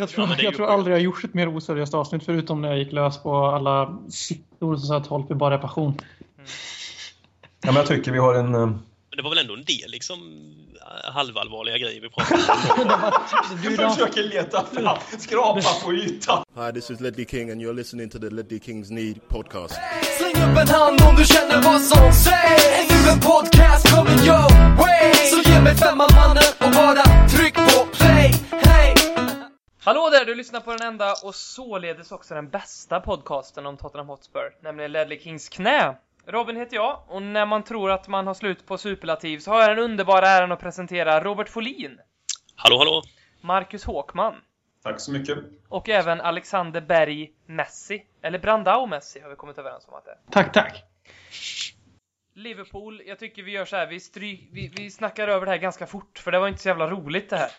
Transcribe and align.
Jag 0.00 0.08
tror, 0.08 0.28
ja, 0.28 0.34
jag 0.38 0.54
tror 0.54 0.66
aldrig 0.66 0.94
jag 0.96 1.02
gjort 1.02 1.24
ett 1.24 1.34
mer 1.34 1.56
oseriöst 1.56 1.94
avsnitt 1.94 2.24
förutom 2.24 2.60
när 2.62 2.68
jag 2.68 2.78
gick 2.78 2.92
lös 2.92 3.22
på 3.22 3.36
alla 3.46 3.98
siffror 4.10 4.76
som 4.76 4.86
sa 4.86 4.96
att 4.96 5.06
Holtby 5.06 5.34
bara 5.34 5.54
är 5.54 5.58
passion. 5.58 5.88
Mm. 5.88 6.00
Ja, 7.60 7.66
men 7.66 7.74
jag 7.76 7.86
tycker 7.86 8.12
vi 8.12 8.18
har 8.18 8.34
en... 8.34 8.54
Eh, 8.54 8.66
men 8.66 8.80
det 9.16 9.22
var 9.22 9.30
väl 9.30 9.38
ändå 9.38 9.54
en 9.54 9.64
del 9.64 9.90
liksom 9.90 10.18
halvallvarliga 11.12 11.78
grejer 11.78 12.00
vi 12.00 12.08
pratade 12.08 12.42
om. 13.56 13.62
du 13.62 13.76
försöker 13.76 14.22
leta 14.22 14.64
fram, 14.64 14.96
skrapa 15.18 15.60
på 15.84 15.92
ytan. 15.92 16.44
Hi, 16.56 16.72
this 16.72 16.90
is 16.90 17.00
Ledley 17.00 17.26
King 17.26 17.50
and 17.50 17.60
you're 17.62 17.72
listening 17.74 18.10
to 18.10 18.18
the 18.18 18.30
Ledley 18.30 18.60
Kings 18.60 18.90
Need 18.90 19.28
podcast. 19.28 19.74
Släng 20.18 20.50
upp 20.50 20.58
en 20.58 20.68
hand 20.68 21.00
om 21.08 21.16
du 21.16 21.24
känner 21.24 21.62
vad 21.62 21.80
som 21.82 22.12
sägs. 22.12 22.90
Nu 22.90 23.10
en 23.12 23.20
podcast 23.20 23.94
coming 23.96 24.18
your 24.26 24.76
way. 24.76 25.14
Så 25.30 25.50
ge 25.50 25.60
mig 25.60 25.74
femman 25.76 26.08
mannen 26.14 26.42
och 26.58 26.70
bara 26.70 27.28
tryck 27.28 27.54
på 27.54 27.86
play. 27.96 28.34
Hallå 29.88 30.10
där, 30.10 30.24
du 30.24 30.34
lyssnar 30.34 30.60
på 30.60 30.72
den 30.72 30.86
enda 30.86 31.14
och 31.24 31.34
således 31.34 32.12
också 32.12 32.34
den 32.34 32.48
bästa 32.48 33.00
podcasten 33.00 33.66
om 33.66 33.76
Tottenham 33.76 34.08
Hotspur, 34.08 34.56
nämligen 34.60 34.92
Ledley 34.92 35.20
Kings 35.20 35.48
knä. 35.48 35.96
Robin 36.26 36.56
heter 36.56 36.76
jag 36.76 37.02
och 37.08 37.22
när 37.22 37.46
man 37.46 37.62
tror 37.62 37.90
att 37.90 38.08
man 38.08 38.26
har 38.26 38.34
slut 38.34 38.66
på 38.66 38.78
superlativ 38.78 39.38
så 39.38 39.50
har 39.50 39.60
jag 39.60 39.70
den 39.70 39.84
underbara 39.84 40.28
äran 40.28 40.52
att 40.52 40.60
presentera 40.60 41.20
Robert 41.20 41.48
Folin. 41.48 42.00
Hallå, 42.56 42.78
hallå! 42.78 43.02
Marcus 43.40 43.84
Håkman. 43.84 44.34
Tack 44.82 45.00
så 45.00 45.12
mycket. 45.12 45.38
Och 45.68 45.88
även 45.88 46.20
Alexander 46.20 46.80
Berg 46.80 47.32
Messi. 47.46 48.06
Eller 48.22 48.38
Brandao 48.38 48.86
Messi 48.86 49.20
har 49.20 49.30
vi 49.30 49.36
kommit 49.36 49.58
överens 49.58 49.88
om 49.88 49.94
att 49.94 50.04
det 50.04 50.10
är. 50.10 50.18
Tack, 50.30 50.52
tack. 50.52 50.84
Liverpool, 52.38 53.02
jag 53.06 53.18
tycker 53.18 53.42
vi 53.42 53.52
gör 53.52 53.64
så 53.64 53.76
här, 53.76 53.86
vi, 53.86 54.00
stry, 54.00 54.38
vi, 54.52 54.72
vi 54.76 54.90
snackar 54.90 55.28
över 55.28 55.46
det 55.46 55.52
här 55.52 55.58
ganska 55.58 55.86
fort, 55.86 56.18
för 56.18 56.32
det 56.32 56.38
var 56.38 56.48
inte 56.48 56.62
så 56.62 56.68
jävla 56.68 56.90
roligt 56.90 57.30
det 57.30 57.36
här. 57.36 57.50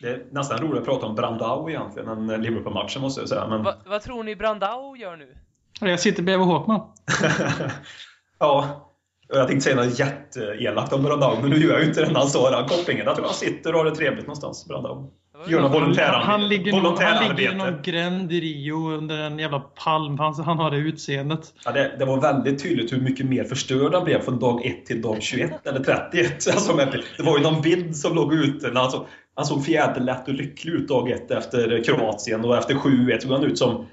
Det 0.00 0.08
är 0.08 0.26
nästan 0.30 0.58
roligt 0.58 0.80
att 0.80 0.86
prata 0.86 1.06
om 1.06 1.14
Brandao 1.14 1.70
egentligen, 1.70 2.08
än 2.08 2.42
Liverpool-matchen 2.42 3.02
måste 3.02 3.20
jag 3.20 3.28
säga. 3.28 3.46
Men... 3.46 3.62
Va, 3.62 3.74
vad 3.86 4.02
tror 4.02 4.24
ni 4.24 4.36
Brandao 4.36 4.96
gör 4.96 5.16
nu? 5.16 5.36
Jag 5.80 6.00
sitter 6.00 6.22
bredvid 6.22 6.46
Håkman. 6.46 6.80
ja, 8.38 8.86
jag 9.28 9.48
tänkte 9.48 9.64
säga 9.64 9.84
något 9.84 9.98
jätteelakt 9.98 10.92
om 10.92 11.02
Brandao, 11.02 11.40
men 11.40 11.50
nu 11.50 11.56
gör 11.56 11.72
jag 11.72 11.80
ju 11.80 11.88
inte 11.88 12.04
den 12.04 12.16
här 12.16 12.26
såra 12.26 12.68
kopplingen. 12.68 13.06
Jag 13.06 13.16
tror 13.16 13.26
han 13.26 13.34
sitter 13.34 13.72
och 13.72 13.78
har 13.78 13.84
det 13.84 13.96
trevligt 13.96 14.26
någonstans, 14.26 14.68
Brandao. 14.68 15.12
Gör 15.48 15.60
något 15.60 15.74
volontärarbete. 15.74 16.26
Han, 16.26 16.48
ligger 16.48 16.72
han 16.72 17.36
ligger 17.36 17.52
i 17.52 17.54
någon 17.54 17.82
gränd 17.82 18.32
i 18.32 18.40
Rio 18.40 18.90
under 18.90 19.18
en 19.18 19.38
jävla 19.38 19.60
palm. 19.60 20.18
Han, 20.18 20.34
han 20.34 20.58
har 20.58 20.70
det 20.70 20.76
utseendet. 20.76 21.54
Ja, 21.64 21.72
det, 21.72 21.96
det, 21.98 22.04
var 22.04 22.20
väldigt 22.20 22.62
tydligt 22.62 22.92
hur 22.92 23.00
mycket 23.00 23.26
mer 23.26 23.44
förstörd 23.44 23.94
han 23.94 24.04
blev 24.04 24.20
från 24.20 24.38
dag 24.38 24.66
1 24.66 24.86
till 24.86 25.02
dag 25.02 25.22
21 25.22 25.66
eller 25.66 25.84
31. 25.84 26.46
Alltså, 26.52 26.76
det 27.16 27.22
var 27.22 27.38
ju 27.38 27.42
någon 27.42 27.62
bild 27.62 27.96
som 27.96 28.14
låg 28.14 28.34
ute. 28.34 28.70
När 28.70 28.80
han, 28.80 28.90
så, 28.90 29.06
han 29.34 29.44
såg 29.44 29.64
fjäderlätt 29.64 30.28
och 30.28 30.34
lycklig 30.34 30.72
ut 30.72 30.88
dag 30.88 31.10
1 31.10 31.30
efter 31.30 31.84
Kroatien 31.84 32.44
och 32.44 32.56
efter 32.56 32.74
7-1 32.74 33.18
såg 33.18 33.32
han 33.32 33.44
ut 33.44 33.58
som 33.58 33.86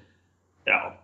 ja, 0.64 0.98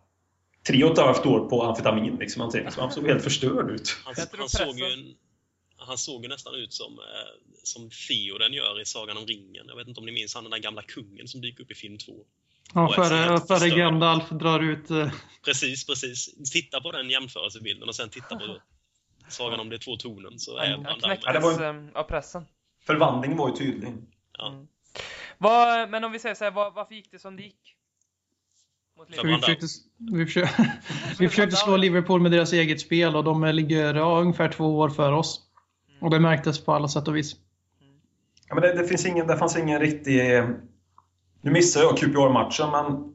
tre 0.67 0.83
och 0.83 0.91
ett 0.91 0.97
halvt 0.97 1.25
år 1.25 1.39
på 1.39 1.63
amfetamin. 1.63 2.15
Liksom, 2.19 2.41
han, 2.41 2.51
han 2.77 2.91
såg 2.91 3.07
helt 3.07 3.23
förstörd 3.23 3.71
ut. 3.71 3.97
Han, 4.05 4.15
han 4.37 4.49
såg 4.49 4.79
ju 4.79 4.85
en, 4.85 5.15
han 5.87 5.97
såg 5.97 6.23
ju 6.23 6.29
nästan 6.29 6.55
ut 6.55 6.73
som, 6.73 6.99
eh, 6.99 7.49
som 7.63 7.89
Theoden 7.89 8.53
gör 8.53 8.81
i 8.81 8.85
Sagan 8.85 9.17
om 9.17 9.25
ringen. 9.25 9.65
Jag 9.67 9.75
vet 9.75 9.87
inte 9.87 9.99
om 9.99 10.05
ni 10.05 10.11
minns 10.11 10.35
han 10.35 10.43
den 10.43 10.51
där 10.51 10.59
gamla 10.59 10.81
kungen 10.81 11.27
som 11.27 11.41
dyker 11.41 11.63
upp 11.63 11.71
i 11.71 11.75
film 11.75 11.97
2. 11.97 12.13
Ja, 12.73 12.93
före, 12.95 13.39
före 13.39 13.69
Gandalf 13.69 14.29
drar 14.29 14.59
ut... 14.59 14.91
Uh... 14.91 15.11
Precis, 15.45 15.85
precis. 15.85 16.51
Titta 16.51 16.81
på 16.81 16.91
den 16.91 17.09
jämförelsebilden 17.09 17.87
och 17.87 17.95
sen 17.95 18.09
titta 18.09 18.35
på 18.35 18.57
Sagan 19.27 19.59
om 19.59 19.69
de 19.69 19.77
två 19.77 19.95
tornen 19.95 20.39
så 20.39 20.57
är 20.57 20.71
han 20.71 20.83
det 21.33 21.39
var... 21.39 21.63
Eh, 21.63 21.75
av 21.93 22.03
pressen. 22.03 22.45
Förvandlingen 22.85 23.37
var 23.37 23.49
ju 23.49 23.55
tydlig. 23.55 23.93
Ja. 24.37 24.47
Mm. 24.47 24.67
Var, 25.37 25.87
men 25.87 26.03
om 26.03 26.11
vi 26.11 26.19
säger 26.19 26.35
så 26.35 26.43
här, 26.43 26.51
var, 26.51 26.71
varför 26.71 26.95
gick 26.95 27.11
det 27.11 27.19
som 27.19 27.35
det 27.35 27.43
gick? 27.43 27.75
Vi 29.07 29.15
försökte, 29.15 29.67
vi, 29.97 30.25
försökte, 30.25 30.73
vi 31.19 31.29
försökte 31.29 31.55
slå 31.55 31.77
Liverpool 31.77 32.21
med 32.21 32.31
deras 32.31 32.53
eget 32.53 32.81
spel 32.81 33.15
och 33.15 33.23
de 33.23 33.45
ligger 33.45 33.93
ja, 33.93 34.19
ungefär 34.21 34.49
två 34.49 34.77
år 34.79 34.89
för 34.89 35.11
oss. 35.11 35.41
Och 36.03 36.09
det 36.09 36.19
märktes 36.19 36.65
på 36.65 36.73
alla 36.73 36.87
sätt 36.87 37.07
och 37.07 37.15
vis. 37.15 37.35
Ja, 38.49 38.55
men 38.55 38.61
det, 38.61 38.73
det, 38.73 38.87
finns 38.87 39.05
ingen, 39.05 39.27
det 39.27 39.37
fanns 39.37 39.57
ingen 39.57 39.79
riktig... 39.79 40.43
Nu 41.41 41.51
missade 41.51 41.85
jag 41.85 41.97
QPR-matchen, 41.97 42.71
men 42.71 43.13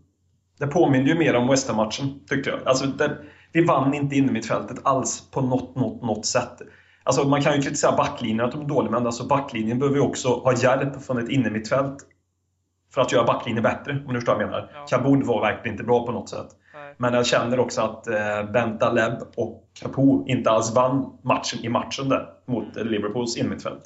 det 0.58 0.66
påminner 0.66 1.06
ju 1.06 1.18
mer 1.18 1.36
om 1.36 1.48
West 1.48 1.74
matchen 1.74 2.20
tyckte 2.28 2.50
jag. 2.50 2.68
Alltså, 2.68 2.86
det, 2.86 3.18
vi 3.52 3.64
vann 3.64 3.94
inte 3.94 4.16
inne 4.16 4.32
mitt 4.32 4.46
fältet 4.46 4.78
alls 4.82 5.30
på 5.30 5.40
något, 5.40 5.76
något, 5.76 6.02
något 6.02 6.26
sätt. 6.26 6.62
Alltså, 7.02 7.28
man 7.28 7.42
kan 7.42 7.56
ju 7.56 7.62
kritisera 7.62 7.96
backlinjen, 7.96 8.40
att 8.40 8.52
de 8.52 8.60
är 8.60 8.68
dåliga, 8.68 8.90
men 8.90 9.06
alltså, 9.06 9.26
backlinjen 9.26 9.78
behöver 9.78 9.96
ju 9.98 10.02
också 10.02 10.28
ha 10.28 10.56
hjälp 10.56 11.02
från 11.02 11.18
ett 11.18 11.28
inne 11.28 11.50
mitt 11.50 11.68
fält 11.68 11.96
för 12.94 13.00
att 13.00 13.12
göra 13.12 13.24
backlinjen 13.24 13.62
bättre, 13.62 14.02
om 14.06 14.14
du 14.14 14.20
förstår 14.20 14.34
vad 14.34 14.42
jag 14.42 14.50
menar. 14.50 14.70
Ja. 14.74 14.86
Kabud 14.86 15.26
var 15.26 15.40
verkligen 15.40 15.74
inte 15.74 15.84
bra 15.84 16.06
på 16.06 16.12
något 16.12 16.28
sätt. 16.28 16.48
Men 17.00 17.14
jag 17.14 17.26
känner 17.26 17.60
också 17.60 17.80
att 17.80 18.06
eh, 18.06 18.50
Bentaleb 18.52 19.14
och 19.36 19.64
Capo 19.80 20.24
inte 20.26 20.50
alls 20.50 20.74
vann 20.74 21.18
matchen 21.22 21.64
i 21.64 21.68
matchen 21.68 22.08
där 22.08 22.26
mot 22.46 22.76
Liverpools 22.76 23.36
innermittfält. 23.36 23.82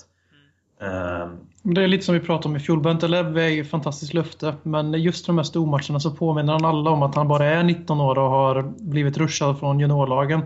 Mm. 0.80 1.22
Uh, 1.22 1.28
det 1.62 1.82
är 1.82 1.88
lite 1.88 2.04
som 2.04 2.14
vi 2.14 2.20
pratade 2.20 2.48
om 2.48 2.56
i 2.56 2.60
fjol. 2.60 2.80
Bentaleb 2.80 3.36
är 3.36 3.48
ju 3.48 3.64
fantastiskt 3.64 4.14
löfte, 4.14 4.54
men 4.62 4.92
just 4.92 5.26
de 5.26 5.38
här 5.38 5.44
stormatcherna 5.44 6.00
så 6.00 6.10
påminner 6.10 6.52
han 6.52 6.64
alla 6.64 6.90
om 6.90 7.02
att 7.02 7.14
han 7.14 7.28
bara 7.28 7.46
är 7.46 7.62
19 7.62 8.00
år 8.00 8.18
och 8.18 8.30
har 8.30 8.62
blivit 8.62 9.18
rushad 9.18 9.58
från 9.58 9.80
juniorlagen. 9.80 10.42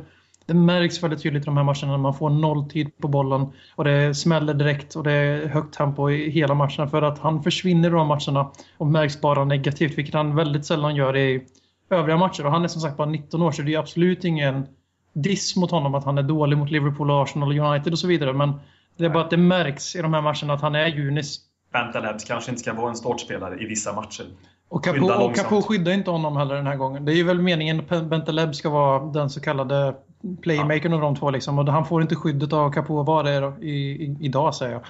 Det 0.47 0.55
märks 0.55 1.03
väldigt 1.03 1.23
tydligt 1.23 1.43
i 1.43 1.45
de 1.45 1.57
här 1.57 1.65
matcherna 1.65 1.93
när 1.93 1.99
man 1.99 2.15
får 2.15 2.31
noll 2.31 2.71
tid 2.71 2.99
på 2.99 3.09
bollen 3.09 3.47
och 3.75 3.85
det 3.85 4.15
smäller 4.15 4.55
direkt 4.55 4.95
och 4.95 5.05
det 5.05 5.13
är 5.13 5.47
högt 5.47 5.75
tempo 5.75 6.11
i 6.11 6.31
hela 6.31 6.55
matcherna 6.55 6.89
för 6.89 7.03
att 7.03 7.19
han 7.19 7.43
försvinner 7.43 7.89
i 7.89 7.93
de 7.93 8.07
matcherna 8.07 8.51
och 8.79 8.87
märks 8.87 9.21
bara 9.21 9.45
negativt, 9.45 9.99
vilket 9.99 10.15
han 10.15 10.37
väldigt 10.37 10.67
sällan 10.67 10.97
gör 10.97 11.17
i 11.17 11.47
övriga 11.91 12.17
matcher. 12.17 12.47
Och 12.47 12.53
han 12.53 12.65
är 12.65 12.69
som 12.69 12.81
sagt 12.81 12.97
bara 12.97 13.09
19 13.09 13.43
år 13.43 13.53
så 13.53 13.63
det 13.63 13.75
är 13.75 13.79
absolut 13.79 14.25
ingen 14.25 14.67
diss 15.13 15.57
mot 15.57 15.71
honom 15.71 15.95
att 15.95 16.05
han 16.05 16.19
är 16.19 16.23
dålig 16.23 16.59
mot 16.59 16.71
Liverpool, 16.71 17.11
Arsenal, 17.11 17.59
United 17.59 17.93
och 17.93 17.99
så 17.99 18.07
vidare. 18.07 18.33
Men 18.33 18.53
det 18.97 19.05
är 19.05 19.09
bara 19.09 19.25
att 19.25 19.31
det 19.31 19.37
märks 19.37 19.97
i 19.97 20.03
de 20.03 20.15
här 20.15 20.23
matcherna 20.23 20.55
att 20.55 20.61
han 20.61 20.75
är 20.75 20.87
junis. 20.87 21.41
Bentaleb 21.73 22.17
kanske 22.27 22.51
inte 22.51 22.63
ska 22.63 22.73
vara 22.73 22.89
en 22.89 22.97
startspelare 22.97 23.63
i 23.63 23.67
vissa 23.67 23.93
matcher. 23.93 24.27
Och 24.69 24.85
Capo, 24.85 25.13
och 25.13 25.37
Capo 25.37 25.63
skyddar 25.63 25.93
inte 25.93 26.11
honom 26.11 26.37
heller 26.37 26.55
den 26.55 26.67
här 26.67 26.77
gången. 26.77 27.05
Det 27.05 27.13
är 27.13 27.17
ju 27.17 27.23
väl 27.23 27.43
meningen 27.43 27.83
att 27.89 28.05
Bentaleb 28.05 28.55
ska 28.55 28.71
vara 28.71 29.05
den 29.05 29.31
så 29.31 29.41
kallade 29.41 29.95
playmakern 30.43 30.93
ja. 30.93 30.97
av 30.97 31.03
de 31.03 31.17
två. 31.17 31.31
Liksom. 31.31 31.59
Och 31.59 31.69
han 31.69 31.87
får 31.87 32.03
inte 32.03 32.17
skyddet 32.17 32.53
av 32.53 32.71
Capo 32.71 33.23
det 33.23 33.31
är 33.31 33.65
i, 33.65 33.71
i, 33.71 34.17
idag 34.21 34.55
säger 34.55 34.73
jag. 34.73 34.83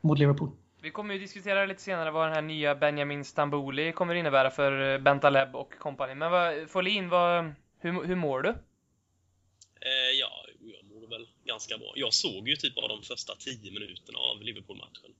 Mot 0.00 0.18
Liverpool. 0.18 0.50
Vi 0.82 0.90
kommer 0.90 1.14
ju 1.14 1.20
diskutera 1.20 1.66
lite 1.66 1.82
senare 1.82 2.10
vad 2.10 2.26
den 2.26 2.34
här 2.34 2.42
nya 2.42 2.74
Benjamin 2.74 3.24
Stambouli 3.24 3.92
kommer 3.92 4.14
innebära 4.14 4.50
för 4.50 4.98
Bentaleb 4.98 5.56
och 5.56 5.78
kompani. 5.78 6.14
Men 6.14 6.30
vad, 6.30 6.70
Folin, 6.70 7.08
vad, 7.08 7.52
hur, 7.78 8.04
hur 8.04 8.16
mår 8.16 8.42
du? 8.42 8.48
Eh, 9.80 10.10
ja, 10.20 10.44
jag 10.60 10.84
mår 10.84 11.06
väl 11.08 11.28
ganska 11.44 11.78
bra. 11.78 11.92
Jag 11.96 12.14
såg 12.14 12.48
ju 12.48 12.56
typ 12.56 12.78
av 12.78 12.88
de 12.88 13.02
första 13.02 13.36
tio 13.36 13.72
minuterna 13.72 14.18
av 14.18 14.42
Liverpool-matchen. 14.42 15.14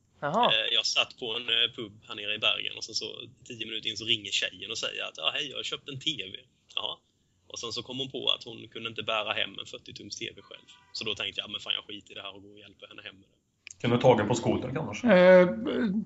Eh, 0.53 0.75
jag 0.75 0.87
satt 0.87 1.19
på 1.19 1.37
en 1.37 1.49
eh, 1.49 1.71
pub 1.77 1.93
här 2.09 2.15
nere 2.15 2.35
i 2.35 2.39
Bergen 2.39 2.77
och 2.77 2.85
sen 2.85 2.95
så 2.95 3.29
tio 3.45 3.67
minuter 3.67 3.89
in 3.91 3.97
så 3.97 4.05
ringer 4.05 4.31
tjejen 4.31 4.71
och 4.71 4.79
säger 4.79 5.05
att 5.05 5.17
ja, 5.17 5.31
hej, 5.35 5.51
jag 5.51 5.57
har 5.57 5.63
köpt 5.63 5.89
en 5.89 6.01
TV. 6.01 6.39
Jaha. 6.75 6.99
Och 7.47 7.59
sen 7.59 7.73
så 7.73 7.83
kom 7.83 7.99
hon 7.99 8.11
på 8.11 8.29
att 8.29 8.45
hon 8.45 8.69
kunde 8.69 8.89
inte 8.89 9.03
bära 9.03 9.33
hem 9.33 9.59
en 9.59 9.65
40-tums 9.65 10.19
TV 10.19 10.43
själv. 10.43 10.67
Så 10.93 11.05
då 11.05 11.15
tänkte 11.15 11.41
jag, 11.41 11.51
men 11.51 11.61
fan 11.61 11.73
jag 11.75 11.85
skiter 11.85 12.13
i 12.13 12.15
det 12.15 12.23
här 12.23 12.35
och 12.35 12.43
går 12.43 12.53
och 12.53 12.59
hjälper 12.59 12.89
henne 12.89 13.03
hem 13.03 13.15
med 13.15 13.29
det. 13.29 13.50
Kan 13.81 13.91
du 13.91 13.99
ta 13.99 14.17
den 14.17 14.29
på 14.29 14.35
skotern 14.35 14.75
kanske? 14.75 15.13
Eh, 15.13 15.49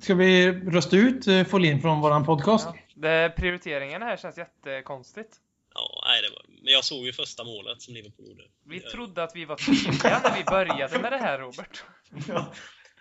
ska 0.01 0.15
vi 0.15 0.53
rösta 0.53 0.97
ut 0.97 1.27
eh, 1.27 1.45
Folin 1.45 1.81
från 1.81 2.01
våran 2.01 2.25
podcast? 2.25 2.69
Ja. 2.73 2.75
Det, 2.95 3.37
prioriteringen 3.37 4.03
här 4.03 4.17
känns 4.17 4.39
jättekonstigt. 4.39 5.37
Ja, 5.75 6.05
nej, 6.07 6.23
det 6.23 6.29
var, 6.29 6.43
men 6.63 6.73
jag 6.73 6.85
såg 6.85 7.07
ju 7.07 7.13
första 7.13 7.45
målet 7.45 7.83
som 7.83 7.95
Liverpool 7.95 8.27
gjorde. 8.29 8.43
Vi 8.67 8.81
trodde 8.81 9.23
att 9.23 9.37
vi 9.37 9.45
var 9.45 9.57
tydliga 9.57 10.21
när 10.25 10.37
vi 10.37 10.45
började 10.45 10.99
med 10.99 11.13
det 11.13 11.19
här, 11.19 11.39
Robert. 11.39 11.85
Ja, 12.29 12.53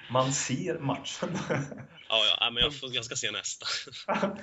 man 0.09 0.33
ser 0.33 0.79
matchen. 0.79 1.37
ja, 2.09 2.21
ja, 2.39 2.49
men 2.51 2.63
jag, 2.63 2.79
får, 2.79 2.95
jag 2.95 3.05
ska 3.05 3.15
se 3.15 3.31
nästa. 3.31 3.65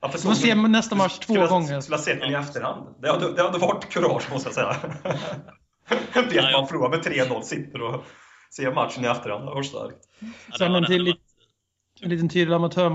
Ja, 0.00 0.08
för 0.08 0.18
så, 0.18 0.34
se 0.34 0.54
nästa 0.54 0.94
match 0.94 1.18
två 1.18 1.34
skulle, 1.34 1.46
gånger. 1.46 1.80
Skulle 1.80 1.96
ha 1.96 2.02
sett 2.02 2.20
den 2.20 2.30
i 2.30 2.34
efterhand. 2.34 2.94
Det 3.02 3.10
hade, 3.10 3.32
det 3.32 3.42
hade 3.42 3.58
varit 3.58 3.88
kurage, 3.88 4.32
måste 4.32 4.48
jag 4.48 4.54
säga. 4.54 4.76
Vet 6.14 6.52
man 6.52 6.68
förlorar 6.68 6.90
med 6.90 7.00
3-0, 7.00 7.42
sitter 7.42 7.82
och 7.82 8.04
ser 8.56 8.72
matchen 8.72 9.04
i 9.04 9.08
efterhand. 9.08 9.46
Det 9.46 9.54
var 9.54 9.62
starkt. 9.62 9.96
Sen 10.58 10.74
en, 10.74 10.84
till, 10.84 11.14
en 12.00 12.10
liten 12.10 12.28
tydlig 12.28 12.54
amatör, 12.54 12.86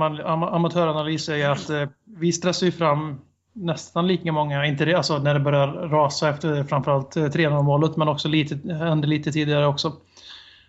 amatöranalys 0.56 1.30
är 1.30 1.50
att 1.50 1.70
eh, 1.70 1.88
vi 2.06 2.32
stressar 2.32 2.66
ju 2.66 2.72
fram 2.72 3.22
nästan 3.54 4.08
lika 4.08 4.32
många, 4.32 4.66
inte 4.66 4.86
det, 4.86 4.94
alltså 4.94 5.18
när 5.18 5.34
det 5.34 5.40
börjar 5.40 5.68
rasa 5.68 6.30
efter 6.30 6.64
framförallt 6.64 7.16
3-0-målet, 7.16 7.92
eh, 7.92 7.98
men 7.98 8.08
också 8.08 8.28
lite, 8.28 8.74
hände 8.74 9.08
lite 9.08 9.32
tidigare 9.32 9.68
också. 9.68 9.94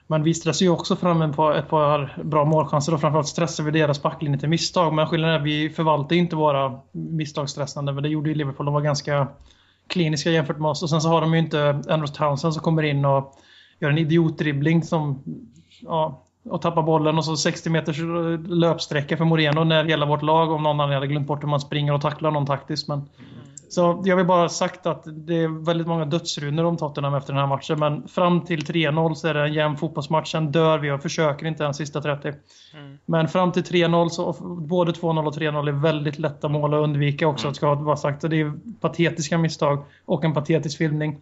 Men 0.07 0.23
vi 0.23 0.35
stressar 0.35 0.67
ju 0.67 0.71
också 0.71 0.97
fram 0.97 1.23
ett 1.23 1.37
par, 1.37 1.55
ett 1.55 1.69
par 1.69 2.23
bra 2.25 2.45
målchanser 2.45 2.95
och 2.95 3.01
framförallt 3.01 3.29
stressar 3.29 3.65
vi 3.65 3.71
deras 3.71 4.03
backlinje 4.03 4.39
till 4.39 4.49
misstag. 4.49 4.93
Men 4.93 5.07
skillnaden 5.07 5.35
är 5.35 5.41
att 5.41 5.47
vi 5.47 5.71
förvaltar 5.71 6.17
inte 6.17 6.37
våra 6.37 6.81
misstagsstressande, 6.93 7.93
men 7.93 8.03
det 8.03 8.09
gjorde 8.09 8.29
ju 8.29 8.35
Liverpool. 8.35 8.67
De 8.67 8.75
var 8.75 8.81
ganska 8.81 9.29
kliniska 9.87 10.31
jämfört 10.31 10.59
med 10.59 10.71
oss. 10.71 10.83
Och 10.83 10.91
sen 10.91 11.01
så 11.01 11.09
har 11.09 11.21
de 11.21 11.35
ju 11.35 11.39
inte 11.39 11.83
Andrews 11.89 12.13
Townsend 12.13 12.55
som 12.55 12.63
kommer 12.63 12.83
in 12.83 13.05
och 13.05 13.35
gör 13.79 13.91
en 13.91 13.99
idiotdribbling 13.99 14.83
som... 14.83 15.23
Ja, 15.81 16.21
och 16.51 16.63
tappar 16.63 16.83
bollen 16.83 17.19
och 17.19 17.25
så 17.25 17.37
60 17.37 17.71
meters 17.71 17.99
löpsträcka 18.49 19.17
för 19.17 19.25
Moreno 19.25 19.65
när 19.65 19.85
hela 19.85 20.07
vårt 20.07 20.23
lag, 20.23 20.53
om 20.53 20.63
någon 20.63 20.81
annan 20.81 20.95
hade 20.95 21.07
glömt 21.07 21.27
bort 21.27 21.43
hur 21.43 21.49
man 21.49 21.61
springer 21.61 21.93
och 21.93 22.01
tacklar 22.01 22.31
någon 22.31 22.47
taktiskt. 22.47 22.89
Men... 22.89 22.99
Mm. 22.99 23.11
Så 23.75 24.03
jag 24.05 24.17
vill 24.17 24.27
bara 24.27 24.49
sagt 24.49 24.87
att 24.87 25.03
det 25.07 25.35
är 25.35 25.65
väldigt 25.65 25.87
många 25.87 26.05
dödsrunor 26.05 26.65
om 26.65 26.77
Tottenham 26.77 27.15
efter 27.15 27.33
den 27.33 27.41
här 27.41 27.49
matchen. 27.49 27.79
Men 27.79 28.09
fram 28.09 28.41
till 28.41 28.61
3-0 28.61 29.15
så 29.15 29.29
är 29.29 29.35
det 29.35 29.43
en 29.43 29.53
jämn 29.53 29.77
fotbollsmatch. 29.77 30.33
Sen 30.33 30.53
dör 30.53 30.79
vi 30.79 30.91
och 30.91 31.03
försöker 31.03 31.47
inte 31.47 31.65
ens 31.65 31.77
sista 31.77 32.01
30. 32.01 32.29
Mm. 32.29 32.99
Men 33.07 33.29
fram 33.29 33.53
till 33.53 33.63
3-0 33.63 34.09
så 34.09 34.33
både 34.61 34.93
2-0 34.93 35.27
och 35.27 35.35
3-0 35.35 35.69
är 35.69 35.73
väldigt 35.73 36.19
lätta 36.19 36.49
mål 36.49 36.75
att 36.75 36.83
undvika 36.83 37.29
också. 37.29 37.47
Mm. 37.47 37.55
Ska 37.55 37.75
vara 37.75 37.97
sagt. 37.97 38.21
det 38.21 38.41
är 38.41 38.53
patetiska 38.81 39.39
misstag 39.39 39.85
och 40.05 40.25
en 40.25 40.35
patetisk 40.35 40.79
filmning. 40.79 41.21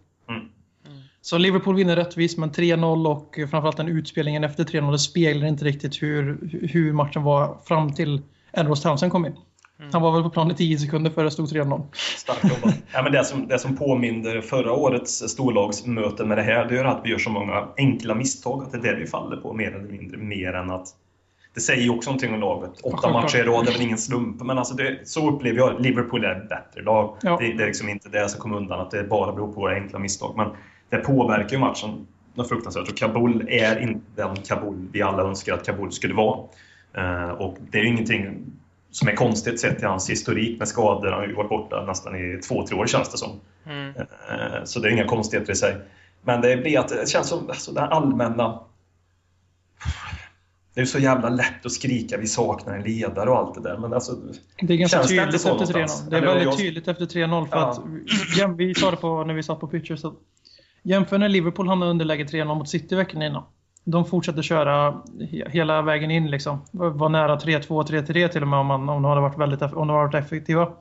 Så 1.23 1.39
Liverpool 1.39 1.77
vinner 1.77 1.97
rättvist, 1.97 2.39
men 2.39 2.51
3-0 2.51 3.07
och 3.07 3.35
framförallt 3.51 3.77
den 3.77 3.89
utspelningen 3.89 4.45
efter 4.45 4.65
3-0 4.65 4.97
speglar 4.97 5.49
inte 5.49 5.65
riktigt 5.65 6.03
hur, 6.03 6.39
hur 6.73 6.93
matchen 6.93 7.23
var 7.23 7.57
fram 7.65 7.93
till 7.93 8.23
Edwards 8.53 8.83
Townsend 8.83 9.13
kom 9.13 9.27
in. 9.27 9.33
Mm. 9.33 9.91
Han 9.93 10.03
var 10.03 10.13
väl 10.13 10.23
på 10.23 10.31
plan 10.31 10.51
i 10.51 10.55
10 10.55 10.79
sekunder 10.79 11.11
före 11.11 11.25
det 11.25 11.31
stod 11.31 11.49
3-0. 11.49 11.83
Starkt 11.95 12.45
jobbat. 12.45 12.79
ja, 12.93 13.03
men 13.03 13.13
det, 13.13 13.25
som, 13.25 13.49
det 13.49 13.59
som 13.59 13.77
påminner 13.77 14.41
förra 14.41 14.73
årets 14.73 15.29
storlagsmöte 15.29 16.25
med 16.25 16.39
det 16.39 16.43
här, 16.43 16.69
det 16.69 16.79
är 16.79 16.85
att 16.85 17.01
vi 17.05 17.11
gör 17.11 17.19
så 17.19 17.31
många 17.31 17.69
enkla 17.77 18.15
misstag. 18.15 18.63
Att 18.63 18.73
det 18.73 18.79
är 18.79 18.83
det 18.83 19.01
vi 19.01 19.07
faller 19.07 19.37
på 19.37 19.53
mer 19.53 19.75
eller 19.75 19.89
mindre. 19.89 20.17
Mer 20.17 20.53
än 20.53 20.71
att 20.71 20.89
det 21.55 21.61
säger 21.61 21.83
ju 21.83 21.91
också 21.91 22.11
någonting 22.11 22.35
om 22.35 22.41
laget. 22.41 22.81
Åtta 22.83 22.99
ja, 23.03 23.13
matcher 23.13 23.39
i 23.39 23.43
rad 23.43 23.69
är 23.69 23.73
väl 23.73 23.83
ingen 23.83 23.99
slump, 23.99 24.43
men 24.43 24.59
alltså 24.59 24.75
det, 24.75 25.09
så 25.09 25.31
upplever 25.31 25.59
jag 25.59 25.81
Liverpool 25.81 26.25
är 26.25 26.37
ett 26.37 26.49
bättre 26.49 26.83
lag. 26.83 27.17
Ja. 27.23 27.37
Det, 27.41 27.53
det, 27.53 27.63
är 27.63 27.67
liksom 27.67 27.89
inte 27.89 28.09
det 28.09 28.29
som 28.29 28.41
kommer 28.41 28.57
undan, 28.57 28.81
att 28.81 28.91
det 28.91 29.03
bara 29.03 29.33
beror 29.33 29.53
på 29.53 29.61
våra 29.61 29.75
enkla 29.75 29.99
misstag. 29.99 30.37
Men 30.37 30.49
det 30.93 30.99
påverkar 30.99 31.51
ju 31.51 31.59
matchen 31.59 32.07
något 32.35 32.49
fruktansvärt. 32.49 32.89
Och 32.89 32.97
Kabul 32.97 33.47
är 33.49 33.81
inte 33.81 34.05
den 34.17 34.37
Kabul 34.37 34.89
vi 34.93 35.03
alla 35.03 35.23
önskar 35.23 35.55
att 35.55 35.67
Kabul 35.67 35.93
skulle 35.93 36.15
vara. 36.15 36.39
Uh, 36.99 37.31
och 37.31 37.57
det 37.71 37.79
är 37.79 37.83
ju 37.83 37.89
ingenting 37.89 38.47
som 38.91 39.09
är 39.09 39.15
konstigt 39.15 39.61
sett 39.61 39.79
till 39.79 39.89
hans 39.89 40.11
historik 40.11 40.59
med 40.59 40.69
skador. 40.69 41.11
Han 41.11 41.21
har 41.21 41.27
ju 41.27 41.35
varit 41.35 41.49
borta 41.49 41.85
nästan 41.87 42.17
i 42.17 42.41
två, 42.49 42.67
tre 42.67 42.79
år 42.79 42.87
känns 42.87 43.11
det 43.11 43.19
som. 43.19 43.41
Mm. 43.67 43.89
Uh, 43.89 44.65
så 44.65 44.81
det 44.81 44.89
är 44.89 44.93
inga 44.93 45.07
konstigheter 45.07 45.53
i 45.53 45.57
sig. 45.57 45.77
Men 46.23 46.41
det 46.41 46.57
blir 46.57 46.79
att 46.79 46.89
det 46.89 47.09
känns 47.09 47.29
som 47.29 47.49
alltså, 47.49 47.73
det 47.73 47.81
allmänna 47.81 48.61
det 50.75 50.81
är 50.81 50.85
så 50.85 50.99
jävla 50.99 51.29
lätt 51.29 51.67
att 51.67 51.73
skrika 51.73 52.17
vi 52.19 52.27
saknar 52.27 52.75
en 52.75 52.83
ledare 52.83 53.31
och 53.31 53.39
allt 53.39 53.55
det 53.55 53.61
där. 53.61 53.79
Men 53.79 53.93
alltså, 53.93 54.13
det 54.61 54.73
är 54.73 54.77
ganska 54.77 55.03
tydligt 55.03 55.35
efter 55.35 55.51
3-0. 55.51 56.11
Det 56.11 56.17
är 56.17 56.21
väldigt 56.21 56.45
jag... 56.45 56.59
tydligt 56.59 56.89
efter 56.89 57.07
3-0. 57.07 57.47
För 57.47 57.57
ja. 57.57 57.71
att, 58.47 58.57
vi 58.57 58.75
sa 58.75 58.91
det 58.91 58.97
på, 58.97 59.25
när 59.25 59.35
vi 59.35 59.43
satt 59.43 59.61
på 59.61 59.69
pitcher. 59.69 59.97
Jämför 60.83 61.19
när 61.19 61.29
Liverpool 61.29 61.69
hamnade 61.69 61.91
underläge 61.91 62.25
3-0 62.25 62.55
mot 62.55 62.69
City 62.69 62.95
veckan 62.95 63.23
innan. 63.23 63.43
De 63.85 64.05
fortsatte 64.05 64.43
köra 64.43 65.03
hela 65.47 65.83
vägen 65.83 66.11
in. 66.11 66.31
Liksom. 66.31 66.61
Var 66.71 67.09
nära 67.09 67.37
3-2, 67.37 67.67
3-3 67.69 68.29
till 68.29 68.43
och 68.43 68.49
med 68.49 68.59
om, 68.59 68.67
man, 68.67 68.89
om 68.89 69.03
de 69.03 69.09
hade 69.09 69.21
varit, 69.21 69.39
väldigt, 69.39 69.63
om 69.63 69.89
de 69.89 69.97
varit 69.97 70.15
effektiva. 70.15 70.73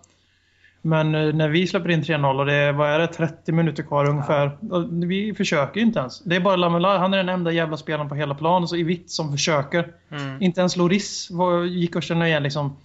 Men 0.82 1.16
eh, 1.16 1.34
när 1.34 1.50
vi 1.50 1.68
släpper 1.68 1.90
in 1.90 2.02
3-0 2.02 2.40
och 2.40 2.46
det 2.46 2.54
är, 2.54 2.74
vad 2.74 2.90
är 2.90 3.00
det, 3.00 3.08
30 3.08 3.52
minuter 3.52 3.84
kvar 3.84 4.10
ungefär. 4.10 4.58
Vi 5.06 5.34
försöker 5.34 5.82
inte 5.82 6.00
ens. 6.00 6.20
Det 6.24 6.36
är 6.36 6.40
bara 6.40 6.56
Lamela, 6.56 6.98
han 6.98 7.14
är 7.14 7.18
den 7.18 7.30
enda 7.30 7.52
jävla 7.52 7.78
spelaren 7.78 8.10
på 8.10 8.16
hela 8.16 8.36
planen 8.36 8.68
så 8.68 8.76
i 8.76 8.84
vitt 8.84 9.12
som 9.12 9.32
försöker. 9.32 9.94
Mm. 10.12 10.42
Inte 10.42 10.60
ens 10.60 10.78
Loris 10.78 11.32
var, 11.32 11.64
gick 11.64 11.96
att 11.96 12.04
känna 12.04 12.28
igen 12.28 12.44
liksom. 12.44 12.78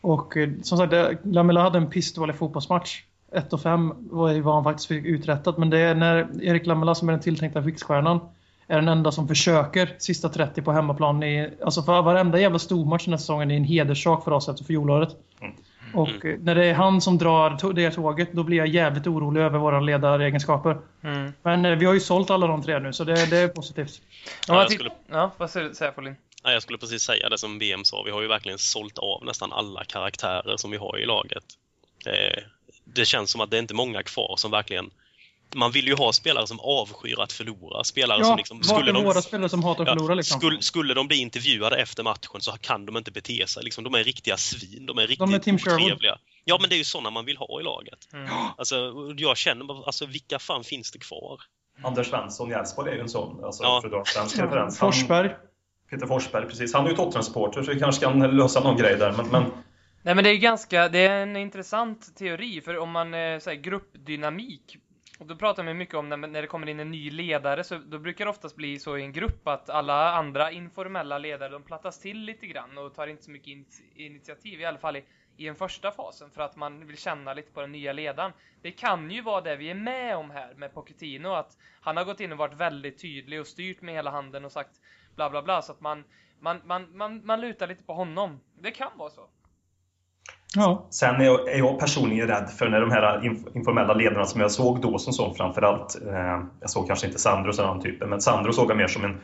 Och 0.00 0.36
eh, 0.36 0.48
som 0.62 0.78
sagt, 0.78 0.94
Lamela 1.22 1.62
hade 1.62 1.78
en 1.78 1.90
pissdålig 1.90 2.36
fotbollsmatch. 2.36 3.02
1 3.32 3.52
och 3.52 3.62
5 3.62 3.94
var 4.10 4.40
vad 4.40 4.54
han 4.54 4.64
faktiskt 4.64 4.88
fick 4.88 5.04
uträttat. 5.04 5.58
Men 5.58 5.70
det 5.70 5.78
är 5.78 5.94
när 5.94 6.42
Erik 6.42 6.66
Lamela 6.66 6.94
som 6.94 7.08
är 7.08 7.12
den 7.12 7.22
tilltänkta 7.22 7.62
fixstjärnan 7.62 8.20
är 8.66 8.76
den 8.76 8.88
enda 8.88 9.12
som 9.12 9.28
försöker 9.28 9.94
sista 9.98 10.28
30 10.28 10.62
på 10.62 10.72
hemmaplan. 10.72 11.22
I, 11.22 11.50
alltså 11.64 11.82
för 11.82 12.02
varenda 12.02 12.40
jävla 12.40 12.58
stormatch 12.58 13.04
den 13.04 13.12
här 13.12 13.18
säsongen 13.18 13.50
är 13.50 13.56
en 13.56 13.64
hederssak 13.64 14.24
för 14.24 14.30
oss 14.30 14.48
efter 14.48 14.64
fjolåret. 14.64 15.08
Mm. 15.40 15.54
Och 15.94 16.24
mm. 16.24 16.44
när 16.44 16.54
det 16.54 16.64
är 16.64 16.74
han 16.74 17.00
som 17.00 17.18
drar 17.18 17.72
det 17.72 17.90
tåget, 17.90 18.32
då 18.32 18.42
blir 18.42 18.58
jag 18.58 18.66
jävligt 18.66 19.06
orolig 19.06 19.40
över 19.40 19.58
våra 19.58 19.80
ledaregenskaper. 19.80 20.78
Mm. 21.02 21.32
Men 21.42 21.64
eh, 21.64 21.78
vi 21.78 21.86
har 21.86 21.94
ju 21.94 22.00
sålt 22.00 22.30
alla 22.30 22.46
de 22.46 22.62
tre 22.62 22.78
nu, 22.78 22.92
så 22.92 23.04
det, 23.04 23.30
det 23.30 23.38
är 23.38 23.48
positivt. 23.48 24.02
Ja, 24.48 24.60
jag 24.60 24.72
skulle... 24.72 24.90
ja 25.06 25.30
vad 25.36 25.50
säger 25.50 25.92
Folin? 25.92 26.16
Ja, 26.42 26.52
jag 26.52 26.62
skulle 26.62 26.78
precis 26.78 27.02
säga 27.02 27.28
det 27.28 27.38
som 27.38 27.58
VM 27.58 27.84
sa. 27.84 28.02
Vi 28.02 28.10
har 28.10 28.22
ju 28.22 28.28
verkligen 28.28 28.58
sålt 28.58 28.98
av 28.98 29.24
nästan 29.24 29.52
alla 29.52 29.84
karaktärer 29.84 30.56
som 30.56 30.70
vi 30.70 30.76
har 30.76 30.98
i 30.98 31.06
laget. 31.06 31.44
Det, 32.04 32.44
det 32.94 33.04
känns 33.04 33.30
som 33.30 33.40
att 33.40 33.50
det 33.50 33.56
är 33.56 33.60
inte 33.60 33.74
många 33.74 34.02
kvar 34.02 34.34
som 34.36 34.50
verkligen 34.50 34.90
man 35.54 35.72
vill 35.72 35.86
ju 35.86 35.94
ha 35.94 36.12
spelare 36.12 36.46
som 36.46 36.60
avskyr 36.60 37.20
att 37.20 37.32
förlora. 37.32 37.84
Spelare 37.84 38.18
ja, 38.18 38.24
som 38.24 38.36
liksom, 38.36 38.62
skulle 38.62 38.92
de, 38.92 39.04
våra 39.04 39.22
spelare 39.22 39.48
som 39.48 39.64
hatar 39.64 39.82
att 39.82 39.88
förlora. 39.88 40.14
Liksom. 40.14 40.40
Skulle, 40.40 40.62
skulle 40.62 40.94
de 40.94 41.08
bli 41.08 41.16
intervjuade 41.16 41.76
efter 41.76 42.02
matchen 42.02 42.40
så 42.40 42.52
kan 42.52 42.86
de 42.86 42.96
inte 42.96 43.10
bete 43.10 43.46
sig. 43.46 43.64
Liksom, 43.64 43.84
de 43.84 43.94
är 43.94 44.04
riktiga 44.04 44.36
svin. 44.36 44.86
De 44.86 44.98
är 44.98 45.06
riktigt 45.06 45.44
de 45.44 45.50
är 45.50 45.54
otrevliga. 45.54 46.18
Ja, 46.44 46.58
men 46.60 46.70
det 46.70 46.74
är 46.74 46.78
ju 46.78 46.84
sådana 46.84 47.10
man 47.10 47.24
vill 47.24 47.36
ha 47.36 47.60
i 47.60 47.62
laget. 47.62 48.08
Mm. 48.12 48.28
Alltså, 48.58 48.94
jag 49.16 49.36
känner 49.36 49.86
alltså 49.86 50.06
vilka 50.06 50.38
fan 50.38 50.64
finns 50.64 50.90
det 50.90 50.98
kvar? 50.98 51.40
Anders 51.82 52.06
Svensson 52.06 52.50
i 52.50 52.54
Elfsborg 52.54 52.90
är 52.90 52.94
ju 52.94 53.00
en 53.00 53.08
sån. 53.08 53.44
Alltså, 53.44 53.62
ja. 53.62 53.80
för 53.82 54.02
svensk 54.04 54.38
referens. 54.38 54.78
Forsberg. 54.78 55.30
Peter 55.90 56.06
Forsberg, 56.06 56.46
precis. 56.48 56.74
Han 56.74 56.86
är 56.86 56.90
ju 56.90 56.96
Tottenham-supporter 56.96 57.62
så 57.62 57.72
vi 57.72 57.80
kanske 57.80 58.04
kan 58.04 58.36
lösa 58.36 58.60
någon 58.60 58.76
grej 58.76 58.96
där. 58.96 59.12
Men, 59.12 59.26
men... 59.26 59.42
Nej 60.02 60.14
men 60.14 60.24
det 60.24 60.30
är 60.30 60.36
ganska, 60.36 60.88
det 60.88 60.98
är 60.98 61.22
en 61.22 61.36
intressant 61.36 62.16
teori 62.16 62.60
för 62.60 62.78
om 62.78 62.90
man, 62.90 63.14
eh, 63.14 63.38
säger 63.38 63.62
gruppdynamik 63.62 64.78
och 65.18 65.26
då 65.26 65.36
pratar 65.36 65.62
man 65.62 65.76
mycket 65.76 65.94
om 65.94 66.08
när, 66.08 66.16
när 66.16 66.42
det 66.42 66.48
kommer 66.48 66.68
in 66.68 66.80
en 66.80 66.90
ny 66.90 67.10
ledare, 67.10 67.64
så 67.64 67.78
då 67.78 67.98
brukar 67.98 68.24
det 68.24 68.30
oftast 68.30 68.56
bli 68.56 68.78
så 68.78 68.98
i 68.98 69.02
en 69.02 69.12
grupp 69.12 69.48
att 69.48 69.70
alla 69.70 70.12
andra 70.12 70.50
informella 70.50 71.18
ledare, 71.18 71.48
de 71.48 71.62
plattas 71.62 72.00
till 72.00 72.18
lite 72.18 72.46
grann 72.46 72.78
och 72.78 72.94
tar 72.94 73.06
inte 73.06 73.22
så 73.22 73.30
mycket 73.30 73.48
in, 73.48 73.66
initiativ, 73.94 74.60
i 74.60 74.64
alla 74.64 74.78
fall 74.78 74.96
i, 74.96 75.04
i 75.36 75.44
den 75.44 75.54
första 75.54 75.90
fasen, 75.90 76.30
för 76.30 76.42
att 76.42 76.56
man 76.56 76.86
vill 76.86 76.98
känna 76.98 77.34
lite 77.34 77.52
på 77.52 77.60
den 77.60 77.72
nya 77.72 77.92
ledaren. 77.92 78.32
Det 78.62 78.70
kan 78.70 79.10
ju 79.10 79.22
vara 79.22 79.40
det 79.40 79.56
vi 79.56 79.70
är 79.70 79.74
med 79.74 80.16
om 80.16 80.30
här 80.30 80.54
med 80.54 80.74
Pochettino, 80.74 81.28
att 81.28 81.58
han 81.80 81.96
har 81.96 82.04
gått 82.04 82.20
in 82.20 82.32
och 82.32 82.38
varit 82.38 82.54
väldigt 82.54 83.00
tydlig 83.02 83.40
och 83.40 83.46
styrt 83.46 83.80
med 83.80 83.94
hela 83.94 84.10
handen 84.10 84.44
och 84.44 84.52
sagt 84.52 84.80
bla 85.14 85.30
bla 85.30 85.42
bla, 85.42 85.62
så 85.62 85.72
att 85.72 85.80
man, 85.80 86.04
man, 86.40 86.60
man, 86.64 86.96
man, 86.96 87.26
man 87.26 87.40
lutar 87.40 87.66
lite 87.66 87.84
på 87.84 87.92
honom. 87.92 88.40
Det 88.60 88.70
kan 88.70 88.98
vara 88.98 89.10
så. 89.10 89.28
Ja. 90.56 90.86
Sen 90.90 91.20
är 91.20 91.24
jag, 91.24 91.48
är 91.48 91.58
jag, 91.58 91.78
personligen 91.78 92.28
rädd 92.28 92.50
för 92.58 92.68
när 92.68 92.80
de 92.80 92.90
här 92.90 93.24
informella 93.54 93.94
ledarna 93.94 94.24
som 94.24 94.40
jag 94.40 94.50
såg 94.50 94.80
då 94.80 94.98
som 94.98 95.12
såg 95.12 95.36
framförallt, 95.36 95.98
eh, 96.06 96.40
jag 96.60 96.70
såg 96.70 96.86
kanske 96.86 97.06
inte 97.06 97.18
Sandro 97.18 97.50
och 97.50 97.56
den 97.56 97.80
typen, 97.80 98.10
men 98.10 98.20
Sandro 98.20 98.52
såg 98.52 98.70
jag 98.70 98.76
mer 98.76 98.86
som 98.86 99.04
en, 99.04 99.20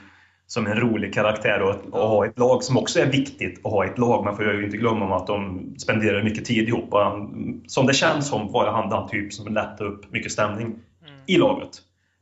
som 0.46 0.66
en 0.66 0.80
rolig 0.80 1.14
karaktär 1.14 1.62
och, 1.62 1.70
att, 1.70 1.84
ha 1.92 2.26
ett 2.26 2.38
lag 2.38 2.62
som 2.62 2.76
också 2.76 3.00
är 3.00 3.06
viktigt 3.06 3.66
att 3.66 3.72
ha 3.72 3.84
ett 3.84 3.98
lag. 3.98 4.24
Man 4.24 4.36
får 4.36 4.44
ju 4.44 4.64
inte 4.64 4.76
glömma 4.76 5.16
att 5.16 5.26
de 5.26 5.74
spenderar 5.78 6.22
mycket 6.22 6.44
tid 6.44 6.68
ihop. 6.68 6.92
Och 6.92 7.00
han, 7.00 7.62
som 7.66 7.86
det 7.86 7.94
känns 7.94 8.28
som 8.28 8.52
var 8.52 8.72
han 8.72 8.90
den 8.90 9.08
typ 9.08 9.32
som 9.32 9.54
lättar 9.54 9.84
upp 9.84 10.12
mycket 10.12 10.32
stämning 10.32 10.66
mm. 10.66 11.20
i 11.26 11.36
laget. 11.36 11.70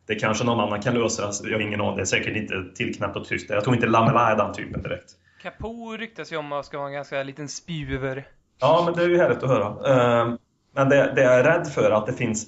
Det 0.06 0.14
kanske 0.14 0.44
någon 0.44 0.61
annan 0.61 0.82
kan 0.82 0.94
lösa, 0.94 1.30
jag 1.44 1.52
har 1.52 1.61
ingen 1.61 1.80
aning. 1.80 1.97
Det 1.97 2.02
är 2.02 2.06
säkert 2.06 2.37
inte 2.37 2.64
tillknäppt 2.75 3.16
och 3.16 3.25
tyst. 3.25 3.50
Jag 3.50 3.64
tror 3.64 3.76
inte 3.76 3.88
Lamela 3.88 4.30
är 4.30 4.37
den 4.37 4.52
typen 4.54 4.82
direkt. 4.82 5.11
Capo 5.42 5.97
ryktas 5.97 6.32
ju 6.32 6.37
om 6.37 6.52
att 6.52 6.66
ska 6.66 6.78
vara 6.78 6.88
en 6.88 6.94
ganska 6.94 7.23
liten 7.23 7.49
spjuver. 7.49 8.25
Ja, 8.62 8.83
men 8.85 8.95
det 8.95 9.02
är 9.02 9.09
ju 9.09 9.19
härligt 9.19 9.42
att 9.42 9.49
höra. 9.49 9.92
Ehm, 9.95 10.38
men 10.75 10.88
det, 10.88 11.12
det 11.16 11.23
jag 11.23 11.38
är 11.38 11.45
rädd 11.45 11.66
för 11.66 11.83
är 11.83 11.90
att 11.90 12.07
det 12.07 12.12
finns 12.12 12.47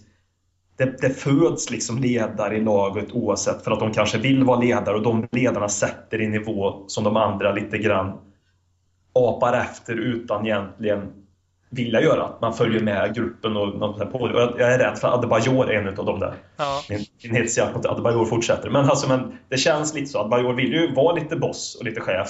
det, 0.76 1.00
det 1.00 1.10
föds 1.10 1.70
liksom 1.70 1.98
ledare 1.98 2.56
i 2.56 2.60
laget 2.60 3.12
oavsett 3.12 3.64
för 3.64 3.70
att 3.70 3.80
de 3.80 3.92
kanske 3.92 4.18
vill 4.18 4.44
vara 4.44 4.60
ledare 4.60 4.96
och 4.96 5.02
de 5.02 5.28
ledarna 5.32 5.68
sätter 5.68 6.20
i 6.20 6.28
nivå 6.28 6.84
som 6.86 7.04
de 7.04 7.16
andra 7.16 7.52
lite 7.52 7.78
grann 7.78 8.18
apar 9.14 9.52
efter 9.52 9.94
utan 9.94 10.46
egentligen 10.46 11.12
vilja 11.70 12.00
göra. 12.00 12.30
Man 12.40 12.54
följer 12.54 12.80
med 12.80 13.14
gruppen 13.14 13.56
och, 13.56 13.92
och 14.12 14.40
jag 14.58 14.72
är 14.72 14.78
rädd 14.78 14.98
för 14.98 15.08
att 15.08 15.14
Adebayor 15.14 15.70
är 15.70 15.80
en 15.80 15.98
av 15.98 16.04
dem 16.04 16.20
där. 16.20 16.34
Ja. 16.56 16.82
Min, 16.88 17.04
min 17.22 17.34
hetsjakt 17.34 17.76
mot 17.76 17.86
Adebayor 17.86 18.24
fortsätter. 18.24 18.70
Men, 18.70 18.84
alltså, 18.84 19.08
men 19.08 19.38
det 19.48 19.56
känns 19.56 19.94
lite 19.94 20.06
så. 20.06 20.18
Adebayor 20.18 20.52
vill 20.52 20.72
ju 20.72 20.94
vara 20.94 21.14
lite 21.14 21.36
boss 21.36 21.76
och 21.80 21.84
lite 21.84 22.00
chef. 22.00 22.28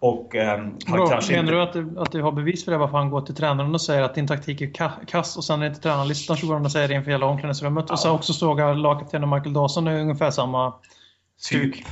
Och, 0.00 0.36
eh, 0.36 0.66
Bra, 0.92 1.06
kanske 1.06 1.32
menar 1.32 1.42
inte... 1.42 1.52
du 1.52 1.62
att, 1.62 1.72
du 1.94 2.00
att 2.00 2.12
du 2.12 2.22
har 2.22 2.32
bevis 2.32 2.64
för 2.64 2.72
det? 2.72 2.78
Varför 2.78 2.98
han 2.98 3.10
går 3.10 3.20
till 3.20 3.34
tränaren 3.34 3.74
och 3.74 3.80
säger 3.80 4.02
att 4.02 4.14
din 4.14 4.26
taktik 4.26 4.60
är 4.60 4.72
kass 5.06 5.36
och 5.36 5.44
sen 5.44 5.60
är 5.60 5.64
det 5.64 5.68
inte 5.68 5.80
tränaren 5.80 6.08
listan 6.08 6.36
så 6.36 6.46
går 6.46 6.54
han 6.54 6.64
och 6.64 6.72
säger 6.72 6.88
det 6.88 6.94
inför 6.94 7.10
hela 7.10 7.26
omklädningsrummet. 7.26 7.84
Ja. 7.88 7.92
Och 7.92 7.98
så 7.98 8.14
också 8.14 8.32
såg 8.32 8.76
lagkaptenen 8.76 9.30
Michael 9.30 9.52
Dawson 9.52 9.86
är 9.86 10.00
ungefär 10.00 10.30
samma 10.30 10.74
stuk. 11.36 11.76
Typ. 11.76 11.86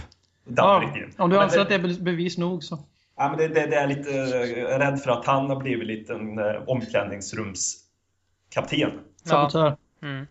Ja, 0.56 0.84
om 1.18 1.30
du 1.30 1.38
anser 1.38 1.56
det... 1.56 1.62
att 1.62 1.68
det 1.68 1.74
är 1.74 2.02
bevis 2.02 2.38
nog 2.38 2.64
så. 2.64 2.78
Ja, 3.16 3.28
men 3.28 3.38
det, 3.38 3.48
det, 3.48 3.66
det 3.66 3.76
är 3.76 3.86
lite 3.86 4.10
äh, 4.10 4.78
rädd 4.78 5.00
för 5.00 5.10
att 5.10 5.26
han 5.26 5.50
har 5.50 5.56
blivit 5.56 5.86
lite 5.86 6.14
en 6.14 6.38
äh, 6.38 6.62
omklädningsrumskapten. 6.66 8.90
Sabotör. 9.24 9.76
Ja. 10.00 10.08
Mm. 10.08 10.26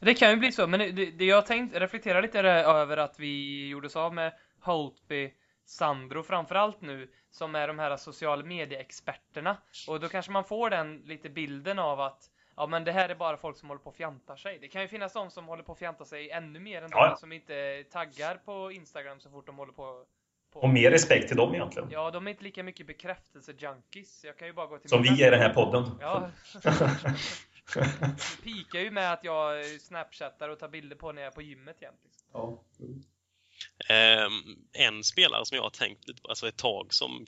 Det 0.00 0.14
kan 0.14 0.30
ju 0.30 0.36
bli 0.36 0.52
så, 0.52 0.66
men 0.66 0.80
det, 0.80 1.10
det 1.10 1.24
jag 1.24 1.46
tänkt 1.46 1.76
reflektera 1.76 2.20
lite 2.20 2.40
över 2.40 2.96
att 2.96 3.14
vi 3.18 3.68
gjorde 3.68 3.86
oss 3.86 3.96
av 3.96 4.14
med 4.14 4.32
Holtby 4.60 5.30
Sandro 5.66 6.22
framförallt 6.22 6.80
nu, 6.80 7.10
som 7.30 7.54
är 7.54 7.68
de 7.68 7.78
här 7.78 7.96
social 7.96 8.44
medieexperterna. 8.44 9.56
Och 9.88 10.00
då 10.00 10.08
kanske 10.08 10.32
man 10.32 10.44
får 10.44 10.70
den 10.70 10.96
lite 10.96 11.28
bilden 11.28 11.78
av 11.78 12.00
att 12.00 12.30
ja 12.56 12.66
men 12.66 12.84
det 12.84 12.92
här 12.92 13.08
är 13.08 13.14
bara 13.14 13.36
folk 13.36 13.56
som 13.56 13.68
håller 13.68 13.82
på 13.82 13.90
och 13.90 13.96
fjantar 13.96 14.36
sig. 14.36 14.58
Det 14.58 14.68
kan 14.68 14.82
ju 14.82 14.88
finnas 14.88 15.12
de 15.12 15.30
som 15.30 15.46
håller 15.46 15.62
på 15.62 15.72
och 15.72 15.78
fjantar 15.78 16.04
sig 16.04 16.30
ännu 16.30 16.60
mer 16.60 16.82
än 16.82 16.88
ja. 16.92 17.10
de 17.10 17.16
som 17.16 17.32
inte 17.32 17.84
taggar 17.90 18.36
på 18.44 18.72
Instagram 18.72 19.20
så 19.20 19.30
fort 19.30 19.46
de 19.46 19.56
håller 19.56 19.72
på 19.72 20.04
på. 20.56 20.62
Och 20.62 20.68
mer 20.68 20.90
respekt 20.90 21.28
till 21.28 21.36
dem 21.36 21.54
egentligen. 21.54 21.88
Ja, 21.90 22.10
de 22.10 22.26
är 22.26 22.30
inte 22.30 22.44
lika 22.44 22.62
mycket 22.62 22.86
bekräftelse-junkies. 22.86 24.26
Jag 24.26 24.38
kan 24.38 24.48
ju 24.48 24.54
bara 24.54 24.66
gå 24.66 24.78
till 24.78 24.90
Som 24.90 25.02
vi 25.02 25.22
är 25.22 25.26
i 25.26 25.30
den 25.30 25.40
här 25.40 25.54
podden. 25.54 25.90
Ja. 26.00 26.30
Det 26.62 28.42
pikar 28.42 28.80
ju 28.80 28.90
med 28.90 29.12
att 29.12 29.24
jag 29.24 29.64
snapchattar 29.80 30.48
och 30.48 30.58
tar 30.58 30.68
bilder 30.68 30.96
på 30.96 31.12
när 31.12 31.22
jag 31.22 31.30
är 31.30 31.34
på 31.34 31.42
gymmet 31.42 31.82
jämt. 31.82 32.00
Liksom. 32.04 32.28
Ja. 32.32 32.62
Um, 33.90 34.56
en 34.72 35.04
spelare 35.04 35.46
som 35.46 35.56
jag 35.56 35.62
har 35.62 35.70
tänkt 35.70 36.08
lite 36.08 36.22
på, 36.22 36.28
alltså 36.28 36.48
ett 36.48 36.56
tag 36.56 36.94
som 36.94 37.26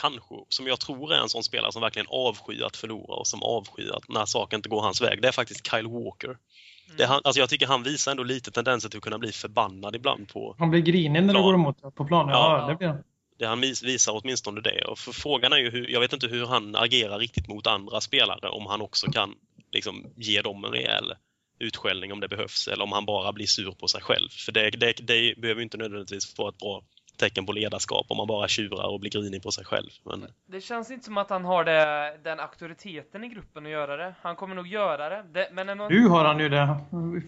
kanske, 0.00 0.34
som 0.48 0.66
jag 0.66 0.80
tror 0.80 1.12
är 1.14 1.18
en 1.18 1.28
sån 1.28 1.42
spelare 1.42 1.72
som 1.72 1.82
verkligen 1.82 2.06
avskyr 2.10 2.62
att 2.62 2.76
förlora 2.76 3.14
och 3.14 3.26
som 3.26 3.42
avskyr 3.42 3.90
att 3.92 4.08
när 4.08 4.24
saker 4.24 4.56
inte 4.56 4.68
går 4.68 4.82
hans 4.82 5.02
väg, 5.02 5.22
det 5.22 5.28
är 5.28 5.32
faktiskt 5.32 5.70
Kyle 5.70 5.86
Walker. 5.88 6.28
Mm. 6.28 6.96
Det 6.96 7.06
han, 7.06 7.20
alltså 7.24 7.40
jag 7.40 7.48
tycker 7.48 7.66
han 7.66 7.82
visar 7.82 8.10
ändå 8.10 8.22
lite 8.22 8.50
tendenser 8.50 8.88
till 8.88 8.98
att 8.98 9.04
kunna 9.04 9.18
bli 9.18 9.32
förbannad 9.32 9.96
ibland 9.96 10.28
på 10.28 10.56
Han 10.58 10.70
blir 10.70 10.80
grinig 10.80 11.22
när 11.22 11.34
det 11.34 11.40
går 11.40 11.54
emot 11.54 11.94
på 11.94 12.04
planen. 12.04 12.34
Ja, 12.34 12.58
ja, 12.58 12.68
det 12.68 12.76
blir 12.76 12.88
han. 12.88 13.02
Det 13.38 13.46
han 13.46 13.60
visar 13.60 14.20
åtminstone 14.22 14.60
det. 14.60 14.84
Och 14.84 14.98
för 14.98 15.12
frågan 15.12 15.52
är 15.52 15.56
ju 15.56 15.70
hur, 15.70 15.90
jag 15.90 16.00
vet 16.00 16.12
inte 16.12 16.26
hur 16.26 16.46
han 16.46 16.76
agerar 16.76 17.18
riktigt 17.18 17.48
mot 17.48 17.66
andra 17.66 18.00
spelare, 18.00 18.48
om 18.48 18.66
han 18.66 18.80
också 18.80 19.10
kan 19.10 19.34
liksom 19.72 20.12
ge 20.16 20.42
dem 20.42 20.64
en 20.64 20.70
rejäl 20.70 21.14
utskällning 21.58 22.12
om 22.12 22.20
det 22.20 22.28
behövs 22.28 22.68
eller 22.68 22.84
om 22.84 22.92
han 22.92 23.06
bara 23.06 23.32
blir 23.32 23.46
sur 23.46 23.72
på 23.72 23.88
sig 23.88 24.00
själv. 24.00 24.28
För 24.30 24.52
det, 24.52 24.70
det, 24.70 24.92
det 24.92 25.40
behöver 25.40 25.62
inte 25.62 25.76
nödvändigtvis 25.76 26.38
vara 26.38 26.48
ett 26.48 26.58
bra 26.58 26.82
tecken 27.16 27.46
på 27.46 27.52
ledarskap 27.52 28.06
om 28.08 28.16
man 28.16 28.26
bara 28.26 28.48
tjurar 28.48 28.92
och 28.92 29.00
blir 29.00 29.10
grinig 29.10 29.42
på 29.42 29.50
sig 29.50 29.64
själv. 29.64 29.90
Men... 30.04 30.26
Det 30.46 30.60
känns 30.60 30.90
inte 30.90 31.04
som 31.04 31.18
att 31.18 31.30
han 31.30 31.44
har 31.44 31.64
det, 31.64 32.18
den 32.24 32.40
auktoriteten 32.40 33.24
i 33.24 33.28
gruppen 33.28 33.66
att 33.66 33.72
göra 33.72 33.96
det. 33.96 34.14
Han 34.22 34.36
kommer 34.36 34.54
nog 34.54 34.66
göra 34.66 35.08
det. 35.08 35.22
det 35.32 35.48
men 35.52 35.78
någon... 35.78 35.92
Nu 35.92 36.08
har 36.08 36.24
han 36.24 36.38
ju 36.38 36.48
det. 36.48 36.78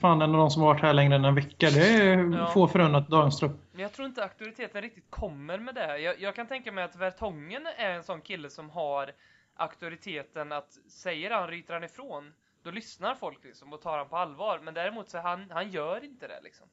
Fan, 0.00 0.22
en 0.22 0.34
av 0.34 0.38
de 0.38 0.50
som 0.50 0.62
varit 0.62 0.82
här 0.82 0.92
längre 0.92 1.14
än 1.14 1.24
en 1.24 1.34
vecka. 1.34 1.70
Det 1.70 1.88
är 1.88 2.38
ja. 2.38 2.50
få 2.54 2.68
förunnat 2.68 3.08
dagens 3.08 3.38
trupp. 3.38 3.52
Men 3.72 3.82
jag 3.82 3.92
tror 3.92 4.06
inte 4.06 4.22
auktoriteten 4.22 4.82
riktigt 4.82 5.10
kommer 5.10 5.58
med 5.58 5.74
det. 5.74 5.98
Jag, 5.98 6.20
jag 6.20 6.34
kan 6.34 6.46
tänka 6.46 6.72
mig 6.72 6.84
att 6.84 6.96
Vertongen 6.96 7.66
är 7.76 7.90
en 7.90 8.04
sån 8.04 8.20
kille 8.20 8.50
som 8.50 8.70
har 8.70 9.12
auktoriteten 9.56 10.52
att 10.52 10.72
säger 10.88 11.30
han 11.30 11.48
ryter 11.48 11.74
han 11.74 11.84
ifrån 11.84 12.32
då 12.64 12.70
lyssnar 12.70 13.14
folk 13.14 13.44
liksom 13.44 13.72
och 13.72 13.82
tar 13.82 13.98
han 13.98 14.08
på 14.08 14.16
allvar. 14.16 14.60
Men 14.64 14.74
däremot 14.74 15.10
så 15.10 15.18
han, 15.18 15.50
han 15.50 15.70
gör 15.70 16.04
inte 16.04 16.28
det 16.28 16.40
liksom. 16.42 16.66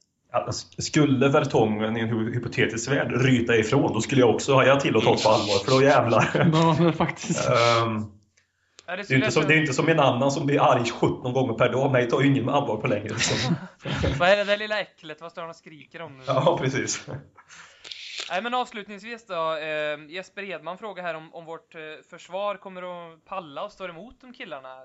Skulle 0.78 1.30
Vertongen 1.30 1.98
i 1.98 2.00
en 2.00 2.34
hypotetisk 2.34 2.92
värld 2.92 3.12
ryta 3.12 3.56
ifrån, 3.56 3.94
då 3.94 4.02
skulle 4.02 4.22
jag 4.22 4.36
också 4.36 4.56
haja 4.56 4.80
till 4.80 4.96
och 4.96 5.04
ta 5.04 5.18
på 5.18 5.30
allvar, 5.30 5.64
för 5.66 5.72
då 5.72 5.82
jävlar. 5.84 6.50
Ja, 6.54 6.92
faktiskt. 6.92 7.50
um, 7.50 8.12
ja, 8.86 8.96
det, 8.96 9.08
det, 9.08 9.14
är 9.14 9.16
inte 9.16 9.32
som, 9.32 9.44
det 9.48 9.54
är 9.54 9.58
inte 9.58 9.74
som 9.74 9.90
en 9.90 10.00
annan 10.00 10.32
som 10.32 10.46
blir 10.46 10.62
arg 10.62 10.86
17 10.86 11.34
gånger 11.34 11.54
per 11.54 11.72
dag. 11.72 11.92
Mig 11.92 12.10
tar 12.10 12.22
ju 12.22 12.28
ingen 12.28 12.50
allvar 12.50 12.78
på 12.78 12.88
längre. 12.88 13.10
Liksom. 13.10 13.56
Vad 14.20 14.30
är 14.30 14.38
det 14.38 14.44
där 14.44 14.58
lilla 14.58 14.80
äcklet? 14.80 15.22
Vad 15.22 15.32
står 15.32 15.42
han 15.42 15.50
och 15.50 15.56
skriker 15.56 16.02
om 16.02 16.18
nu? 16.18 16.24
Ja, 16.28 16.58
precis. 16.62 17.08
Nej, 18.30 18.42
men 18.42 18.54
avslutningsvis 18.54 19.26
då. 19.26 19.56
Eh, 19.56 20.00
Jesper 20.10 20.44
Edman 20.44 20.78
frågar 20.78 21.04
här 21.04 21.14
om, 21.14 21.36
om 21.36 21.46
vårt 21.46 21.76
eh, 21.76 21.82
försvar 22.10 22.58
kommer 22.58 23.14
att 23.14 23.26
palla 23.26 23.64
och 23.64 23.72
stå 23.72 23.88
emot 23.88 24.22
de 24.22 24.34
killarna. 24.34 24.80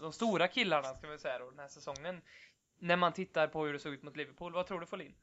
De 0.00 0.12
stora 0.12 0.48
killarna, 0.48 0.94
ska 0.94 1.08
vi 1.08 1.18
säga 1.18 1.38
då, 1.38 1.50
den 1.50 1.58
här 1.58 1.68
säsongen 1.68 2.20
när 2.78 2.96
man 2.96 3.12
tittar 3.12 3.46
på 3.46 3.64
hur 3.64 3.72
det 3.72 3.78
såg 3.78 3.92
ut 3.92 4.02
mot 4.02 4.16
Liverpool. 4.16 4.52
Vad 4.52 4.66
tror 4.66 4.80
du 4.80 4.86
Folin? 4.86 5.14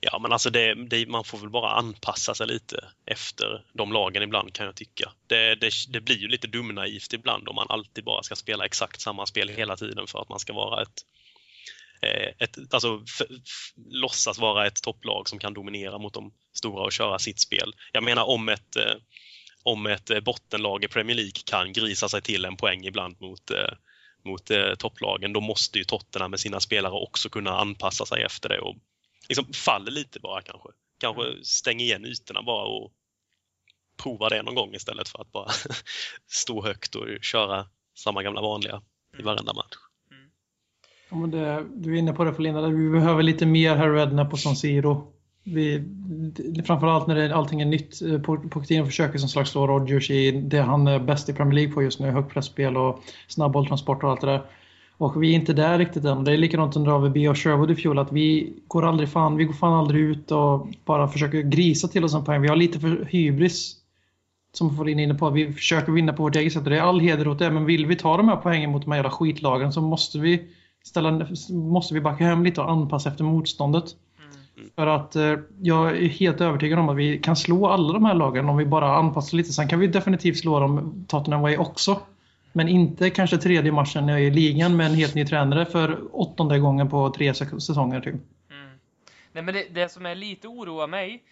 Ja, 0.00 0.18
men 0.18 0.32
alltså 0.32 0.50
det, 0.50 0.74
det, 0.74 1.08
man 1.08 1.24
får 1.24 1.38
väl 1.38 1.50
bara 1.50 1.70
anpassa 1.70 2.34
sig 2.34 2.46
lite 2.46 2.84
efter 3.06 3.64
de 3.72 3.92
lagen 3.92 4.22
ibland 4.22 4.52
kan 4.52 4.66
jag 4.66 4.74
tycka. 4.74 5.12
Det, 5.26 5.54
det, 5.54 5.70
det 5.88 6.00
blir 6.00 6.16
ju 6.16 6.28
lite 6.28 6.46
dumnaivt 6.46 7.12
ibland 7.12 7.48
om 7.48 7.54
man 7.54 7.66
alltid 7.68 8.04
bara 8.04 8.22
ska 8.22 8.36
spela 8.36 8.64
exakt 8.64 9.00
samma 9.00 9.26
spel 9.26 9.48
hela 9.48 9.76
tiden 9.76 10.06
för 10.06 10.22
att 10.22 10.28
man 10.28 10.38
ska 10.38 10.52
vara 10.52 10.82
ett, 10.82 11.04
Eh, 12.02 12.32
ett 12.38 12.74
alltså 12.74 13.04
låtsas 13.90 14.38
vara 14.38 14.66
ett 14.66 14.82
topplag 14.82 15.28
som 15.28 15.38
kan 15.38 15.54
dominera 15.54 15.98
mot 15.98 16.14
de 16.14 16.32
stora 16.52 16.84
och 16.84 16.92
köra 16.92 17.18
sitt 17.18 17.40
spel. 17.40 17.74
Jag 17.92 18.02
menar 18.02 18.24
om 18.24 18.48
ett 18.48 18.76
eh, 18.76 18.94
om 19.62 19.86
ett 19.86 20.10
eh, 20.10 20.20
bottenlag 20.20 20.84
i 20.84 20.88
Premier 20.88 21.16
League 21.16 21.42
kan 21.44 21.72
grisa 21.72 22.08
sig 22.08 22.22
till 22.22 22.44
en 22.44 22.56
poäng 22.56 22.84
ibland 22.84 23.20
mot 23.20 23.50
eh, 23.50 23.72
mot 24.24 24.50
eh, 24.50 24.74
topplagen, 24.74 25.32
då 25.32 25.40
måste 25.40 25.78
ju 25.78 25.84
Tottenham 25.84 26.30
med 26.30 26.40
sina 26.40 26.60
spelare 26.60 26.92
också 26.92 27.28
kunna 27.28 27.58
anpassa 27.58 28.06
sig 28.06 28.22
efter 28.22 28.48
det 28.48 28.60
och 28.60 28.76
liksom 29.28 29.52
faller 29.52 29.90
lite 29.90 30.20
bara 30.20 30.42
kanske. 30.42 30.68
Kanske 30.98 31.22
mm. 31.22 31.44
stäng 31.44 31.80
igen 31.80 32.06
ytorna 32.06 32.42
bara 32.42 32.64
och 32.64 32.92
prova 34.02 34.28
det 34.28 34.42
någon 34.42 34.54
gång 34.54 34.74
istället 34.74 35.08
för 35.08 35.20
att 35.20 35.32
bara 35.32 35.50
stå 36.26 36.64
högt 36.64 36.94
och 36.94 37.06
köra 37.22 37.68
samma 37.98 38.22
gamla 38.22 38.40
vanliga 38.40 38.82
i 39.18 39.22
varenda 39.22 39.52
match. 39.52 39.89
Ja, 41.10 41.16
det, 41.16 41.64
du 41.74 41.94
är 41.94 41.98
inne 41.98 42.12
på 42.12 42.24
det 42.24 42.38
Linda, 42.38 42.68
vi 42.68 42.90
behöver 42.90 43.22
lite 43.22 43.46
mer 43.46 43.76
här 43.76 43.90
rednap 43.90 44.30
på 44.30 44.36
San 44.36 44.56
Siro 44.56 45.12
vi, 45.44 45.82
framförallt 46.64 47.06
när 47.06 47.14
det, 47.14 47.34
allting 47.34 47.60
är 47.60 47.66
nytt. 47.66 48.02
Eh, 48.02 48.18
Pochettino 48.20 48.84
försöker 48.84 49.18
som 49.18 49.28
slags 49.28 49.50
slå 49.50 49.66
Rodgers 49.66 50.10
i 50.10 50.30
det 50.30 50.60
han 50.60 50.86
är 50.86 50.98
bäst 50.98 51.28
i 51.28 51.32
Premier 51.32 51.54
League 51.54 51.72
på 51.72 51.82
just 51.82 52.00
nu. 52.00 52.10
Högpressspel 52.10 52.76
och 52.76 53.02
snabbbolltransport 53.28 54.02
och 54.02 54.10
allt 54.10 54.20
det 54.20 54.26
där. 54.26 54.42
Och 54.96 55.22
vi 55.22 55.30
är 55.30 55.34
inte 55.34 55.52
där 55.52 55.78
riktigt 55.78 56.04
än. 56.04 56.24
Det 56.24 56.32
är 56.32 56.36
likadant 56.36 56.76
under 56.76 56.90
AVB 56.90 57.16
och 57.16 57.38
Sherwood 57.38 57.70
i 57.70 57.74
fjol 57.74 57.98
att 57.98 58.12
vi 58.12 58.52
går 58.68 58.88
aldrig 58.88 59.08
fan, 59.08 59.36
vi 59.36 59.44
går 59.44 59.54
fan 59.54 59.72
aldrig 59.72 60.04
ut 60.04 60.30
och 60.30 60.68
bara 60.84 61.08
försöker 61.08 61.42
grisa 61.42 61.88
till 61.88 62.04
oss 62.04 62.14
en 62.14 62.24
poäng. 62.24 62.42
Vi 62.42 62.48
har 62.48 62.56
lite 62.56 62.80
för 62.80 63.08
hybris. 63.10 63.76
Som 64.52 64.76
får 64.76 64.88
in 64.88 64.98
inne 64.98 65.14
på. 65.14 65.30
Vi 65.30 65.52
försöker 65.52 65.92
vinna 65.92 66.12
på 66.12 66.22
vårt 66.22 66.36
eget 66.36 66.52
sätt 66.52 66.64
och 66.64 66.70
det 66.70 66.78
är 66.78 66.82
all 66.82 67.00
heder 67.00 67.28
åt 67.28 67.38
det. 67.38 67.50
Men 67.50 67.64
vill 67.64 67.86
vi 67.86 67.96
ta 67.96 68.16
de 68.16 68.28
här 68.28 68.36
poängen 68.36 68.70
mot 68.70 68.82
de 68.82 68.90
här 68.90 68.98
jävla 68.98 69.10
skitlagen 69.10 69.72
så 69.72 69.80
måste 69.80 70.18
vi 70.18 70.48
ställa, 70.90 71.26
måste 71.50 71.94
vi 71.94 72.00
backa 72.00 72.24
hem 72.24 72.44
lite 72.44 72.60
och 72.60 72.70
anpassa 72.70 73.08
efter 73.08 73.24
motståndet. 73.24 73.84
För 74.74 74.86
att 74.86 75.16
eh, 75.16 75.34
jag 75.60 75.96
är 75.96 76.08
helt 76.08 76.40
övertygad 76.40 76.78
om 76.78 76.88
att 76.88 76.96
vi 76.96 77.18
kan 77.18 77.36
slå 77.36 77.66
alla 77.66 77.92
de 77.92 78.04
här 78.04 78.14
lagen 78.14 78.48
om 78.48 78.56
vi 78.56 78.66
bara 78.66 78.96
anpassar 78.96 79.36
lite. 79.36 79.52
Sen 79.52 79.68
kan 79.68 79.78
vi 79.78 79.86
definitivt 79.86 80.38
slå 80.38 80.60
dem 80.60 81.04
Tottenham 81.08 81.42
Way 81.42 81.56
också. 81.56 82.00
Men 82.52 82.68
inte 82.68 83.10
kanske 83.10 83.38
tredje 83.38 83.72
matchen 83.72 84.08
i 84.08 84.30
ligan 84.30 84.76
med 84.76 84.86
en 84.86 84.94
helt 84.94 85.14
ny 85.14 85.26
tränare 85.26 85.66
för 85.66 85.98
åttonde 86.12 86.58
gången 86.58 86.88
på 86.88 87.10
tre 87.10 87.34
säsonger. 87.34 88.00
Typ. 88.00 88.14
Mm. 88.14 88.78
Nej, 89.32 89.42
men 89.42 89.54
det, 89.54 89.66
det 89.74 89.92
som 89.92 90.06
är 90.06 90.14
lite 90.14 90.48
oroar 90.48 90.86
mig 90.86 91.22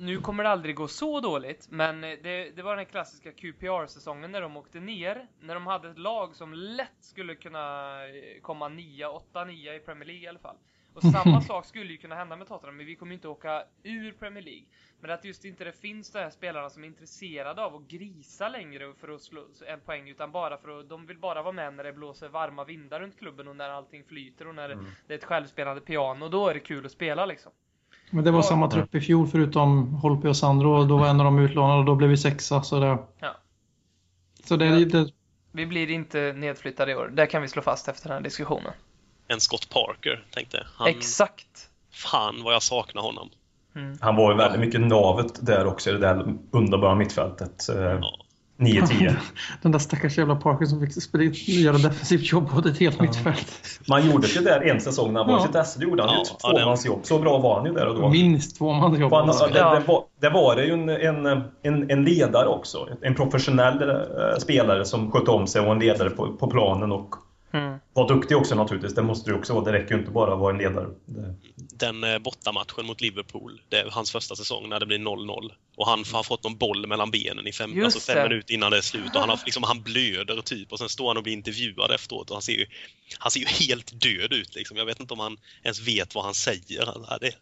nu 0.00 0.20
kommer 0.20 0.44
det 0.44 0.50
aldrig 0.50 0.76
gå 0.76 0.88
så 0.88 1.20
dåligt, 1.20 1.66
men 1.70 2.00
det, 2.00 2.56
det 2.56 2.62
var 2.62 2.76
den 2.76 2.86
klassiska 2.86 3.32
QPR-säsongen 3.32 4.32
när 4.32 4.40
de 4.40 4.56
åkte 4.56 4.80
ner. 4.80 5.26
När 5.40 5.54
de 5.54 5.66
hade 5.66 5.90
ett 5.90 5.98
lag 5.98 6.36
som 6.36 6.54
lätt 6.54 6.96
skulle 7.00 7.34
kunna 7.34 7.96
komma 8.42 8.68
9, 8.68 9.06
8-9 9.32 9.76
i 9.76 9.80
Premier 9.80 10.06
League 10.06 10.24
i 10.24 10.28
alla 10.28 10.38
fall. 10.38 10.56
Och 10.94 11.02
samma 11.12 11.40
sak 11.40 11.66
skulle 11.66 11.92
ju 11.92 11.98
kunna 11.98 12.14
hända 12.14 12.36
med 12.36 12.48
Tottenham, 12.48 12.76
men 12.76 12.86
vi 12.86 12.96
kommer 12.96 13.14
inte 13.14 13.28
åka 13.28 13.64
ur 13.82 14.12
Premier 14.12 14.42
League. 14.42 14.64
Men 15.00 15.10
att 15.10 15.24
just 15.24 15.44
inte 15.44 15.64
det 15.64 15.72
finns 15.72 16.12
de 16.12 16.18
här 16.18 16.30
spelarna 16.30 16.70
som 16.70 16.84
är 16.84 16.88
intresserade 16.88 17.64
av 17.64 17.74
att 17.74 17.88
grisa 17.88 18.48
längre 18.48 18.94
för 18.94 19.08
att 19.08 19.22
slå 19.22 19.46
en 19.66 19.80
poäng, 19.80 20.08
utan 20.08 20.32
bara 20.32 20.58
för 20.58 20.80
att 20.80 20.88
de 20.88 21.06
vill 21.06 21.18
bara 21.18 21.42
vara 21.42 21.52
med 21.52 21.74
när 21.74 21.84
det 21.84 21.92
blåser 21.92 22.28
varma 22.28 22.64
vindar 22.64 23.00
runt 23.00 23.18
klubben 23.18 23.48
och 23.48 23.56
när 23.56 23.70
allting 23.70 24.04
flyter 24.04 24.46
och 24.46 24.54
när 24.54 24.70
mm. 24.70 24.84
det 25.06 25.14
är 25.14 25.18
ett 25.18 25.24
självspelande 25.24 25.80
piano. 25.80 26.28
Då 26.28 26.48
är 26.48 26.54
det 26.54 26.60
kul 26.60 26.86
att 26.86 26.92
spela 26.92 27.26
liksom. 27.26 27.52
Men 28.10 28.24
det 28.24 28.30
var 28.30 28.42
samma 28.42 28.70
trupp 28.70 28.94
i 28.94 29.00
fjol 29.00 29.26
förutom 29.26 29.94
Holpe 29.94 30.28
och 30.28 30.36
Sandro 30.36 30.78
och 30.78 30.86
då 30.86 30.96
var 30.96 31.06
en 31.06 31.20
av 31.20 31.24
dem 31.24 31.38
utlånade 31.38 31.78
och 31.78 31.84
då 31.84 31.94
blev 31.94 32.10
vi 32.10 32.16
sexa. 32.16 32.62
Så 32.62 32.80
det, 32.80 32.98
ja. 33.18 33.36
så 34.44 34.56
det, 34.56 34.84
det... 34.84 35.12
Vi 35.52 35.66
blir 35.66 35.90
inte 35.90 36.32
nedflyttade 36.32 36.92
i 36.92 36.94
år. 36.94 37.10
Det 37.14 37.26
kan 37.26 37.42
vi 37.42 37.48
slå 37.48 37.62
fast 37.62 37.88
efter 37.88 38.08
den 38.08 38.16
här 38.16 38.22
diskussionen 38.22 38.72
en 39.30 39.40
Scott 39.40 39.68
Parker, 39.68 40.24
tänkte 40.30 40.66
han. 40.76 40.88
Exakt. 40.88 41.70
Fan 41.92 42.42
vad 42.42 42.54
jag 42.54 42.62
saknar 42.62 43.02
honom. 43.02 43.30
Mm. 43.76 43.98
Han 44.00 44.16
var 44.16 44.30
ju 44.32 44.36
väldigt 44.36 44.60
mycket 44.60 44.80
navet 44.80 45.46
där 45.46 45.66
också 45.66 45.90
i 45.90 45.92
det 45.92 45.98
där 45.98 46.34
underbara 46.50 46.94
mittfältet. 46.94 47.68
Eh, 47.68 47.82
ja. 47.82 48.12
9-10. 48.60 49.12
Den 49.62 49.72
där 49.72 49.78
stackars 49.78 50.18
jävla 50.18 50.36
Parker 50.36 50.66
som 50.66 50.80
fick 50.80 51.48
göra 51.48 51.78
defensivt 51.78 52.32
jobb 52.32 52.50
på 52.50 52.58
ett 52.58 52.78
helt 52.78 52.96
ja. 52.98 53.02
mittfält. 53.02 53.80
Man 53.88 54.10
gjorde 54.10 54.26
det 54.34 54.40
där 54.40 54.60
en 54.60 54.80
säsong 54.80 55.12
när 55.12 55.24
han 55.24 55.32
var 55.32 55.38
i 55.38 55.72
sitt 55.72 55.82
gjorde 55.82 56.02
han 56.02 56.12
ja, 56.12 56.16
ju 56.16 56.22
ett 56.22 56.60
tvåmansjobb. 56.60 57.00
Så 57.02 57.18
bra 57.18 57.38
var 57.38 57.56
han 57.56 57.66
ju 57.66 57.72
där 57.72 57.86
och 57.86 57.94
då. 57.94 58.08
Minst 58.08 58.56
tvåmansjobb. 58.56 59.12
Han, 59.12 59.26
det, 59.26 59.52
det, 59.52 59.82
var, 59.86 60.04
det 60.20 60.30
var 60.30 60.56
det 60.56 60.64
ju 60.64 60.72
en, 60.72 60.88
en, 60.88 61.26
en, 61.62 61.90
en 61.90 62.04
ledare 62.04 62.48
också. 62.48 62.88
En 63.00 63.14
professionell 63.14 63.82
uh, 63.82 64.38
spelare 64.38 64.84
som 64.84 65.10
skötte 65.10 65.30
om 65.30 65.46
sig 65.46 65.60
och 65.60 65.72
en 65.72 65.78
ledare 65.78 66.10
på, 66.10 66.32
på 66.32 66.46
planen 66.46 66.92
och 66.92 67.14
Mm. 67.52 67.78
Var 67.92 68.08
duktig 68.08 68.36
också 68.36 68.54
naturligtvis, 68.54 68.94
det 68.94 69.02
måste 69.02 69.30
du 69.30 69.36
också 69.36 69.54
vara. 69.54 69.64
Det 69.64 69.72
räcker 69.72 69.94
ju 69.94 70.00
inte 70.00 70.10
bara 70.12 70.32
att 70.32 70.38
vara 70.38 70.52
en 70.52 70.58
ledare. 70.58 70.88
Det... 71.06 71.34
Den 71.56 72.04
eh, 72.04 72.18
bortamatchen 72.18 72.86
mot 72.86 73.00
Liverpool, 73.00 73.62
det 73.68 73.80
är 73.80 73.90
hans 73.90 74.12
första 74.12 74.36
säsong 74.36 74.68
när 74.68 74.80
det 74.80 74.86
blir 74.86 74.98
0-0. 74.98 75.52
Och 75.76 75.86
han 75.86 76.04
har 76.12 76.22
fått 76.22 76.44
någon 76.44 76.56
boll 76.56 76.86
mellan 76.86 77.10
benen 77.10 77.46
i 77.46 77.52
fem, 77.52 77.84
alltså 77.84 78.12
fem 78.12 78.28
minuter 78.28 78.54
innan 78.54 78.70
det 78.70 78.76
är 78.76 78.82
slut. 78.82 79.14
Och 79.14 79.20
han, 79.20 79.28
har, 79.28 79.40
liksom, 79.44 79.62
han 79.62 79.82
blöder 79.82 80.42
typ 80.42 80.72
och 80.72 80.78
sen 80.78 80.88
står 80.88 81.08
han 81.08 81.16
och 81.16 81.22
blir 81.22 81.32
intervjuad 81.32 81.90
efteråt 81.90 82.30
och 82.30 82.36
han 82.36 82.42
ser 82.42 82.52
ju, 82.52 82.66
han 83.18 83.30
ser 83.30 83.40
ju 83.40 83.46
helt 83.46 84.00
död 84.00 84.32
ut. 84.32 84.54
Liksom. 84.54 84.76
Jag 84.76 84.86
vet 84.86 85.00
inte 85.00 85.14
om 85.14 85.20
han 85.20 85.36
ens 85.62 85.88
vet 85.88 86.14
vad 86.14 86.24
han 86.24 86.34
säger. 86.34 86.84
Ja, 86.86 87.18
det, 87.20 87.32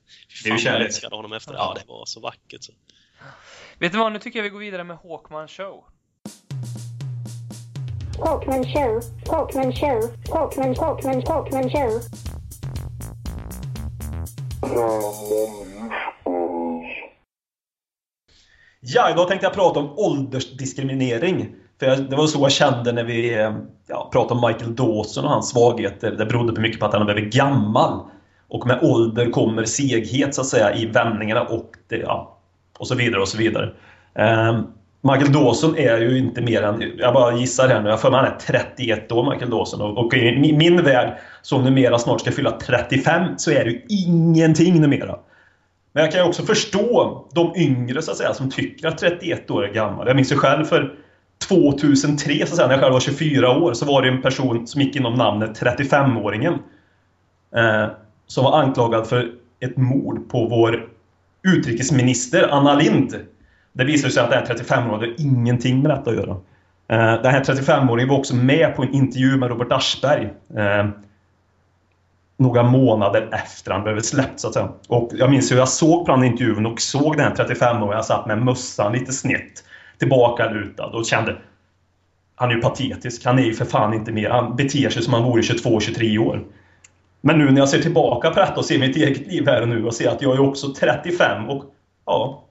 det 0.45 0.49
är 0.49 0.53
ju 0.53 0.59
kärlek. 0.59 1.05
honom 1.11 1.33
efter 1.33 1.55
Ja, 1.55 1.77
det 1.81 1.89
var 1.89 2.05
så 2.07 2.21
vackert. 2.21 2.63
Så. 2.63 2.73
Vet 3.79 3.93
du 3.93 3.99
vad, 3.99 4.13
nu 4.13 4.19
tycker 4.19 4.39
jag 4.39 4.45
vi 4.45 4.51
går 4.51 4.59
vidare 4.59 4.85
med 4.85 4.97
Hawkman 4.97 5.49
Show. 5.49 5.85
Talkman 8.25 8.65
Show, 8.65 9.01
Talkman 9.25 9.73
Show, 9.73 10.03
Talkman, 10.25 10.75
Talkman, 10.75 11.23
Talkman 11.23 11.71
Show. 11.71 12.01
Ja, 18.81 19.11
idag 19.11 19.29
tänkte 19.29 19.47
jag 19.47 19.55
prata 19.55 19.81
om 19.81 19.99
åldersdiskriminering. 19.99 21.49
För 21.81 21.97
det 21.97 22.17
var 22.17 22.27
så 22.27 22.41
jag 22.41 22.53
kände 22.53 22.93
när 22.93 23.05
vi 23.05 23.35
eh, 23.35 23.57
ja, 23.87 24.09
pratade 24.13 24.41
om 24.41 24.49
Michael 24.49 24.75
Dawson 24.75 25.25
och 25.25 25.31
hans 25.31 25.51
svagheter. 25.51 26.11
Det 26.11 26.27
berodde 26.27 26.61
mycket 26.61 26.81
på 26.81 26.87
att 26.87 26.95
han 26.95 27.07
blev 27.07 27.29
gammal. 27.29 28.01
Och 28.49 28.67
med 28.67 28.79
ålder 28.83 29.31
kommer 29.31 29.65
seghet 29.65 30.35
så 30.35 30.41
att 30.41 30.47
säga 30.47 30.75
i 30.75 30.87
vändningarna 30.87 31.43
och, 31.43 31.71
det, 31.89 31.97
ja, 31.97 32.39
och 32.79 32.87
så 32.87 32.95
vidare 32.95 33.21
och 33.21 33.29
så 33.29 33.39
vidare. 33.39 33.73
Um, 34.15 34.67
Michael 35.01 35.33
Dawson 35.33 35.77
är 35.77 35.99
ju 35.99 36.19
inte 36.19 36.41
mer 36.41 36.63
än, 36.63 36.93
jag 36.99 37.15
bara 37.15 37.37
gissar 37.37 37.69
här 37.69 37.83
nu, 37.83 37.89
jag 37.89 38.01
för 38.01 38.11
mig 38.11 38.21
han 38.21 38.33
är 38.33 38.39
31 38.39 39.13
år 39.13 39.31
Michael 39.31 39.51
Dawson 39.51 39.81
och, 39.81 39.99
och 39.99 40.15
i 40.15 40.53
min 40.53 40.83
värld 40.83 41.19
som 41.43 41.65
numera 41.65 41.99
snart 41.99 42.21
ska 42.21 42.33
fylla 42.33 42.51
35 42.51 43.23
så 43.37 43.51
är 43.51 43.65
det 43.65 43.71
ju 43.71 43.83
ingenting 43.89 44.81
numera. 44.81 45.19
Men 45.93 46.05
jag 46.05 46.13
kan 46.13 46.21
ju 46.21 46.29
också 46.29 46.43
förstå 46.43 47.25
de 47.35 47.53
yngre 47.57 48.03
så 48.03 48.11
att 48.11 48.17
säga 48.17 48.35
som 48.35 48.51
tycker 48.51 48.89
att 48.89 48.99
31 48.99 49.51
år 49.51 49.65
är 49.65 49.73
gammal. 49.73 50.07
Jag 50.07 50.17
minns 50.17 50.33
ju 50.33 50.37
själv 50.37 50.65
för 50.65 50.95
2003 51.49 52.35
så 52.39 52.43
att 52.43 52.49
säga, 52.49 52.67
när 52.67 52.75
jag 52.75 52.81
själv 52.81 52.93
var 52.93 53.01
24 53.01 53.59
år 53.59 53.73
så 53.73 53.87
var 53.87 54.03
det 54.03 54.09
en 54.09 54.23
person 54.23 54.67
som 54.67 54.81
gick 54.81 54.97
inom 54.97 55.15
namnet 55.15 55.63
35-åringen. 55.63 56.59
Eh, 57.57 57.87
som 58.27 58.45
var 58.45 58.61
anklagad 58.61 59.07
för 59.07 59.33
ett 59.61 59.77
mord 59.77 60.31
på 60.31 60.47
vår 60.47 60.89
utrikesminister 61.43 62.49
Anna 62.51 62.75
Lind. 62.75 63.15
Det 63.79 63.85
visade 63.85 64.13
sig 64.13 64.23
att 64.23 64.31
den 64.31 64.39
här 64.39 64.55
35-åringen 64.55 64.91
hade 64.91 65.23
ingenting 65.23 65.83
med 65.83 65.91
detta 65.91 66.11
att 66.11 66.17
göra. 66.17 66.31
Eh, 66.89 67.23
den 67.23 67.33
här 67.33 67.45
35-åringen 67.45 68.09
var 68.09 68.19
också 68.19 68.35
med 68.35 68.77
på 68.77 68.83
en 68.83 68.95
intervju 68.95 69.37
med 69.37 69.49
Robert 69.49 69.73
Aschberg. 69.73 70.29
Eh, 70.57 70.89
några 72.37 72.63
månader 72.63 73.29
efter 73.33 73.73
han 73.73 73.83
blev 73.83 74.01
släppt 74.01 74.41
så 74.41 74.49
att 74.49 74.55
säga. 74.55 74.69
Och 74.89 75.11
jag 75.15 75.31
minns 75.31 75.53
hur 75.53 75.57
jag 75.57 75.69
såg 75.69 76.07
på 76.07 76.13
den 76.13 76.25
intervjun 76.25 76.67
och 76.67 76.81
såg 76.81 77.17
den 77.17 77.27
här 77.27 77.35
35-åringen. 77.35 77.95
Jag 77.95 78.05
satt 78.05 78.27
med 78.27 78.43
mössan 78.43 78.93
lite 78.93 79.13
snett 79.13 79.65
tillbaka 79.99 80.51
lutad 80.51 80.87
och 80.87 81.07
kände 81.07 81.37
han 82.35 82.51
är 82.51 82.55
ju 82.55 82.61
patetisk. 82.61 83.25
Han 83.25 83.39
är 83.39 83.43
ju 83.43 83.55
för 83.55 83.65
fan 83.65 83.95
inte 83.95 84.13
mer. 84.13 84.31
Han 84.31 84.57
beter 84.57 84.91
sig 84.91 85.03
som 85.03 85.13
han 85.13 85.23
vore 85.23 85.43
22-23 85.43 86.19
år. 86.19 86.45
Men 87.21 87.39
nu 87.39 87.51
när 87.51 87.61
jag 87.61 87.69
ser 87.69 87.83
tillbaka 87.83 88.31
på 88.31 88.41
detta 88.41 88.55
och 88.55 88.65
ser 88.65 88.79
mitt 88.79 88.97
eget 88.97 89.27
liv 89.27 89.47
här 89.47 89.63
och 89.63 89.69
nu 89.69 89.85
och 89.85 89.95
ser 89.95 90.09
att 90.09 90.23
jag 90.23 90.35
är 90.35 90.41
också 90.41 90.75
35 90.75 91.49
och 91.49 91.65
ja, 92.07 92.48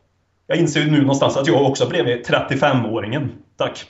jag 0.48 0.58
inser 0.58 0.80
ju 0.80 0.92
nu 0.92 1.02
någonstans 1.02 1.38
att 1.38 1.48
jag 1.48 1.66
också 1.66 1.90
blev 1.90 2.06
35-åringen. 2.06 3.30
Tack! 3.58 3.86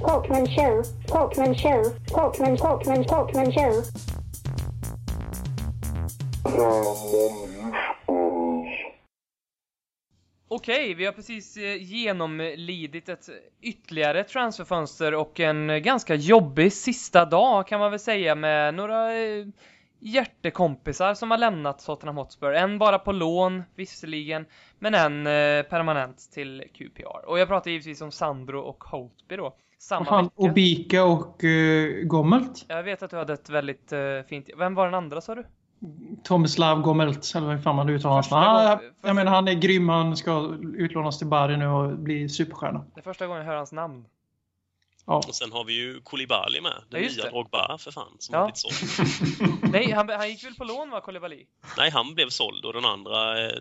Talkman 0.00 0.46
show, 0.46 0.82
Talkman 1.08 1.54
show, 1.54 1.84
Talkman, 2.08 2.56
Talkman, 2.56 3.04
Talkman 3.04 3.52
show. 3.52 3.82
Okej, 10.48 10.94
vi 10.94 11.04
har 11.04 11.12
precis 11.12 11.56
eh, 11.56 11.82
genomlidit 11.82 13.08
ett 13.08 13.28
ytterligare 13.62 14.24
transferfönster 14.24 15.14
och 15.14 15.40
en 15.40 15.82
ganska 15.82 16.14
jobbig 16.14 16.72
sista 16.72 17.24
dag 17.24 17.66
kan 17.66 17.80
man 17.80 17.90
väl 17.90 18.00
säga 18.00 18.34
med 18.34 18.74
några 18.74 19.14
eh, 19.14 19.46
hjärtekompisar 20.02 21.14
som 21.14 21.30
har 21.30 21.38
lämnat 21.38 21.84
Tottenham 21.86 22.16
Hotspur. 22.16 22.52
En 22.52 22.78
bara 22.78 22.98
på 22.98 23.12
lån, 23.12 23.62
visserligen, 23.74 24.46
men 24.78 24.94
en 24.94 25.26
eh, 25.26 25.62
permanent 25.62 26.30
till 26.34 26.64
QPR. 26.74 27.24
Och 27.26 27.38
jag 27.38 27.48
pratar 27.48 27.70
givetvis 27.70 28.00
om 28.00 28.10
Sandro 28.10 28.60
och 28.60 28.84
Holtby 28.84 29.36
då. 29.36 29.56
Samma 29.78 30.04
Fan, 30.04 30.24
vecka. 30.24 30.34
Obika 30.36 31.04
och 31.04 31.44
uh, 31.44 32.04
Gommelt. 32.04 32.64
Jag 32.68 32.82
vet 32.82 33.02
att 33.02 33.10
du 33.10 33.16
hade 33.16 33.32
ett 33.32 33.50
väldigt 33.50 33.92
uh, 33.92 34.22
fint... 34.28 34.50
Vem 34.58 34.74
var 34.74 34.84
den 34.84 34.94
andra 34.94 35.20
sa 35.20 35.34
du? 35.34 35.44
Tomislav 36.22 36.80
Gommelt, 36.80 37.32
eller 37.36 37.46
vad 37.46 37.62
fan 37.62 37.76
man 37.76 37.88
uttalar 37.88 38.14
hans 38.14 38.30
namn. 38.30 38.78
första- 38.78 39.08
Jag 39.08 39.16
menar, 39.16 39.32
han 39.32 39.48
är 39.48 39.52
grym. 39.54 39.88
Han 39.88 40.16
ska 40.16 40.54
utlånas 40.76 41.18
till 41.18 41.26
Bari 41.26 41.56
nu 41.56 41.66
och 41.66 41.98
bli 41.98 42.28
superstjärna. 42.28 42.84
Det 42.94 43.00
är 43.00 43.02
första 43.02 43.26
gången 43.26 43.42
jag 43.42 43.48
hör 43.48 43.56
hans 43.56 43.72
namn. 43.72 44.04
Ja. 45.06 45.16
Och 45.28 45.34
sen 45.34 45.52
har 45.52 45.64
vi 45.64 45.72
ju 45.72 46.00
Koulibaly 46.00 46.60
med. 46.60 46.82
Den 46.90 47.02
Ja, 47.02 47.08
nya 47.08 47.22
det. 47.24 47.30
Drogba 47.30 47.78
för 47.78 47.90
fan. 47.90 48.16
Som 48.18 48.34
Ja. 48.34 48.38
har 48.40 48.46
blivit 48.46 48.58
såld. 48.58 49.62
Nej, 49.72 49.90
han, 49.90 50.08
han 50.08 50.28
gick 50.30 50.44
väl 50.44 50.54
på 50.54 50.64
lån 50.64 50.90
va, 50.90 51.00
Koulibaly? 51.00 51.46
Nej, 51.76 51.90
han 51.90 52.14
blev 52.14 52.28
såld 52.28 52.64
och 52.64 52.72
den 52.72 52.84
andra 52.84 53.46
eh, 53.46 53.52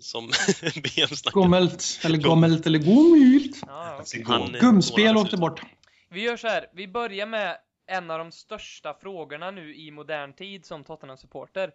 som 0.00 0.26
BM 0.74 1.08
snackade 1.08 1.42
Gommelt, 1.42 2.00
eller 2.04 2.18
Gommelt, 2.18 2.66
eller 2.66 2.78
Gommelt. 2.78 3.56
Ja. 3.66 4.02
Han, 4.26 4.54
eh, 4.54 4.60
Gumspel 4.60 5.16
åkte 5.16 5.36
bort. 5.36 5.62
Vi 6.08 6.20
gör 6.22 6.36
så 6.36 6.48
här, 6.48 6.66
vi 6.74 6.88
börjar 6.88 7.26
med 7.26 7.56
en 7.86 8.10
av 8.10 8.18
de 8.18 8.32
största 8.32 8.94
frågorna 8.94 9.50
nu 9.50 9.74
i 9.76 9.90
modern 9.90 10.32
tid 10.32 10.66
som 10.66 10.84
Tottenham-supporter. 10.84 11.70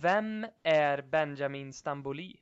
Vem 0.00 0.46
är 0.62 1.02
Benjamin 1.02 1.72
Stamboli? 1.72 2.36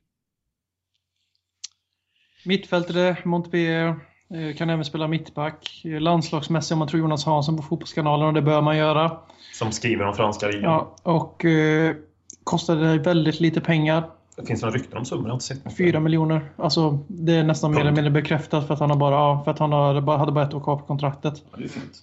Mittfältare, 2.45 3.17
Montpellier. 3.25 3.99
Eh, 4.33 4.55
Kan 4.57 4.69
även 4.69 4.85
spela 4.85 5.07
mittback. 5.07 5.81
Eh, 5.85 5.99
Landslagsmässig 6.01 6.75
om 6.75 6.79
man 6.79 6.87
tror 6.87 7.01
Jonas 7.01 7.25
Hansson 7.25 7.57
på 7.57 7.63
Fotbollskanalen 7.63 8.27
och 8.27 8.33
det 8.33 8.41
bör 8.41 8.61
man 8.61 8.77
göra. 8.77 9.17
Som 9.53 9.71
skriver 9.71 10.05
om 10.07 10.13
franska 10.13 10.47
ligan. 10.47 10.63
Ja, 10.63 10.95
och 11.03 11.45
eh, 11.45 11.95
kostade 12.43 12.97
väldigt 12.97 13.39
lite 13.39 13.61
pengar. 13.61 14.03
Det 14.35 14.45
finns 14.45 14.61
några 14.61 14.75
rykten 14.75 14.97
om 14.97 15.05
summor, 15.05 15.23
jag 15.25 15.29
har 15.29 15.33
inte 15.33 15.45
sett. 15.45 15.77
4 15.77 15.99
miljoner. 15.99 16.51
Alltså 16.57 16.99
det 17.07 17.33
är 17.35 17.43
nästan 17.43 17.71
mer 17.71 17.79
eller 17.81 17.91
mindre 17.91 18.11
bekräftat 18.11 18.67
för 18.67 18.73
att 18.73 18.79
han 18.79 18.89
har 18.89 18.97
bara, 18.97 19.15
ja, 19.15 19.41
för 19.43 19.51
att 19.51 19.59
han 19.59 19.71
har, 19.71 20.01
bara- 20.01 20.17
hade 20.17 20.31
bara 20.31 20.45
ett 20.47 20.53
år 20.53 20.59
kvar 20.59 20.75
på 20.77 20.85
kontraktet. 20.85 21.33
Ja, 21.51 21.57
det 21.57 21.63
är 21.63 21.67
fint. 21.67 21.97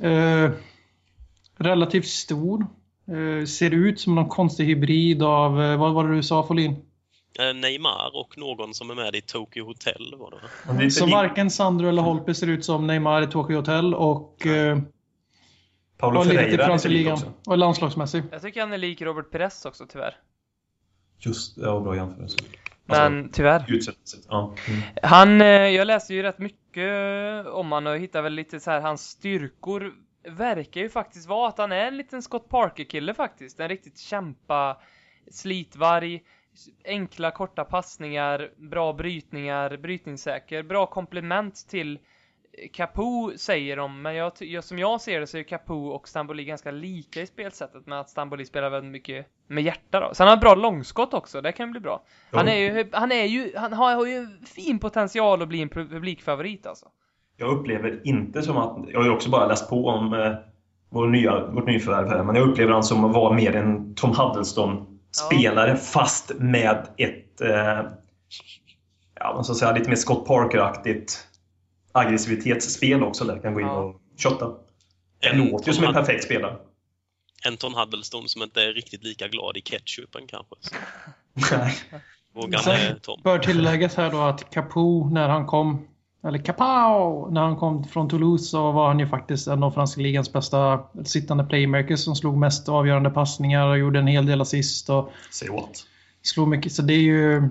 Eh, 0.00 0.50
relativt 1.58 2.06
stor. 2.06 2.66
Eh, 3.08 3.44
ser 3.46 3.70
ut 3.74 4.00
som 4.00 4.14
någon 4.14 4.28
konstig 4.28 4.64
hybrid 4.64 5.22
av, 5.22 5.62
eh, 5.62 5.76
vad 5.78 5.92
var 5.94 6.08
det 6.08 6.14
du 6.16 6.22
sa 6.22 6.42
Folin? 6.46 6.76
Eh, 7.38 7.54
Neymar 7.54 8.10
och 8.14 8.38
någon 8.38 8.74
som 8.74 8.90
är 8.90 8.94
med 8.94 9.16
i 9.16 9.20
Tokyo 9.20 9.64
Hotel 9.64 10.14
var 10.18 10.30
det 10.30 10.72
det 10.78 10.84
är 10.84 10.90
Så 10.90 11.06
varken 11.06 11.50
Sandro 11.50 11.88
eller 11.88 12.02
Holpe 12.02 12.34
ser 12.34 12.46
ut 12.46 12.64
som 12.64 12.86
Neymar 12.86 13.22
i 13.22 13.26
Tokyo 13.26 13.56
Hotel 13.56 13.94
och, 13.94 14.46
eh, 14.46 14.78
Paolo 15.98 16.22
Ferreira 16.22 16.64
är 16.64 16.88
lik 16.88 17.08
också. 17.08 17.32
Och 17.46 17.58
landslagsmässig. 17.58 18.22
Jag 18.30 18.42
tycker 18.42 18.60
han 18.60 18.72
är 18.72 18.78
lik 18.78 19.02
Robert 19.02 19.30
Perez 19.30 19.64
också 19.64 19.86
tyvärr. 19.86 20.16
Just 21.18 21.58
ja, 21.58 21.80
bra 21.80 21.96
jämförelse. 21.96 22.38
Men 22.84 23.30
tyvärr. 23.32 23.64
Utsättningssätt. 23.68 24.26
Ja. 24.28 24.54
Mm. 24.68 24.80
Han, 25.02 25.40
eh, 25.40 25.46
jag 25.46 25.86
läste 25.86 26.14
ju 26.14 26.22
rätt 26.22 26.38
mycket 26.38 27.46
om 27.46 27.72
han 27.72 27.86
och 27.86 27.98
hittade 27.98 28.22
väl 28.22 28.32
lite 28.32 28.60
så 28.60 28.70
här, 28.70 28.80
hans 28.80 29.02
styrkor 29.02 29.92
verkar 30.28 30.80
ju 30.80 30.88
faktiskt 30.88 31.28
vara 31.28 31.48
att 31.48 31.58
han 31.58 31.72
är 31.72 31.86
en 31.86 31.96
liten 31.96 32.22
Scott 32.22 32.48
Parker-kille 32.48 33.14
faktiskt. 33.14 33.60
En 33.60 33.68
riktigt 33.68 33.98
kämpa, 33.98 34.76
slitvarg, 35.30 36.22
enkla 36.84 37.30
korta 37.30 37.64
passningar, 37.64 38.50
bra 38.56 38.92
brytningar, 38.92 39.76
brytningssäker, 39.76 40.62
bra 40.62 40.86
komplement 40.86 41.68
till 41.68 41.98
Capo 42.72 43.32
säger 43.36 43.76
de, 43.76 44.02
men 44.02 44.14
jag, 44.14 44.32
som 44.64 44.78
jag 44.78 45.00
ser 45.00 45.20
det 45.20 45.26
så 45.26 45.38
är 45.38 45.42
Capo 45.42 45.74
och 45.74 46.08
Stamboli 46.08 46.44
ganska 46.44 46.70
lika 46.70 47.22
i 47.22 47.26
spelsättet 47.26 47.86
med 47.86 48.00
att 48.00 48.10
Stamboli 48.10 48.44
spelar 48.44 48.70
väldigt 48.70 48.92
mycket 48.92 49.26
med 49.46 49.64
hjärta 49.64 50.00
då. 50.00 50.12
Han 50.18 50.28
har 50.28 50.36
bra 50.36 50.54
långskott 50.54 51.14
också, 51.14 51.40
det 51.40 51.52
kan 51.52 51.70
bli 51.70 51.80
bra. 51.80 52.02
Han 52.32 52.48
är 52.48 52.56
ju, 52.56 52.88
han 52.92 53.12
är 53.12 53.24
ju, 53.24 53.52
han 53.56 53.72
har, 53.72 53.94
har 53.94 54.06
ju 54.06 54.26
fin 54.46 54.78
potential 54.78 55.42
att 55.42 55.48
bli 55.48 55.62
en 55.62 55.70
pu- 55.70 55.88
publikfavorit 55.88 56.66
alltså. 56.66 56.86
Jag 57.36 57.58
upplever 57.58 58.00
inte 58.04 58.42
som 58.42 58.56
att... 58.56 58.76
Jag 58.88 58.98
har 58.98 59.04
ju 59.04 59.12
också 59.12 59.30
bara 59.30 59.46
läst 59.46 59.70
på 59.70 59.86
om 59.86 60.14
eh, 60.14 60.32
vår 60.90 61.06
nya, 61.06 61.46
vårt 61.46 61.66
nyförvärv 61.66 62.08
här, 62.08 62.24
men 62.24 62.36
jag 62.36 62.48
upplever 62.48 62.72
han 62.72 62.82
som 62.82 63.04
att 63.04 63.14
vara 63.14 63.34
mer 63.34 63.56
en 63.56 63.94
Tom 63.94 64.12
Huddleston-spelare 65.22 65.76
fast 65.76 66.32
med 66.38 66.86
ett... 66.96 67.40
Eh, 67.40 67.82
ja, 69.14 69.32
vad 69.34 69.44
ska 69.44 69.54
säga, 69.54 69.72
lite 69.72 69.88
mer 69.88 69.96
Scott 69.96 70.26
Parker-aktigt 70.26 71.24
aggressivitetsspel 71.92 73.02
också 73.02 73.24
där 73.24 73.38
kan 73.38 73.54
gå 73.54 73.60
in 73.60 73.66
Ja. 73.66 73.72
och 73.78 74.00
shotta. 74.16 74.50
Det 75.20 75.28
En 75.28 75.38
låter 75.50 75.66
ju 75.68 75.72
som 75.74 75.84
en 75.84 75.92
perfekt 75.94 76.24
spelare. 76.24 76.56
Anton 77.46 77.74
Huddleston 77.74 78.28
som 78.28 78.42
inte 78.42 78.62
är 78.62 78.72
riktigt 78.72 79.04
lika 79.04 79.28
glad 79.28 79.56
i 79.56 79.60
ketchupen 79.60 80.26
kanske. 80.26 80.54
Nej. 81.56 81.74
Vågar 82.34 82.98
Tom. 82.98 83.20
bör 83.24 83.38
tilläggas 83.38 83.94
här 83.96 84.10
då 84.10 84.20
att 84.20 84.50
Capo 84.50 85.08
när 85.10 85.28
han 85.28 85.46
kom, 85.46 85.88
eller 86.28 86.38
Capao, 86.38 87.30
när 87.30 87.40
han 87.40 87.56
kom 87.56 87.84
från 87.84 88.08
Toulouse 88.08 88.44
så 88.44 88.72
var 88.72 88.88
han 88.88 88.98
ju 88.98 89.06
faktiskt 89.06 89.48
en 89.48 89.62
av 89.62 89.70
franska 89.70 90.00
ligans 90.00 90.32
bästa 90.32 90.80
sittande 91.04 91.44
playmakers 91.44 92.00
som 92.00 92.16
slog 92.16 92.36
mest 92.36 92.68
avgörande 92.68 93.10
passningar 93.10 93.66
och 93.66 93.78
gjorde 93.78 93.98
en 93.98 94.06
hel 94.06 94.26
del 94.26 94.40
assist 94.40 94.90
och 94.90 95.12
Say 95.30 95.48
what? 95.48 95.84
slog 96.22 96.48
mycket. 96.48 96.72
Så 96.72 96.82
det 96.82 96.94
är 96.94 97.02
ju, 97.02 97.48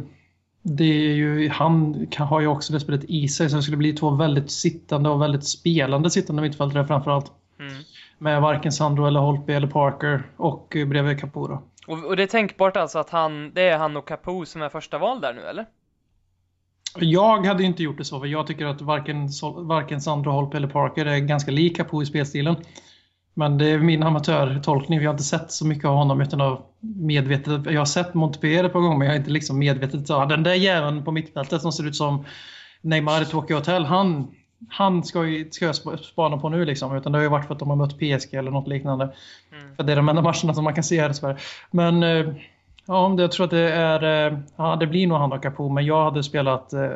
det 0.62 0.84
är 0.84 1.14
ju 1.14 1.50
han 1.50 2.08
kan, 2.12 2.28
har 2.28 2.42
ju 2.42 2.48
också 2.48 2.74
det 2.74 2.80
spelet 2.80 3.04
i 3.04 3.28
sig 3.28 3.50
så 3.50 3.56
det 3.56 3.62
skulle 3.62 3.78
bli 3.78 3.94
två 3.94 4.10
väldigt 4.10 4.52
sittande 4.52 5.10
och 5.10 5.22
väldigt 5.22 5.48
spelande 5.48 6.10
sittande 6.10 6.42
mittfältare 6.42 6.88
framförallt. 6.88 7.32
Mm. 7.60 7.74
Med 8.18 8.42
varken 8.42 8.72
Sandro 8.72 9.06
eller 9.06 9.20
Holtby 9.20 9.54
eller 9.54 9.68
Parker 9.68 10.24
och 10.38 10.78
bredvid 10.88 11.20
Capo 11.20 11.48
då. 11.48 11.62
Och, 11.88 12.06
och 12.06 12.16
det 12.16 12.24
är 12.24 12.28
tänkbart 12.28 12.78
alltså 12.78 13.00
att 13.00 13.10
han, 13.10 13.52
det 13.54 13.62
är 13.62 13.78
han 13.78 13.98
och 13.98 14.08
Capo 14.08 14.46
som 14.46 14.62
är 14.62 14.70
första 14.70 14.98
val 14.98 15.22
där 15.22 15.34
nu 15.34 15.42
eller? 15.42 15.66
Jag 16.96 17.46
hade 17.46 17.64
inte 17.64 17.84
gjort 17.84 17.98
det 17.98 18.06
så, 18.06 18.20
för 18.20 18.28
jag 18.28 18.48
tycker 18.48 18.66
att 18.66 18.82
varken, 18.82 19.30
varken 19.58 20.02
Sandro 20.02 20.32
Holp 20.32 20.54
eller 20.54 20.68
Parker 20.68 21.06
är 21.06 21.20
ganska 21.20 21.52
lika 21.52 21.84
på 21.84 22.04
i 22.04 22.06
spelstilen. 22.06 22.56
Men 23.34 23.58
det 23.58 23.70
är 23.70 23.78
min 23.78 24.04
amatörtolkning. 24.04 25.00
Vi 25.00 25.06
har 25.06 25.14
inte 25.14 25.24
sett 25.24 25.52
så 25.52 25.66
mycket 25.66 25.86
av 25.86 25.96
honom 25.96 26.22
utan 26.22 26.42
av 26.42 26.62
medvetet. 26.82 27.66
Jag 27.66 27.82
har 27.82 27.86
sett 27.86 28.14
Montpellier 28.14 28.64
ett 28.64 28.74
par 28.74 28.80
gånger 28.80 28.98
men 28.98 29.08
jag 29.08 29.14
har 29.14 29.20
inte 29.20 29.32
liksom 29.32 29.60
medvetet 29.60 30.08
sagt 30.08 30.30
den 30.30 30.44
där 30.44 30.54
jäveln 30.54 31.04
på 31.04 31.12
mittfältet 31.12 31.62
som 31.62 31.72
ser 31.72 31.88
ut 31.88 31.96
som 31.96 32.26
Neymar 32.82 33.22
i 33.22 33.26
Tokyo 33.26 33.56
Hotel. 33.56 33.86
Han, 33.86 34.28
han 34.70 35.04
ska, 35.04 35.26
ju, 35.26 35.52
ska 35.52 35.66
jag 35.66 35.76
spana 36.00 36.38
på 36.38 36.50
nu 36.50 36.66
liksom. 36.66 36.96
Utan 36.96 37.12
det 37.12 37.18
har 37.18 37.24
ju 37.24 37.30
varit 37.30 37.48
för 37.48 37.54
att 37.54 37.60
de 37.60 37.70
har 37.70 37.76
mött 37.76 37.98
PSG 37.98 38.34
eller 38.34 38.52
något 38.52 38.68
liknande. 38.68 39.04
Mm. 39.04 39.76
För 39.76 39.84
det 39.84 39.92
är 39.92 39.96
de 39.96 40.10
enda 40.10 40.22
matcherna 40.22 40.54
som 40.54 40.64
man 40.64 40.74
kan 40.74 40.84
se 40.84 41.02
här 41.02 41.10
i 41.10 41.14
Sverige. 41.14 41.38
Men 41.72 42.04
eh, 42.04 42.34
ja, 42.88 43.16
jag 43.18 43.32
tror 43.32 43.44
att 43.44 43.52
det 43.52 43.72
är... 43.72 44.28
Eh, 44.32 44.40
ja, 44.56 44.76
det 44.76 44.88
blir 44.88 45.08
nog 45.08 45.18
han 45.18 45.34
och 45.34 45.44
Capo. 45.44 45.70
Men 45.70 45.86
jag 45.86 46.04
hade 46.04 46.24
spelat 46.24 46.74
eh, 46.74 46.92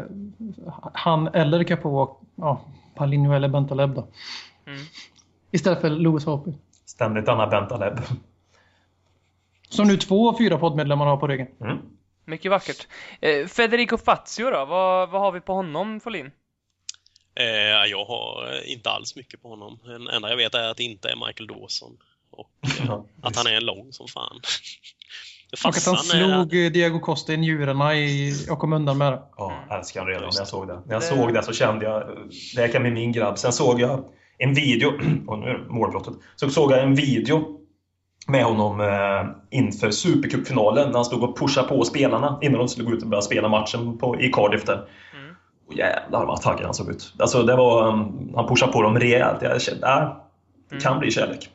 han 0.93 1.27
eller 1.27 1.63
Capo 1.63 1.89
och 1.89 2.21
ja, 2.35 2.61
Palinho 2.95 3.33
eller 3.33 3.47
Bentaleb 3.47 3.95
då. 3.95 4.07
Mm. 4.67 4.81
Istället 5.51 5.81
för 5.81 5.89
Louis 5.89 6.25
Hope. 6.25 6.53
Ständigt 6.85 7.27
Anna 7.29 7.47
Bentaleb. 7.47 7.99
Som 9.69 9.87
nu 9.87 9.97
två 9.97 10.29
av 10.29 10.37
fyra 10.37 10.57
poddmedlemmar 10.57 11.05
har 11.05 11.17
på 11.17 11.27
ryggen. 11.27 11.47
Mm. 11.61 11.77
Mycket 12.25 12.51
vackert. 12.51 12.87
Eh, 13.21 13.47
Federico 13.47 13.97
Fazio 13.97 14.49
då? 14.51 14.65
Vad, 14.65 15.09
vad 15.09 15.21
har 15.21 15.31
vi 15.31 15.41
på 15.41 15.53
honom, 15.53 15.99
Folin? 15.99 16.31
Eh, 17.35 17.89
jag 17.89 18.05
har 18.05 18.61
inte 18.65 18.89
alls 18.89 19.15
mycket 19.15 19.41
på 19.41 19.49
honom. 19.49 19.79
Den 19.83 20.07
enda 20.07 20.29
jag 20.29 20.37
vet 20.37 20.55
är 20.55 20.69
att 20.69 20.77
det 20.77 20.83
inte 20.83 21.09
är 21.09 21.27
Michael 21.27 21.47
Dawson. 21.47 21.97
Och 22.31 22.51
eh, 22.81 23.01
att 23.21 23.35
han 23.35 23.47
är 23.47 23.61
lång 23.61 23.93
som 23.93 24.07
fan. 24.07 24.41
Och 25.51 25.69
att 25.69 25.85
han 25.85 25.97
slog 25.97 26.53
är... 26.53 26.69
Diego 26.69 26.99
Costa 26.99 27.33
i 27.33 27.37
njurarna 27.37 27.95
i, 27.95 28.33
och 28.51 28.59
kom 28.59 28.73
undan 28.73 28.97
med 28.97 29.13
det. 29.13 29.21
Ja, 29.37 29.53
älskar 29.71 29.99
han 29.99 30.09
redan 30.09 30.23
när 30.23 30.39
jag 30.39 30.47
såg 30.47 30.67
det. 30.67 30.73
När 30.73 30.93
jag 30.93 31.01
det... 31.01 31.05
såg 31.05 31.33
det 31.33 31.43
så 31.43 31.53
kände 31.53 31.85
jag, 31.85 32.03
det 32.55 32.61
här 32.61 32.67
kan 32.67 32.81
bli 32.81 32.91
min 32.91 33.11
grabb. 33.11 33.37
Sen 33.37 33.51
såg 33.51 33.79
jag 33.79 34.03
en 34.37 34.53
video, 34.53 34.91
och 35.27 35.39
nu 35.39 35.45
är 35.45 35.65
målbrottet, 35.69 36.13
så 36.35 36.49
såg 36.49 36.71
jag 36.71 36.83
en 36.83 36.95
video 36.95 37.57
med 38.27 38.45
honom 38.45 38.81
eh, 38.81 39.59
inför 39.59 39.91
Supercupfinalen 39.91 40.87
när 40.87 40.95
han 40.95 41.05
stod 41.05 41.23
och 41.23 41.37
pushade 41.37 41.67
på 41.67 41.83
spelarna 41.83 42.39
innan 42.41 42.59
de 42.59 42.67
skulle 42.67 42.87
gå 42.87 42.93
ut 42.93 43.03
och 43.03 43.09
börja 43.09 43.21
spela 43.21 43.49
matchen 43.49 43.97
på, 43.97 44.21
i 44.21 44.29
Cardiff 44.29 44.65
där. 44.65 44.75
Mm. 44.75 45.35
Och 45.67 45.73
jävlar 45.73 46.25
vad 46.25 46.41
taggad 46.41 46.65
han 46.65 46.73
såg 46.73 46.89
ut. 46.89 47.13
Alltså 47.19 47.43
det 47.43 47.55
var, 47.55 47.87
um, 47.87 48.31
han 48.35 48.47
pushade 48.47 48.71
på 48.71 48.81
dem 48.81 48.99
rejält. 48.99 49.41
Jag 49.41 49.61
kände, 49.61 49.87
äh, 49.87 50.11
det 50.69 50.81
kan 50.81 50.91
mm. 50.91 50.99
bli 50.99 51.11
kärlek. 51.11 51.49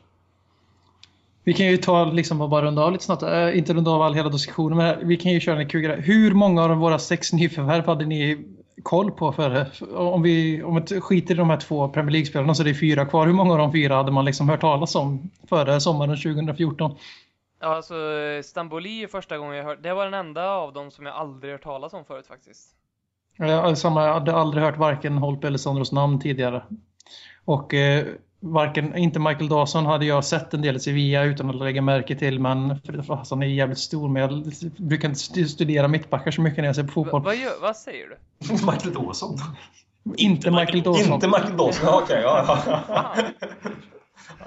Vi 1.47 1.53
kan 1.53 1.65
ju 1.65 1.77
ta 1.77 2.05
liksom 2.05 2.41
och 2.41 2.49
bara 2.49 2.65
runda 2.65 2.83
av 2.83 2.91
lite 2.91 3.03
snabbt. 3.03 3.23
Äh, 3.23 3.57
inte 3.57 3.73
runda 3.73 3.91
av 3.91 4.01
all 4.01 4.13
hela 4.13 4.29
diskussionen, 4.29 4.77
men 4.77 5.07
vi 5.07 5.17
kan 5.17 5.31
ju 5.31 5.39
köra 5.39 5.59
en 5.59 5.69
kul 5.69 5.91
Hur 5.91 6.33
många 6.33 6.63
av 6.63 6.69
våra 6.77 6.99
sex 6.99 7.33
nyförvärv 7.33 7.85
hade 7.85 8.05
ni 8.05 8.45
koll 8.83 9.11
på 9.11 9.31
före? 9.31 9.67
Om 9.95 10.21
vi, 10.21 10.63
om 10.63 10.83
vi 10.89 11.01
skiter 11.01 11.33
i 11.33 11.37
de 11.37 11.49
här 11.49 11.57
två 11.57 11.89
Premier 11.89 12.11
League-spelarna 12.11 12.55
så 12.55 12.63
det 12.63 12.69
är 12.69 12.73
fyra 12.73 13.05
kvar. 13.05 13.25
Hur 13.25 13.33
många 13.33 13.51
av 13.51 13.57
de 13.57 13.71
fyra 13.71 13.95
hade 13.95 14.11
man 14.11 14.25
liksom 14.25 14.49
hört 14.49 14.61
talas 14.61 14.95
om 14.95 15.31
före 15.49 15.81
sommaren 15.81 16.17
2014? 16.17 16.95
Ja, 17.61 17.75
alltså 17.75 17.95
Stamboli 18.43 19.03
är 19.03 19.07
första 19.07 19.37
gången 19.37 19.55
jag 19.55 19.63
hört. 19.63 19.83
Det 19.83 19.93
var 19.93 20.05
den 20.05 20.13
enda 20.13 20.49
av 20.49 20.73
dem 20.73 20.91
som 20.91 21.05
jag 21.05 21.15
aldrig 21.15 21.51
hört 21.51 21.63
talas 21.63 21.93
om 21.93 22.05
förut 22.05 22.27
faktiskt. 22.27 22.69
Jag, 23.37 23.77
samma, 23.77 24.05
jag 24.05 24.13
hade 24.13 24.35
aldrig 24.35 24.63
hört 24.63 24.77
varken 24.77 25.17
Holpe 25.17 25.47
eller 25.47 25.57
Sandros 25.57 25.91
namn 25.91 26.19
tidigare. 26.19 26.63
Och 27.45 27.73
eh, 27.73 28.05
varken, 28.39 28.97
inte 28.97 29.19
Michael 29.19 29.49
Dawson 29.49 29.85
hade 29.85 30.05
jag 30.05 30.25
sett 30.25 30.53
en 30.53 30.61
del 30.61 30.75
i 30.75 30.79
Sevilla 30.79 31.23
utan 31.23 31.49
att 31.49 31.55
lägga 31.55 31.81
märke 31.81 32.15
till 32.15 32.39
men 32.39 32.81
för 32.81 33.29
han 33.29 33.43
är 33.43 33.47
jävligt 33.47 33.79
stor 33.79 34.09
men 34.09 34.21
jag 34.21 34.53
brukar 34.77 35.09
inte 35.09 35.45
studera 35.47 35.87
mittbackar 35.87 36.31
så 36.31 36.41
mycket 36.41 36.57
när 36.57 36.65
jag 36.65 36.75
ser 36.75 36.83
på 36.83 36.91
fotboll. 36.91 37.23
Va, 37.23 37.33
vad, 37.45 37.61
vad 37.61 37.77
säger 37.77 38.07
du? 38.07 38.53
Michael 38.53 38.93
Dawson? 38.93 39.37
Inte 40.17 40.51
Michael 40.51 40.83
Dawson. 40.83 41.13
Inte 41.13 41.27
Michael 41.27 41.57
Dawson, 41.57 41.89
okej. 41.89 42.03
Okay, 42.03 42.21
ja. 42.21 42.59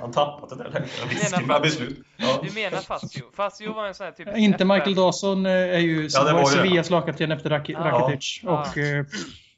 Han 0.01 0.13
tappat 0.13 0.49
det 0.49 0.57
där 0.57 1.61
beslut. 1.61 1.99
Ja. 2.17 2.41
Du 2.43 2.55
menar 2.55 2.79
Fazio? 2.79 3.23
Fazio 3.33 3.73
var 3.73 3.87
en 3.87 3.95
sån 3.95 4.05
här 4.05 4.13
typ... 4.13 4.37
Inte 4.37 4.65
Michael 4.65 4.95
Dawson 4.95 5.47
eh, 5.47 5.53
är 5.53 5.79
ju 5.79 6.09
ja, 6.13 6.47
Sevillas 6.47 6.91
lagkapten 6.91 7.33
efter 7.33 7.51
Rakitic. 7.51 8.41
Ja. 8.45 8.61
Och, 8.61 8.79
eh, 8.79 9.05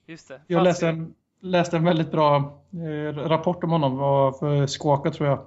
Just 0.06 0.28
det. 0.28 0.40
Jag 0.46 0.64
läste 0.64 0.88
en 0.88 1.14
läste 1.42 1.76
en 1.76 1.85
väldigt 1.85 2.11
bra 2.11 2.37
eh, 2.72 3.16
rapport 3.16 3.64
om 3.64 3.70
honom 3.70 3.98
för 4.40 4.66
Skåka 4.66 5.11
tror 5.11 5.28
jag. 5.28 5.38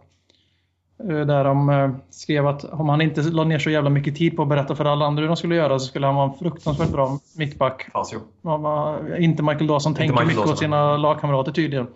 Eh, 1.09 1.25
där 1.25 1.43
de 1.43 1.69
eh, 1.69 1.89
skrev 2.09 2.47
att 2.47 2.63
om 2.63 2.89
han 2.89 3.01
inte 3.01 3.21
la 3.21 3.43
ner 3.43 3.59
så 3.59 3.69
jävla 3.69 3.89
mycket 3.89 4.15
tid 4.15 4.35
på 4.35 4.41
att 4.41 4.49
berätta 4.49 4.75
för 4.75 4.85
alla 4.85 5.05
andra 5.05 5.21
hur 5.21 5.27
de 5.27 5.37
skulle 5.37 5.55
göra 5.55 5.79
så 5.79 5.85
skulle 5.85 6.05
han 6.05 6.15
vara 6.15 6.29
en 6.31 6.37
fruktansvärt 6.37 6.91
bra 6.91 7.19
mittback. 7.37 7.87
Fasio. 7.93 8.19
Inte 9.19 9.43
Michael 9.43 9.67
Dawson 9.67 9.95
tänker 9.95 10.25
mycket 10.25 10.35
Dawson. 10.35 10.53
åt 10.53 10.59
sina 10.59 10.97
lagkamrater 10.97 11.51
tydligen. 11.51 11.87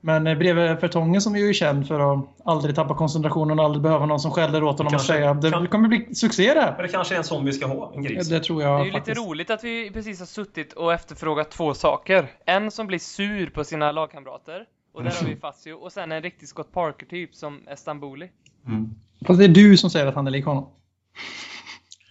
Men 0.00 0.26
eh, 0.26 0.38
bredvid 0.38 0.80
Fertongen 0.80 1.20
som 1.20 1.36
ju 1.36 1.48
är 1.48 1.52
känd 1.52 1.88
för 1.88 2.12
att 2.12 2.24
aldrig 2.44 2.74
tappa 2.74 2.94
koncentrationen 2.94 3.58
och 3.58 3.64
aldrig 3.64 3.82
behöva 3.82 4.06
någon 4.06 4.20
som 4.20 4.30
skäller 4.30 4.62
åt 4.62 4.78
honom 4.78 4.90
kanske, 4.90 5.12
och 5.12 5.16
säga 5.18 5.34
det 5.34 5.50
kan, 5.50 5.66
kommer 5.66 5.88
bli 5.88 6.14
succé 6.14 6.54
det 6.54 6.74
Men 6.76 6.86
det 6.86 6.92
kanske 6.92 7.14
är 7.14 7.18
en 7.18 7.24
sån 7.24 7.44
vi 7.44 7.52
ska 7.52 7.66
ha, 7.66 7.92
en 7.94 8.02
gris. 8.02 8.28
Det 8.28 8.40
tror 8.40 8.62
jag 8.62 8.80
Det 8.80 8.82
är 8.82 8.84
ju 8.84 8.92
faktiskt. 8.92 9.16
lite 9.16 9.28
roligt 9.28 9.50
att 9.50 9.64
vi 9.64 9.90
precis 9.90 10.18
har 10.18 10.26
suttit 10.26 10.72
och 10.72 10.92
efterfrågat 10.92 11.50
två 11.50 11.74
saker. 11.74 12.32
En 12.46 12.70
som 12.70 12.86
blir 12.86 12.98
sur 12.98 13.50
på 13.50 13.64
sina 13.64 13.92
lagkamrater. 13.92 14.64
Och 14.94 15.04
där 15.04 15.10
har 15.10 15.28
vi 15.28 15.36
Fazio. 15.36 15.72
Och 15.72 15.92
sen 15.92 16.12
en 16.12 16.22
riktig 16.22 16.48
Scott 16.48 16.72
Parker-typ 16.72 17.34
som 17.34 17.68
Estambuli. 17.68 18.30
Mm. 18.66 18.90
Fast 19.26 19.38
det 19.38 19.44
är 19.44 19.48
du 19.48 19.76
som 19.76 19.90
säger 19.90 20.06
att 20.06 20.14
han 20.14 20.26
är 20.26 20.30
lik 20.30 20.44
honom. 20.44 20.68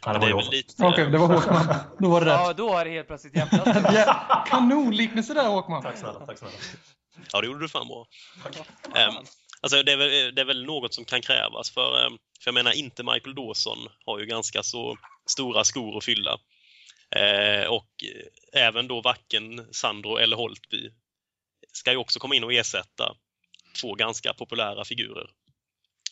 Ja, 0.05 0.13
det 0.13 0.19
var 0.19 0.27
ju 0.27 0.35
lite... 0.51 0.73
Okej, 0.77 0.89
okay, 0.89 1.05
det 1.05 1.17
var 1.17 1.27
Håkman. 1.27 1.75
Då 1.99 2.09
var 2.09 2.21
det 2.21 2.25
rätt. 2.25 2.39
Ja, 2.39 2.53
då 2.53 2.69
har 2.69 2.85
det 2.85 2.91
helt 2.91 3.07
plötsligt 3.07 3.35
jämnat. 3.35 3.67
Kanonliknelse 4.47 5.33
där 5.33 5.47
Håkman. 5.47 5.83
Tack 5.83 5.97
snälla, 5.97 6.19
tack 6.25 6.37
snälla. 6.37 6.53
Ja, 7.31 7.41
det 7.41 7.47
gjorde 7.47 7.59
du 7.59 7.69
fan 7.69 7.87
bra. 7.87 8.07
Um, 8.83 9.25
alltså, 9.61 9.83
det 9.83 9.91
är, 9.91 9.97
väl, 9.97 10.35
det 10.35 10.41
är 10.41 10.45
väl 10.45 10.65
något 10.65 10.93
som 10.93 11.05
kan 11.05 11.21
krävas 11.21 11.71
för, 11.71 12.05
um, 12.05 12.17
för 12.43 12.47
jag 12.47 12.53
menar 12.53 12.71
inte 12.71 13.03
Michael 13.03 13.35
Dawson 13.35 13.77
har 14.05 14.19
ju 14.19 14.25
ganska 14.25 14.63
så 14.63 14.97
stora 15.29 15.63
skor 15.63 15.97
att 15.97 16.05
fylla. 16.05 16.39
Uh, 17.15 17.67
och 17.67 17.89
även 18.53 18.87
då 18.87 19.01
varken 19.01 19.73
Sandro 19.73 20.17
eller 20.17 20.37
Holtby 20.37 20.89
ska 21.73 21.91
ju 21.91 21.97
också 21.97 22.19
komma 22.19 22.35
in 22.35 22.43
och 22.43 22.53
ersätta 22.53 23.15
två 23.81 23.95
ganska 23.95 24.33
populära 24.33 24.85
figurer. 24.85 25.29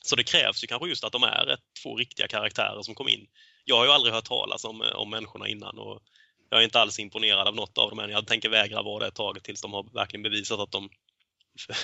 Så 0.01 0.15
det 0.15 0.23
krävs 0.23 0.63
ju 0.63 0.67
kanske 0.67 0.87
just 0.87 1.03
att 1.03 1.11
de 1.11 1.23
är 1.23 1.47
ett, 1.47 1.59
två 1.83 1.95
riktiga 1.95 2.27
karaktärer 2.27 2.81
som 2.81 2.95
kom 2.95 3.07
in. 3.07 3.27
Jag 3.63 3.77
har 3.77 3.85
ju 3.85 3.91
aldrig 3.91 4.13
hört 4.13 4.25
talas 4.25 4.65
om, 4.65 4.81
om 4.95 5.09
människorna 5.09 5.47
innan 5.47 5.79
och 5.79 6.01
jag 6.49 6.59
är 6.59 6.63
inte 6.63 6.79
alls 6.79 6.99
imponerad 6.99 7.47
av 7.47 7.55
något 7.55 7.77
av 7.77 7.89
dem 7.89 7.99
än. 7.99 8.09
Jag 8.09 8.27
tänker 8.27 8.49
vägra 8.49 8.83
vara 8.83 8.99
det 8.99 9.07
ett 9.07 9.15
tag 9.15 9.43
tills 9.43 9.61
de 9.61 9.73
har 9.73 9.93
verkligen 9.93 10.23
bevisat 10.23 10.59
att 10.59 10.71
de 10.71 10.89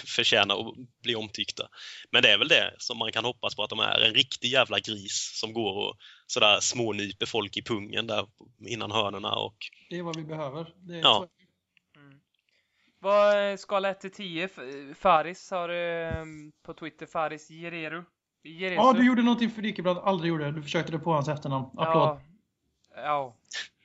förtjänar 0.06 0.60
att 0.60 0.76
bli 1.04 1.16
omtyckta. 1.16 1.68
Men 2.12 2.24
det 2.24 2.32
är 2.32 2.38
väl 2.38 2.48
det 2.48 2.76
som 2.78 2.98
man 2.98 3.12
kan 3.12 3.26
hoppas 3.26 3.56
på 3.56 3.64
att 3.64 3.70
de 3.70 3.80
är. 3.80 4.00
En 4.00 4.14
riktig 4.14 4.48
jävla 4.48 4.80
gris 4.80 5.32
som 5.40 5.54
går 5.54 5.88
och 5.88 5.98
sådär 6.28 6.60
smånyper 6.60 7.26
folk 7.26 7.58
i 7.58 7.64
pungen 7.64 8.08
där 8.08 8.28
innan 8.68 8.92
hörnerna 8.92 9.36
och... 9.36 9.56
Det 9.90 9.98
är 9.98 10.04
vad 10.04 10.18
vi 10.18 10.24
behöver. 10.24 10.74
Det 10.76 10.94
är 10.94 11.02
ja. 11.02 11.28
Mm. 11.96 12.20
Vad 13.00 13.60
skala 13.60 13.90
1 13.90 14.00
till 14.00 14.12
10? 14.12 14.50
Faris 14.96 15.52
har 15.52 15.70
eh, 15.70 16.26
på 16.66 16.74
Twitter 16.74 17.06
Faris 17.06 17.50
Gereru. 17.50 18.04
Ja, 18.44 18.94
du 18.94 19.08
gjorde 19.08 19.22
någonting 19.22 19.52
för 19.52 19.62
Dikebrand 19.62 20.00
aldrig 20.00 20.30
gjorde. 20.30 20.52
Du 20.52 20.64
försökte 20.64 20.92
det 20.92 21.00
på 21.00 21.14
hans 21.14 21.28
efternamn. 21.28 21.66
Applåd. 21.66 22.08
Ja. 22.08 22.22
ja. 22.96 23.38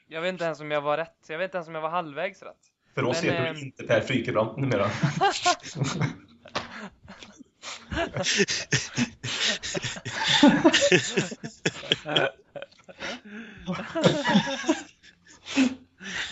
Jag 0.08 0.20
vet 0.20 0.32
inte 0.32 0.44
ens 0.44 0.60
om 0.60 0.70
jag 0.70 0.80
var 0.80 0.96
rätt. 0.96 1.26
Jag 1.28 1.38
vet 1.38 1.44
inte 1.44 1.56
ens 1.56 1.68
om 1.68 1.74
jag 1.74 1.82
var 1.82 1.90
halvvägs 1.90 2.42
rätt. 2.42 2.56
För 2.94 3.04
oss 3.04 3.22
Men, 3.22 3.32
heter 3.32 3.52
du 3.52 3.58
äh... 3.58 3.64
inte 3.64 3.84
Per 3.84 4.00
Frykebrant 4.00 4.56
numera. 4.56 4.90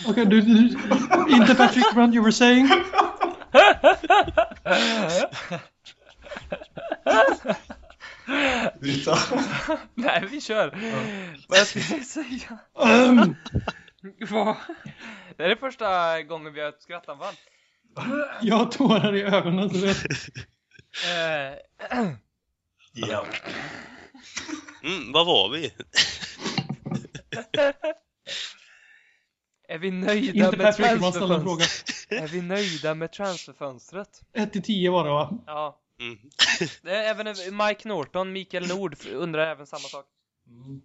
Okej, 0.07 0.11
okay, 0.11 0.25
du, 0.25 0.41
du, 0.41 0.67
inte 1.29 1.55
Per 1.55 1.67
Frykebrant, 1.67 2.15
you 2.15 2.23
were 2.23 2.31
saying? 2.31 2.69
Byta. 8.81 9.17
Nej, 9.93 10.27
vi 10.31 10.41
kör. 10.41 10.79
Ja. 10.81 10.95
Vad 11.47 11.57
ska 11.67 11.79
jag 11.79 12.05
säga? 12.05 12.57
Um. 12.73 13.35
Det 15.37 15.43
är 15.43 15.49
det 15.49 15.57
första 15.57 16.21
gången 16.21 16.53
vi 16.53 16.61
har 16.61 16.69
ett 16.69 16.81
skrattanfall. 16.81 17.33
Jag 18.41 18.55
har 18.55 18.65
tårar 18.65 19.15
i 19.15 19.23
ögonen, 19.23 19.69
så 19.69 19.85
vet 19.85 19.97
eh. 21.11 21.53
Ja. 22.93 23.25
Mm, 24.83 25.11
vad 25.11 25.25
var 25.25 25.49
vi? 25.49 25.71
Är 29.67 29.77
vi 29.77 29.91
nöjda 29.91 30.45
Inte 30.45 30.57
med 30.57 30.75
transferfönstret? 30.75 32.21
Är 32.23 32.27
vi 32.27 32.41
nöjda 32.41 32.95
med 32.95 33.11
transferfönstret? 33.11 34.21
1 34.33 34.51
till 34.53 34.63
10 34.63 34.91
var 34.91 35.03
det 35.03 35.09
va? 35.09 35.37
Ja. 35.45 35.79
Mm. 35.99 36.17
även 36.83 37.27
Mike 37.57 37.87
Norton, 37.87 38.31
Mikael 38.31 38.67
Nord 38.67 38.95
undrar 39.07 39.47
även 39.47 39.67
samma 39.67 39.87
sak. 39.87 40.05
Mm. 40.47 40.81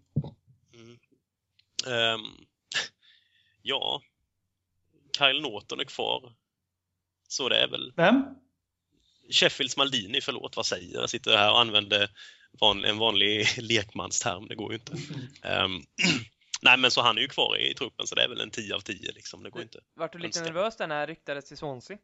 Um, 1.86 2.46
ja, 3.62 4.02
Kyle 5.18 5.40
Norton 5.40 5.80
är 5.80 5.84
kvar. 5.84 6.32
Så 7.28 7.48
det 7.48 7.62
är 7.62 7.68
väl. 7.68 7.92
Vem? 7.96 8.24
Sheffields 9.30 9.76
Maldini, 9.76 10.20
förlåt, 10.20 10.56
vad 10.56 10.66
säger 10.66 10.94
jag? 10.94 11.02
Jag 11.02 11.10
sitter 11.10 11.36
här 11.36 11.50
och 11.50 11.60
använder 11.60 12.10
van, 12.52 12.84
en 12.84 12.98
vanlig 12.98 13.46
lekmansterm, 13.62 14.48
det 14.48 14.54
går 14.54 14.72
ju 14.72 14.78
inte. 14.78 14.92
Um, 15.48 15.84
nej, 16.62 16.78
men 16.78 16.90
så 16.90 17.02
han 17.02 17.18
är 17.18 17.22
ju 17.22 17.28
kvar 17.28 17.56
i, 17.56 17.70
i 17.70 17.74
truppen, 17.74 18.06
så 18.06 18.14
det 18.14 18.24
är 18.24 18.28
väl 18.28 18.40
en 18.40 18.50
10 18.50 18.74
av 18.74 18.80
10 18.80 19.12
liksom. 19.12 19.42
Det 19.42 19.50
går 19.50 19.62
inte. 19.62 19.80
Vart 19.94 20.12
du 20.12 20.18
lite 20.18 20.42
nervös 20.42 20.76
där 20.76 20.86
när 20.86 21.06
ryktades 21.06 21.44
till 21.44 21.56
Swansea? 21.56 21.98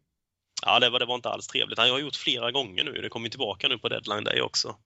Ja, 0.62 0.80
det 0.80 0.90
var, 0.90 0.98
det 0.98 1.06
var 1.06 1.14
inte 1.14 1.28
alls 1.28 1.46
trevligt. 1.46 1.78
Han 1.78 1.90
har 1.90 1.98
gjort 1.98 2.16
flera 2.16 2.50
gånger 2.50 2.84
nu. 2.84 2.92
Det 2.92 3.08
kommer 3.08 3.28
tillbaka 3.28 3.68
nu 3.68 3.78
på 3.78 3.88
deadline 3.88 4.24
day 4.24 4.40
också. 4.40 4.76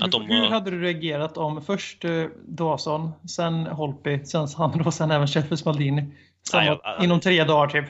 Att 0.00 0.12
de, 0.12 0.26
Hur 0.26 0.46
hade 0.46 0.70
du 0.70 0.80
reagerat 0.80 1.36
om 1.36 1.64
först 1.64 2.04
eh, 2.04 2.24
Dawson, 2.48 3.12
sen 3.28 3.66
Holpi, 3.66 4.24
sen 4.24 4.48
Sandro 4.48 4.86
och 4.86 4.94
sen 4.94 5.10
även 5.10 5.28
Sheffield 5.28 5.66
Maldini? 5.66 6.14
Samma, 6.42 6.64
Nej, 6.64 6.78
jag, 6.84 7.04
inom 7.04 7.20
tre 7.20 7.44
dagar 7.44 7.68
typ. 7.68 7.84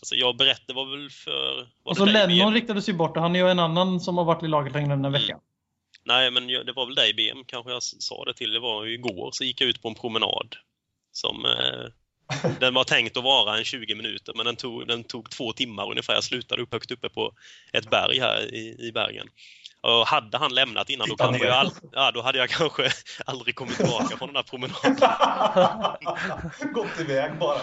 Alltså 0.00 0.14
jag 0.14 0.36
berättade, 0.36 0.72
var 0.72 0.96
väl 0.96 1.10
för... 1.10 1.56
Var 1.82 1.90
och 1.90 1.96
så 1.96 2.04
Lennon 2.04 2.54
riktades 2.54 2.88
ju 2.88 2.92
bort 2.92 3.16
och 3.16 3.22
han 3.22 3.36
är 3.36 3.40
ju 3.40 3.50
en 3.50 3.58
annan 3.58 4.00
som 4.00 4.18
har 4.18 4.24
varit 4.24 4.42
i 4.42 4.48
laget 4.48 4.72
längre 4.72 4.92
än 4.92 4.98
en 4.98 5.04
mm. 5.04 5.12
vecka. 5.12 5.32
Mm. 5.32 5.42
Nej, 6.04 6.30
men 6.30 6.46
det 6.46 6.72
var 6.72 6.86
väl 6.86 6.94
dig 6.94 7.14
BM 7.14 7.44
kanske 7.46 7.72
jag 7.72 7.82
sa 7.82 8.24
det 8.24 8.34
till. 8.34 8.52
Det 8.52 8.60
var 8.60 8.84
ju 8.84 8.94
igår 8.94 9.30
så 9.32 9.44
gick 9.44 9.60
jag 9.60 9.68
ut 9.68 9.82
på 9.82 9.88
en 9.88 9.94
promenad. 9.94 10.56
Som... 11.12 11.44
Eh, 11.44 11.88
den 12.60 12.74
var 12.74 12.84
tänkt 12.84 13.16
att 13.16 13.24
vara 13.24 13.58
en 13.58 13.64
20 13.64 13.94
minuter 13.94 14.32
men 14.36 14.46
den 14.46 14.56
tog, 14.56 14.86
den 14.86 15.04
tog 15.04 15.30
två 15.30 15.52
timmar 15.52 15.90
ungefär. 15.90 16.14
Jag 16.14 16.24
slutade 16.24 16.62
upp 16.62 16.72
högt 16.72 16.90
uppe 16.90 17.08
på 17.08 17.32
ett 17.72 17.90
berg 17.90 18.20
här 18.20 18.54
i, 18.54 18.76
i 18.78 18.92
Bergen. 18.92 19.28
Och 19.82 20.06
hade 20.06 20.38
han 20.38 20.54
lämnat 20.54 20.90
innan 20.90 21.08
då, 21.08 21.16
kanske 21.16 21.46
jag 21.46 21.56
all, 21.56 21.70
ja, 21.92 22.10
då 22.10 22.22
hade 22.22 22.38
jag 22.38 22.48
kanske 22.50 22.90
aldrig 23.26 23.54
kommit 23.54 23.76
tillbaka 23.76 24.16
från 24.16 24.28
den 24.28 24.36
här 24.36 24.42
promenaden. 24.42 24.96
Gått 26.72 27.00
iväg 27.00 27.38
bara. 27.38 27.58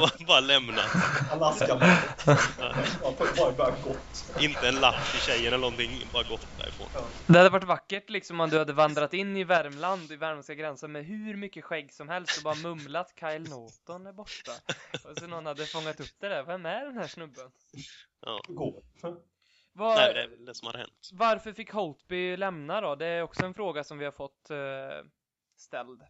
bara, 0.00 0.10
bara 0.26 0.40
lämnat. 0.40 0.86
Alaska 1.32 1.76
bara, 1.76 3.52
bara 3.52 3.70
gått. 3.70 4.40
Inte 4.40 4.68
en 4.68 4.74
lapp 4.74 5.10
till 5.10 5.20
tjejen 5.20 5.46
eller 5.46 5.58
någonting, 5.58 6.10
bara 6.12 6.22
gått 6.22 6.46
därifrån. 6.58 6.88
Det 7.26 7.38
hade 7.38 7.50
varit 7.50 7.64
vackert 7.64 8.10
liksom 8.10 8.40
om 8.40 8.50
du 8.50 8.58
hade 8.58 8.72
vandrat 8.72 9.14
in 9.14 9.36
i 9.36 9.44
Värmland, 9.44 10.12
i 10.12 10.16
värmländska 10.16 10.54
gränsen 10.54 10.92
med 10.92 11.04
hur 11.04 11.36
mycket 11.36 11.64
skägg 11.64 11.92
som 11.92 12.08
helst 12.08 12.36
och 12.36 12.42
bara 12.44 12.54
mumlat 12.54 13.14
Kyle 13.20 13.48
Norton 13.50 14.06
är 14.06 14.12
borta. 14.12 14.52
Och 15.04 15.18
så 15.18 15.26
någon 15.26 15.46
hade 15.46 15.66
fångat 15.66 16.00
upp 16.00 16.20
det 16.20 16.28
där. 16.28 16.42
Vem 16.42 16.66
är 16.66 16.84
den 16.84 16.96
här 16.98 17.06
snubben? 17.06 17.50
Ja. 18.20 18.40
Går. 18.48 18.82
Var, 19.76 19.96
Nej, 19.96 20.14
det 20.14 20.22
är 20.22 20.28
väl 20.28 20.44
det 20.44 20.54
som 20.54 20.66
hade 20.66 20.78
hänt. 20.78 21.10
Varför 21.12 21.52
fick 21.52 21.72
Holtby 21.72 22.36
lämna 22.36 22.80
då? 22.80 22.94
Det 22.94 23.06
är 23.06 23.22
också 23.22 23.44
en 23.44 23.54
fråga 23.54 23.84
som 23.84 23.98
vi 23.98 24.04
har 24.04 24.12
fått 24.12 24.48
uh, 24.50 25.08
ställd. 25.56 26.00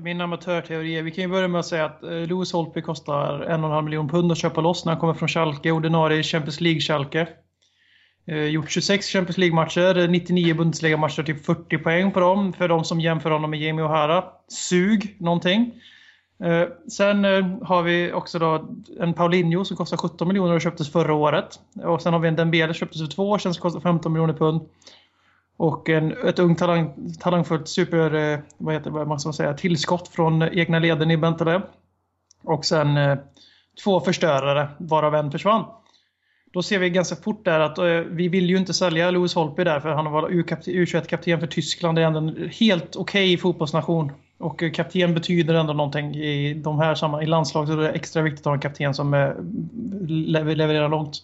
Min 0.00 0.20
amatörteori 0.20 1.02
vi 1.02 1.10
kan 1.10 1.24
ju 1.24 1.28
börja 1.28 1.48
med 1.48 1.58
att 1.58 1.66
säga 1.66 1.84
att 1.84 2.02
uh, 2.02 2.26
Lewis 2.26 2.52
Holtby 2.52 2.82
kostar 2.82 3.40
en 3.40 3.64
och 3.64 3.70
en 3.70 3.74
halv 3.74 3.84
miljon 3.84 4.08
pund 4.08 4.32
att 4.32 4.38
köpa 4.38 4.60
loss 4.60 4.84
när 4.84 4.92
han 4.92 5.00
kommer 5.00 5.14
från 5.14 5.28
Schalke, 5.28 5.70
ordinarie 5.70 6.22
Champions 6.22 6.60
League-Schalke. 6.60 7.26
Gjort 8.50 8.70
26 8.70 9.06
Champions 9.06 9.38
League-matcher, 9.38 10.08
99 10.08 10.54
Bundesliga-matcher, 10.54 11.22
typ 11.22 11.46
40 11.46 11.78
poäng 11.78 12.12
på 12.12 12.20
dem. 12.20 12.52
För 12.52 12.68
de 12.68 12.84
som 12.84 13.00
jämför 13.00 13.30
honom 13.30 13.50
med 13.50 13.60
Jamie 13.60 13.84
O'Hara. 13.84 14.24
Sug 14.48 15.16
någonting. 15.20 15.82
Eh, 16.44 16.68
sen 16.88 17.24
eh, 17.24 17.46
har 17.62 17.82
vi 17.82 18.12
också 18.12 18.38
då 18.38 18.68
en 19.00 19.14
Paulinho 19.14 19.64
som 19.64 19.76
kostar 19.76 19.96
17 19.96 20.28
miljoner 20.28 20.54
och 20.54 20.60
köptes 20.60 20.92
förra 20.92 21.14
året. 21.14 21.60
Och 21.84 22.02
sen 22.02 22.12
har 22.12 22.20
vi 22.20 22.28
en 22.28 22.36
Dembele 22.36 22.74
som 22.74 22.78
köptes 22.78 23.00
för 23.00 23.08
två 23.08 23.30
år 23.30 23.38
sedan 23.38 23.54
som 23.54 23.62
kostar 23.62 23.80
15 23.80 24.12
miljoner 24.12 24.34
pund. 24.34 24.68
Och 25.56 25.88
en, 25.88 26.12
ett 26.26 26.38
ungt 26.38 26.58
talang, 26.58 27.12
talangfullt 27.20 27.68
super, 27.68 28.14
eh, 28.14 28.38
vad 28.58 28.74
heter 28.74 28.90
vad 28.90 29.08
man 29.08 29.20
ska 29.20 29.32
säga, 29.32 29.54
tillskott 29.54 30.08
från 30.08 30.42
egna 30.42 30.78
leden 30.78 31.10
i 31.10 31.16
Bentaleb. 31.16 31.62
Och 32.44 32.64
sen 32.64 32.96
eh, 32.96 33.18
två 33.84 34.00
förstörare 34.00 34.68
varav 34.78 35.14
en 35.14 35.30
försvann. 35.30 35.64
Då 36.52 36.62
ser 36.62 36.78
vi 36.78 36.90
ganska 36.90 37.16
fort 37.16 37.44
där 37.44 37.60
att 37.60 37.78
eh, 37.78 37.84
vi 37.86 38.28
vill 38.28 38.50
ju 38.50 38.56
inte 38.56 38.74
sälja 38.74 39.10
Louis 39.10 39.34
Holtby 39.34 39.64
där 39.64 39.80
för 39.80 39.88
han 39.88 40.12
var 40.12 40.28
U21-kapten 40.28 41.40
för 41.40 41.46
Tyskland. 41.46 41.98
Det 41.98 42.02
är 42.02 42.06
ändå 42.06 42.18
en 42.18 42.50
helt 42.60 42.96
okej 42.96 43.34
okay 43.34 43.36
fotbollsnation. 43.36 44.12
Och 44.38 44.62
eh, 44.62 44.72
kapten 44.72 45.14
betyder 45.14 45.54
ändå 45.54 45.72
någonting 45.72 46.14
i 46.14 46.54
de 46.54 46.78
här 46.78 46.94
samma, 46.94 47.22
i 47.22 47.26
landslaget. 47.26 47.70
är 47.70 47.76
det 47.76 47.90
extra 47.90 48.22
viktigt 48.22 48.40
att 48.40 48.46
ha 48.46 48.54
en 48.54 48.60
kapten 48.60 48.94
som 48.94 49.14
eh, 49.14 49.30
levererar 50.08 50.88
långt. 50.88 51.22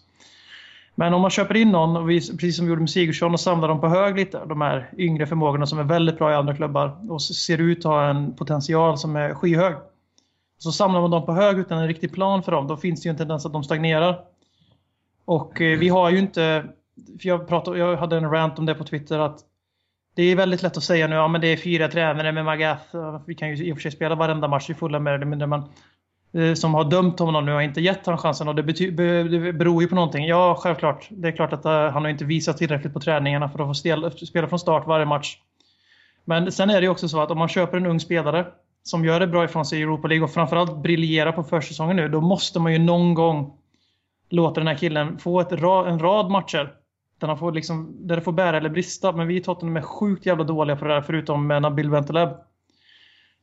Men 0.94 1.14
om 1.14 1.20
man 1.20 1.31
köper 1.31 1.57
in 1.57 1.72
någon, 1.72 1.96
och 1.96 2.11
vi, 2.11 2.20
precis 2.20 2.57
som 2.57 2.66
vi 2.66 2.70
gjorde 2.70 2.81
med 2.81 2.90
Sigurdsson, 2.90 3.33
och 3.33 3.40
samlar 3.40 3.68
dem 3.68 3.81
på 3.81 3.88
hög 3.88 4.16
lite, 4.16 4.44
de 4.44 4.61
här 4.61 4.90
yngre 4.98 5.27
förmågorna 5.27 5.66
som 5.66 5.79
är 5.79 5.85
väldigt 5.85 6.18
bra 6.18 6.33
i 6.33 6.35
andra 6.35 6.57
klubbar 6.57 7.11
och 7.11 7.22
ser 7.22 7.59
ut 7.59 7.79
att 7.79 7.85
ha 7.85 8.11
en 8.11 8.37
potential 8.37 8.98
som 8.98 9.16
är 9.16 9.35
skyhög. 9.35 9.74
Så 10.59 10.72
samlar 10.72 11.00
man 11.00 11.11
dem 11.11 11.27
på 11.27 11.33
hög 11.33 11.59
utan 11.59 11.79
en 11.79 11.88
riktig 11.88 12.12
plan 12.12 12.42
för 12.42 12.53
dem, 12.53 12.66
då 12.66 12.77
finns 12.77 13.03
det 13.03 13.07
ju 13.07 13.11
en 13.11 13.16
tendens 13.16 13.46
att 13.46 13.53
de 13.53 13.64
stagnerar. 13.64 14.20
Och 15.24 15.61
eh, 15.61 15.79
vi 15.79 15.88
har 15.88 16.11
ju 16.11 16.18
inte, 16.18 16.64
för 17.20 17.29
jag, 17.29 17.48
pratade, 17.48 17.79
jag 17.79 17.96
hade 17.96 18.16
en 18.16 18.31
rant 18.31 18.59
om 18.59 18.66
det 18.66 18.74
på 18.74 18.85
Twitter, 18.85 19.18
att 19.18 19.40
det 20.14 20.22
är 20.22 20.37
väldigt 20.37 20.62
lätt 20.62 20.77
att 20.77 20.85
säga 20.85 21.07
nu, 21.07 21.14
ja 21.14 21.29
men 21.29 21.40
det 21.40 21.46
är 21.46 21.57
fyra 21.57 21.88
tränare 21.88 22.33
med 22.33 22.44
Magath. 22.44 22.96
Vi 23.27 23.35
kan 23.35 23.48
ju 23.57 23.64
i 23.64 23.72
och 23.72 23.77
för 23.77 23.83
sig 23.83 23.90
spela 23.90 24.14
varenda 24.14 24.48
match 24.48 24.70
i 24.70 24.74
fulla 24.74 25.00
med 25.00 25.20
det. 25.20 25.27
men 25.27 25.48
man 25.48 25.68
eh, 26.33 26.55
som 26.55 26.74
har 26.74 26.85
dömt 26.85 27.18
honom 27.18 27.46
nu 27.46 27.55
och 27.55 27.62
inte 27.62 27.81
gett 27.81 28.07
honom 28.07 28.18
chansen 28.18 28.48
och 28.48 28.55
det, 28.55 28.62
det 28.62 29.53
beror 29.53 29.83
ju 29.83 29.88
på 29.88 29.94
någonting. 29.94 30.27
Ja, 30.27 30.57
självklart. 30.61 31.09
Det 31.11 31.29
är 31.29 31.33
klart 31.33 31.53
att 31.53 31.66
uh, 31.66 31.72
han 31.72 32.03
har 32.03 32.09
inte 32.09 32.24
visat 32.24 32.59
tillräckligt 32.59 32.92
på 32.92 33.00
träningarna 33.00 33.48
för 33.48 33.59
att 33.59 33.68
få 33.68 33.74
spela, 33.74 34.11
spela 34.11 34.48
från 34.48 34.59
start 34.59 34.87
varje 34.87 35.07
match. 35.07 35.38
Men 36.24 36.53
sen 36.53 36.70
är 36.70 36.74
det 36.74 36.83
ju 36.85 36.88
också 36.88 37.09
så 37.09 37.20
att 37.20 37.31
om 37.31 37.38
man 37.38 37.48
köper 37.48 37.77
en 37.77 37.87
ung 37.87 38.00
spelare 38.00 38.46
som 38.83 39.05
gör 39.05 39.20
det 39.20 39.27
bra 39.27 39.44
ifrån 39.44 39.64
sig 39.64 39.79
i 39.79 39.83
Europa 39.83 40.09
League 40.09 40.24
och 40.24 40.31
framförallt 40.31 40.77
briljerar 40.77 41.33
på 41.33 41.42
försäsongen 41.42 41.96
nu, 41.96 42.09
då 42.09 42.20
måste 42.20 42.61
man 42.61 42.72
ju 42.72 42.79
någon 42.79 43.14
gång 43.14 43.53
låta 44.31 44.61
den 44.61 44.66
här 44.66 44.74
killen 44.74 45.18
få 45.18 45.40
ett 45.40 45.53
ra 45.53 45.88
en 45.88 45.98
rad 45.98 46.31
matcher 46.31 46.72
där, 47.18 47.29
han 47.29 47.38
får 47.38 47.53
liksom, 47.53 47.96
där 48.07 48.16
det 48.16 48.22
får 48.22 48.33
bära 48.33 48.57
eller 48.57 48.68
brista. 48.68 49.12
Men 49.12 49.27
vi 49.27 49.37
i 49.37 49.40
Tottenham 49.40 49.77
är 49.77 49.83
sjukt 49.83 50.27
jävla 50.27 50.44
dåliga 50.44 50.77
på 50.77 50.85
det 50.85 50.94
där 50.94 51.03
förutom 51.03 51.46
med 51.46 51.62
Nabil 51.62 51.90
Bentaleb. 51.90 52.29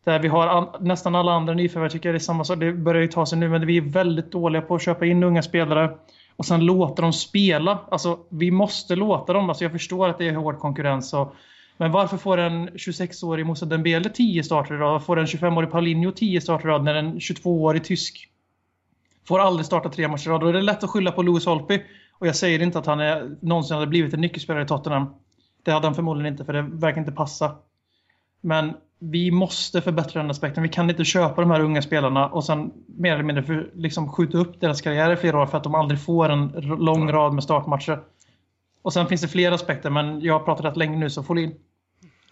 Där 0.03 0.19
vi 0.19 0.27
har 0.27 0.47
an, 0.47 0.67
nästan 0.79 1.15
alla 1.15 1.31
andra 1.31 1.53
nyförvärv 1.53 1.89
tycker 1.89 2.09
jag 2.09 2.13
det 2.13 2.17
är 2.17 2.19
samma 2.19 2.43
sak. 2.43 2.59
Det 2.59 2.73
börjar 2.73 3.01
ju 3.01 3.07
ta 3.07 3.25
sig 3.25 3.37
nu 3.37 3.49
men 3.49 3.65
vi 3.65 3.77
är 3.77 3.81
väldigt 3.81 4.31
dåliga 4.31 4.61
på 4.61 4.75
att 4.75 4.81
köpa 4.81 5.05
in 5.05 5.23
unga 5.23 5.41
spelare 5.41 5.97
och 6.35 6.45
sen 6.45 6.65
låta 6.65 7.01
dem 7.01 7.13
spela. 7.13 7.79
Alltså 7.91 8.19
vi 8.29 8.51
måste 8.51 8.95
låta 8.95 9.33
dem. 9.33 9.49
Alltså 9.49 9.63
jag 9.63 9.71
förstår 9.71 10.09
att 10.09 10.17
det 10.17 10.27
är 10.27 10.35
hård 10.35 10.59
konkurrens 10.59 11.13
och 11.13 11.35
men 11.77 11.91
varför 11.91 12.17
får 12.17 12.37
en 12.37 12.69
26-årig 12.69 13.45
Moussa 13.45 13.65
Dembele 13.65 14.09
10 14.09 14.43
starter 14.43 14.75
idag? 14.75 14.91
Varför 14.91 15.05
får 15.05 15.19
en 15.19 15.25
25-årig 15.25 15.71
Paulinho 15.71 16.11
10 16.11 16.41
starter 16.41 16.67
i 16.67 16.71
rad 16.71 16.83
när 16.83 16.95
en 16.95 17.19
22-årig 17.19 17.83
tysk 17.83 18.29
får 19.27 19.39
aldrig 19.39 19.65
starta 19.65 19.89
tre 19.89 20.07
matcher 20.07 20.27
i 20.27 20.31
rad? 20.31 20.41
Då 20.41 20.47
är 20.47 20.53
det 20.53 20.61
lätt 20.61 20.83
att 20.83 20.89
skylla 20.89 21.11
på 21.11 21.21
Louis 21.21 21.45
Holpi. 21.45 21.81
Och 22.21 22.27
jag 22.27 22.35
säger 22.35 22.61
inte 22.61 22.79
att 22.79 22.85
han 22.85 22.99
är, 22.99 23.35
någonsin 23.39 23.73
hade 23.75 23.87
blivit 23.87 24.13
en 24.13 24.21
nyckelspelare 24.21 24.63
i 24.63 24.67
Tottenham. 24.67 25.13
Det 25.63 25.71
hade 25.71 25.87
han 25.87 25.95
förmodligen 25.95 26.33
inte, 26.33 26.45
för 26.45 26.53
det 26.53 26.61
verkar 26.61 26.99
inte 26.99 27.11
passa. 27.11 27.55
Men 28.41 28.73
vi 28.99 29.31
måste 29.31 29.81
förbättra 29.81 30.21
den 30.21 30.31
aspekten. 30.31 30.63
Vi 30.63 30.69
kan 30.69 30.89
inte 30.89 31.05
köpa 31.05 31.41
de 31.41 31.51
här 31.51 31.59
unga 31.59 31.81
spelarna 31.81 32.29
och 32.29 32.45
sen 32.45 32.71
mer 32.87 33.13
eller 33.13 33.23
mindre 33.23 33.43
för, 33.43 33.71
liksom 33.75 34.11
skjuta 34.11 34.37
upp 34.37 34.61
deras 34.61 34.81
karriär 34.81 35.11
i 35.13 35.15
flera 35.15 35.41
år 35.41 35.45
för 35.45 35.57
att 35.57 35.63
de 35.63 35.75
aldrig 35.75 36.01
får 36.01 36.29
en 36.29 36.47
lång 36.79 37.11
rad 37.11 37.33
med 37.33 37.43
startmatcher. 37.43 37.99
Och 38.81 38.93
sen 38.93 39.07
finns 39.07 39.21
det 39.21 39.27
fler 39.27 39.51
aspekter, 39.51 39.89
men 39.89 40.21
jag 40.21 40.39
har 40.39 40.45
pratat 40.45 40.65
rätt 40.65 40.77
länge 40.77 40.97
nu 40.97 41.09
så 41.09 41.23
får 41.23 41.39
in. 41.39 41.55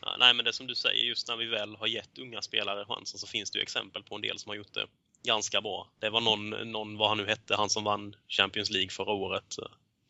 Ja, 0.02 0.15
nej, 0.19 0.34
men 0.34 0.45
det 0.45 0.54
som 0.54 0.67
du 0.67 0.75
säger, 0.75 1.04
just 1.04 1.28
när 1.28 1.38
vi 1.38 1.45
väl 1.45 1.75
har 1.80 1.88
gett 1.88 2.19
unga 2.19 2.41
spelare 2.41 2.86
chansen 2.86 3.19
så 3.19 3.28
finns 3.28 3.52
det 3.52 3.60
ju 3.60 3.63
exempel 3.63 4.04
på 4.04 4.15
en 4.15 4.21
del 4.21 4.39
som 4.39 4.49
har 4.49 4.56
gjort 4.56 4.73
det 4.73 4.86
ganska 5.23 5.62
bra. 5.62 5.88
Det 5.99 6.10
var 6.10 6.21
någon, 6.21 6.71
någon 6.71 6.97
vad 6.97 7.10
han 7.10 7.17
nu 7.17 7.27
hette, 7.27 7.55
han 7.55 7.69
som 7.69 7.84
vann 7.84 8.15
Champions 8.27 8.69
League 8.69 8.89
förra 8.89 9.12
året. 9.12 9.55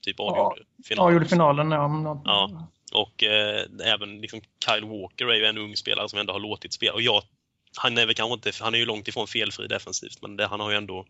Typ 0.02 0.20
avgjorde 0.20 0.66
ja, 0.78 0.84
finalen. 0.86 1.08
Avgjorde 1.08 1.26
finalen, 1.26 1.72
ja. 1.72 2.22
ja. 2.26 2.68
Och 2.94 3.24
eh, 3.24 3.66
även 3.84 4.22
liksom 4.22 4.42
Kyle 4.66 4.86
Walker 4.86 5.26
är 5.26 5.36
ju 5.36 5.46
en 5.46 5.58
ung 5.58 5.76
spelare 5.76 6.10
som 6.10 6.20
ändå 6.20 6.34
har 6.34 6.40
låtit 6.40 6.74
spela. 6.74 6.94
Och 6.94 7.02
jag, 7.02 7.22
han 7.78 7.98
är 7.98 8.06
väl 8.06 8.16
kanske 8.16 8.34
inte, 8.34 8.52
han 8.64 8.74
är 8.74 8.80
ju 8.80 8.86
långt 8.86 9.08
ifrån 9.08 9.28
felfri 9.28 9.68
defensivt, 9.68 10.22
men 10.22 10.38
det, 10.38 10.48
han 10.48 10.60
har 10.60 10.72
ju 10.72 10.78
ändå 10.78 11.06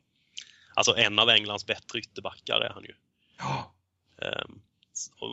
Alltså 0.80 0.98
en 0.98 1.20
av 1.20 1.30
Englands 1.30 1.66
bättre 1.66 2.00
ytterbackar 2.00 2.62
är 2.62 2.70
han 2.70 2.84
ju. 2.84 2.94
Ja. 3.40 3.74
Um, 4.46 4.62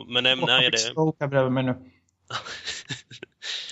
men 0.07 0.23
nej, 0.23 0.35
nej, 0.35 0.71
det... 0.71 0.77
Stroke 0.77 1.17
här 1.19 1.27
bredvid 1.27 1.51
mig 1.51 1.63
nu. 1.63 1.75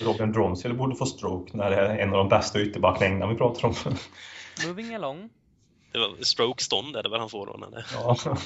Robin 0.00 0.32
Dronsfield 0.32 0.78
borde 0.78 0.96
få 0.96 1.06
stroke 1.06 1.56
när 1.56 1.70
det 1.70 1.76
är 1.76 1.98
en 1.98 2.08
av 2.08 2.18
de 2.18 2.28
bästa 2.28 2.60
ytterbackarna 2.60 3.26
vi 3.26 3.34
pratar 3.34 3.68
om. 3.68 3.74
Moving 4.66 4.94
along. 4.94 5.30
Det 5.92 5.98
var 5.98 6.24
stroke 6.24 6.62
stånd 6.62 6.96
är 6.96 7.02
det 7.02 7.08
väl 7.08 7.20
han 7.20 7.28
får 7.28 7.46
då? 7.46 7.68
Ja. 7.92 8.36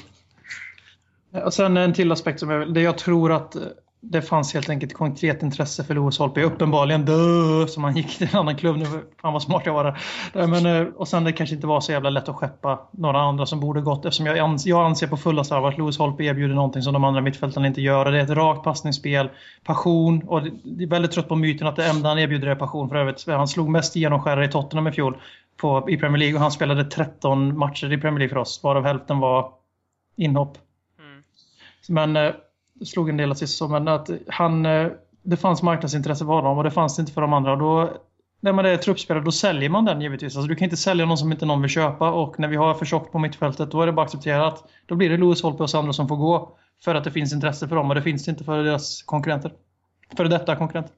Och 1.44 1.54
sen 1.54 1.76
en 1.76 1.94
till 1.94 2.12
aspekt 2.12 2.40
som 2.40 2.50
jag, 2.50 2.74
det 2.74 2.80
jag 2.80 2.98
tror 2.98 3.32
att 3.32 3.56
det 4.02 4.22
fanns 4.22 4.54
helt 4.54 4.70
enkelt 4.70 4.94
konkret 4.94 5.42
intresse 5.42 5.84
för 5.84 5.94
Louis 5.94 6.18
Holtby. 6.18 6.42
Uppenbarligen 6.42 7.04
dö, 7.04 7.66
som 7.66 7.84
han 7.84 7.96
gick 7.96 8.18
till 8.18 8.28
en 8.32 8.38
annan 8.38 8.56
klubb. 8.56 8.76
Nu, 8.76 8.86
fan 9.20 9.32
vad 9.32 9.42
smart 9.42 9.62
jag 9.66 9.72
var 9.72 9.84
där. 9.84 10.46
Men, 10.46 10.66
eh, 10.66 10.86
och 10.94 11.08
sen 11.08 11.24
det 11.24 11.32
kanske 11.32 11.54
inte 11.54 11.66
var 11.66 11.80
så 11.80 11.92
jävla 11.92 12.10
lätt 12.10 12.28
att 12.28 12.36
skeppa 12.36 12.88
några 12.90 13.20
andra 13.20 13.46
som 13.46 13.60
borde 13.60 13.80
gått. 13.80 14.04
Eftersom 14.04 14.26
jag, 14.26 14.38
ans 14.38 14.66
jag 14.66 14.86
anser 14.86 15.06
på 15.06 15.16
fullaste 15.16 15.56
allvar 15.56 15.68
att 15.68 15.78
Louis 15.78 15.98
Holtby 15.98 16.26
erbjuder 16.26 16.54
någonting 16.54 16.82
som 16.82 16.92
de 16.92 17.04
andra 17.04 17.20
mittfältarna 17.20 17.66
inte 17.66 17.80
gör. 17.80 18.12
Det 18.12 18.18
är 18.18 18.24
ett 18.24 18.30
rakt 18.30 18.64
passningsspel, 18.64 19.30
passion 19.64 20.22
och 20.28 20.42
det 20.64 20.84
är 20.84 20.88
väldigt 20.88 21.12
trött 21.12 21.28
på 21.28 21.36
myten 21.36 21.66
att 21.66 21.76
det 21.76 21.86
enda 21.86 22.08
han 22.08 22.18
erbjuder 22.18 22.48
är 22.48 22.54
passion. 22.54 22.88
För 22.88 22.96
övrigt, 22.96 23.26
han 23.26 23.48
slog 23.48 23.68
mest 23.68 23.96
genomskärare 23.96 24.44
i 24.44 24.48
Tottenham 24.48 24.86
i 24.86 24.92
fjol 24.92 25.16
på, 25.60 25.90
i 25.90 25.96
Premier 25.96 26.18
League 26.18 26.34
och 26.34 26.40
han 26.40 26.50
spelade 26.50 26.84
13 26.84 27.58
matcher 27.58 27.92
i 27.92 27.98
Premier 27.98 28.18
League 28.18 28.28
för 28.28 28.40
oss. 28.40 28.62
Varav 28.62 28.84
hälften 28.84 29.18
var 29.18 29.52
inhopp. 30.16 30.58
Mm. 30.98 31.22
Men 31.88 32.16
eh, 32.16 32.34
slog 32.84 33.08
en 33.08 33.16
del 33.16 33.32
assist 33.32 33.58
så, 33.58 33.68
men 33.68 33.88
att 33.88 34.10
han, 34.28 34.66
eh, 34.66 34.88
det 35.22 35.36
fanns 35.36 35.62
marknadsintresse 35.62 36.24
för 36.24 36.32
honom 36.32 36.58
och 36.58 36.64
det 36.64 36.70
fanns 36.70 36.96
det 36.96 37.00
inte 37.00 37.12
för 37.12 37.20
de 37.20 37.32
andra. 37.32 37.56
Då, 37.56 37.90
när 38.40 38.52
man 38.52 38.66
är 38.66 38.76
truppspelare 38.76 39.24
då 39.24 39.32
säljer 39.32 39.70
man 39.70 39.84
den 39.84 40.00
givetvis. 40.00 40.36
Alltså, 40.36 40.48
du 40.48 40.56
kan 40.56 40.64
inte 40.64 40.76
sälja 40.76 41.06
någon 41.06 41.18
som 41.18 41.32
inte 41.32 41.46
någon 41.46 41.62
vill 41.62 41.70
köpa 41.70 42.10
och 42.10 42.38
när 42.38 42.48
vi 42.48 42.56
har 42.56 42.74
för 42.74 42.86
tjockt 42.86 43.12
på 43.12 43.18
mittfältet 43.18 43.70
då 43.70 43.82
är 43.82 43.86
det 43.86 43.92
bara 43.92 44.06
accepterat. 44.06 44.64
Då 44.86 44.94
blir 44.94 45.10
det 45.10 45.16
Louis 45.16 45.42
Holpe 45.42 45.62
och 45.62 45.70
Sandro 45.70 45.92
som 45.92 46.08
får 46.08 46.16
gå 46.16 46.56
för 46.84 46.94
att 46.94 47.04
det 47.04 47.10
finns 47.10 47.32
intresse 47.32 47.68
för 47.68 47.76
dem 47.76 47.88
och 47.88 47.94
det 47.94 48.02
finns 48.02 48.28
inte 48.28 48.44
för 48.44 48.64
deras 48.64 49.02
konkurrenter. 49.02 49.52
För 50.16 50.24
detta 50.24 50.56
konkurrenter. 50.56 50.92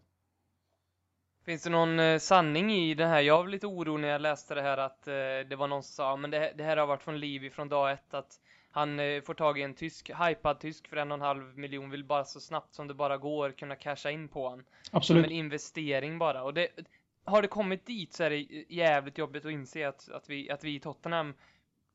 Finns 1.44 1.62
det 1.62 1.70
någon 1.70 2.00
eh, 2.00 2.18
sanning 2.18 2.72
i 2.72 2.94
det 2.94 3.06
här? 3.06 3.20
Jag 3.20 3.42
var 3.42 3.48
lite 3.48 3.66
orolig 3.66 4.02
när 4.02 4.08
jag 4.08 4.20
läste 4.20 4.54
det 4.54 4.62
här 4.62 4.78
att 4.78 5.08
eh, 5.08 5.12
det 5.48 5.56
var 5.56 5.66
någon 5.66 5.82
som 5.82 5.94
sa 5.94 6.16
men 6.16 6.30
det, 6.30 6.52
det 6.56 6.64
här 6.64 6.76
har 6.76 6.86
varit 6.86 7.02
från 7.02 7.20
Livi 7.20 7.50
från 7.50 7.68
dag 7.68 7.92
ett 7.92 8.14
att 8.14 8.40
han 8.70 9.00
eh, 9.00 9.22
får 9.22 9.34
tag 9.34 9.58
i 9.58 9.62
en 9.62 9.74
tysk, 9.74 10.10
hypad 10.10 10.60
tysk 10.60 10.88
för 10.88 10.96
en 10.96 11.12
och 11.12 11.18
en 11.18 11.22
halv 11.22 11.58
miljon, 11.58 11.90
vill 11.90 12.04
bara 12.04 12.24
så 12.24 12.40
snabbt 12.40 12.74
som 12.74 12.88
det 12.88 12.94
bara 12.94 13.16
går 13.16 13.50
kunna 13.50 13.76
casha 13.76 14.10
in 14.10 14.28
på 14.28 14.48
han. 14.48 14.64
Absolut. 14.90 15.24
Som 15.24 15.32
en 15.32 15.36
investering 15.38 16.18
bara. 16.18 16.42
Och 16.42 16.54
det, 16.54 16.68
har 17.24 17.42
det 17.42 17.48
kommit 17.48 17.86
dit 17.86 18.12
så 18.12 18.24
är 18.24 18.30
det 18.30 18.64
jävligt 18.68 19.18
jobbigt 19.18 19.44
att 19.44 19.52
inse 19.52 19.88
att, 19.88 20.10
att, 20.10 20.30
vi, 20.30 20.50
att 20.50 20.64
vi 20.64 20.74
i 20.74 20.80
Tottenham 20.80 21.34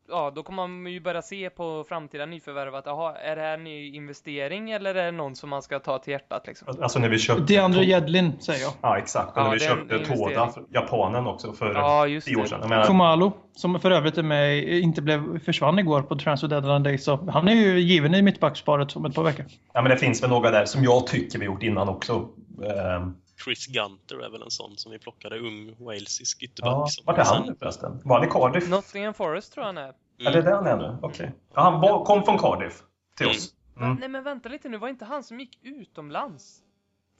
ja, 0.09 0.31
då 0.35 0.43
kommer 0.43 0.67
man 0.67 0.91
ju 0.91 0.99
börja 0.99 1.21
se 1.21 1.49
på 1.49 1.85
framtida 1.89 2.25
nyförvärv 2.25 2.75
att 2.75 2.87
aha, 2.87 3.15
är 3.15 3.35
det 3.35 3.41
här 3.41 3.53
en 3.53 3.63
ny 3.63 3.95
investering 3.95 4.71
eller 4.71 4.95
är 4.95 5.05
det 5.05 5.11
någon 5.11 5.35
som 5.35 5.49
man 5.49 5.61
ska 5.61 5.79
ta 5.79 5.99
till 5.99 6.11
hjärtat 6.11 6.47
liksom? 6.47 6.67
Alltså 6.81 6.99
när 6.99 7.09
vi 7.09 7.19
köpte... 7.19 7.43
Det 7.43 7.57
andra 7.57 7.81
Jedlin 7.81 8.39
säger 8.39 8.61
jag. 8.61 8.73
Ja, 8.81 8.97
exakt. 8.97 9.31
Ja, 9.35 9.43
när 9.43 9.51
vi 9.51 9.59
köpte. 9.59 9.99
Toda, 9.99 10.53
japanen 10.73 11.27
också, 11.27 11.53
för 11.53 11.73
Ja, 11.73 12.07
just 12.07 12.27
tio 12.27 12.35
år 12.35 12.45
sedan. 12.45 12.69
Menar, 12.69 12.85
Komalo, 12.85 13.33
som 13.55 13.79
för 13.79 13.91
övrigt 13.91 14.17
är 14.17 14.23
med, 14.23 14.63
inte 14.63 15.01
blev, 15.01 15.39
försvann 15.39 15.79
igår 15.79 16.01
på 16.01 16.15
Transfer 16.15 16.47
Deadline 16.47 16.83
Day, 16.83 16.97
så 16.97 17.29
han 17.31 17.47
är 17.47 17.53
ju 17.53 17.79
given 17.79 18.15
i 18.15 18.21
mittbacksparet 18.21 18.95
om 18.95 19.05
ett 19.05 19.15
par 19.15 19.23
veckor. 19.23 19.45
ja, 19.73 19.81
men 19.81 19.89
det 19.89 19.97
finns 19.97 20.23
väl 20.23 20.29
några 20.29 20.51
där 20.51 20.65
som 20.65 20.83
jag 20.83 21.07
tycker 21.07 21.39
vi 21.39 21.45
gjort 21.45 21.63
innan 21.63 21.89
också. 21.89 22.29
Ehm, 22.63 23.15
Chris 23.43 23.67
Gunter 23.67 24.19
är 24.25 24.29
väl 24.29 24.41
en 24.41 24.51
sån 24.51 24.77
som 24.77 24.91
vi 24.91 24.99
plockade, 24.99 25.39
ung 25.39 25.75
walesisk 25.79 26.43
ytterback. 26.43 26.71
ja, 26.71 26.87
som 26.87 27.05
vart 27.05 27.17
är 27.17 27.23
han 27.23 27.47
nu 27.47 27.55
förresten? 27.59 28.01
Var 28.03 28.19
han 28.19 28.27
i 28.27 28.31
Cardiff? 28.31 28.69
Nottingham 28.69 29.13
Forest 29.13 29.53
tror 29.53 29.65
jag 29.65 29.73
han 29.73 29.77
är. 29.77 29.93
Är 30.19 30.31
det 30.31 30.41
där 30.41 30.51
han 30.55 30.67
är 30.67 30.77
nu? 30.77 30.97
Okej. 31.01 31.31
Ja, 31.53 31.61
han 31.61 31.81
var, 31.81 32.05
kom 32.05 32.23
från 32.23 32.37
Cardiff 32.37 32.83
till 33.17 33.27
oss. 33.27 33.53
Mm. 33.77 33.95
Nej 33.95 34.09
men 34.09 34.23
vänta 34.23 34.49
lite 34.49 34.69
nu, 34.69 34.77
var 34.77 34.87
inte 34.89 35.05
han 35.05 35.23
som 35.23 35.39
gick 35.39 35.59
utomlands? 35.63 36.59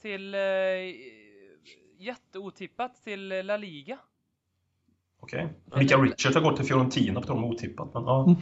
Till... 0.02 0.34
Eh, 0.34 0.40
jätteotippat 1.98 3.04
till 3.04 3.28
La 3.28 3.56
Liga? 3.56 3.98
Okej. 5.20 5.48
Mikael 5.76 6.02
Richards 6.02 6.34
har 6.34 6.42
gått 6.42 6.56
till 6.56 6.64
Fiorentina 6.64 7.20
på 7.20 7.26
tal 7.26 7.36
om 7.36 7.44
otippat. 7.44 7.94
Men, 7.94 8.04
ja. 8.04 8.36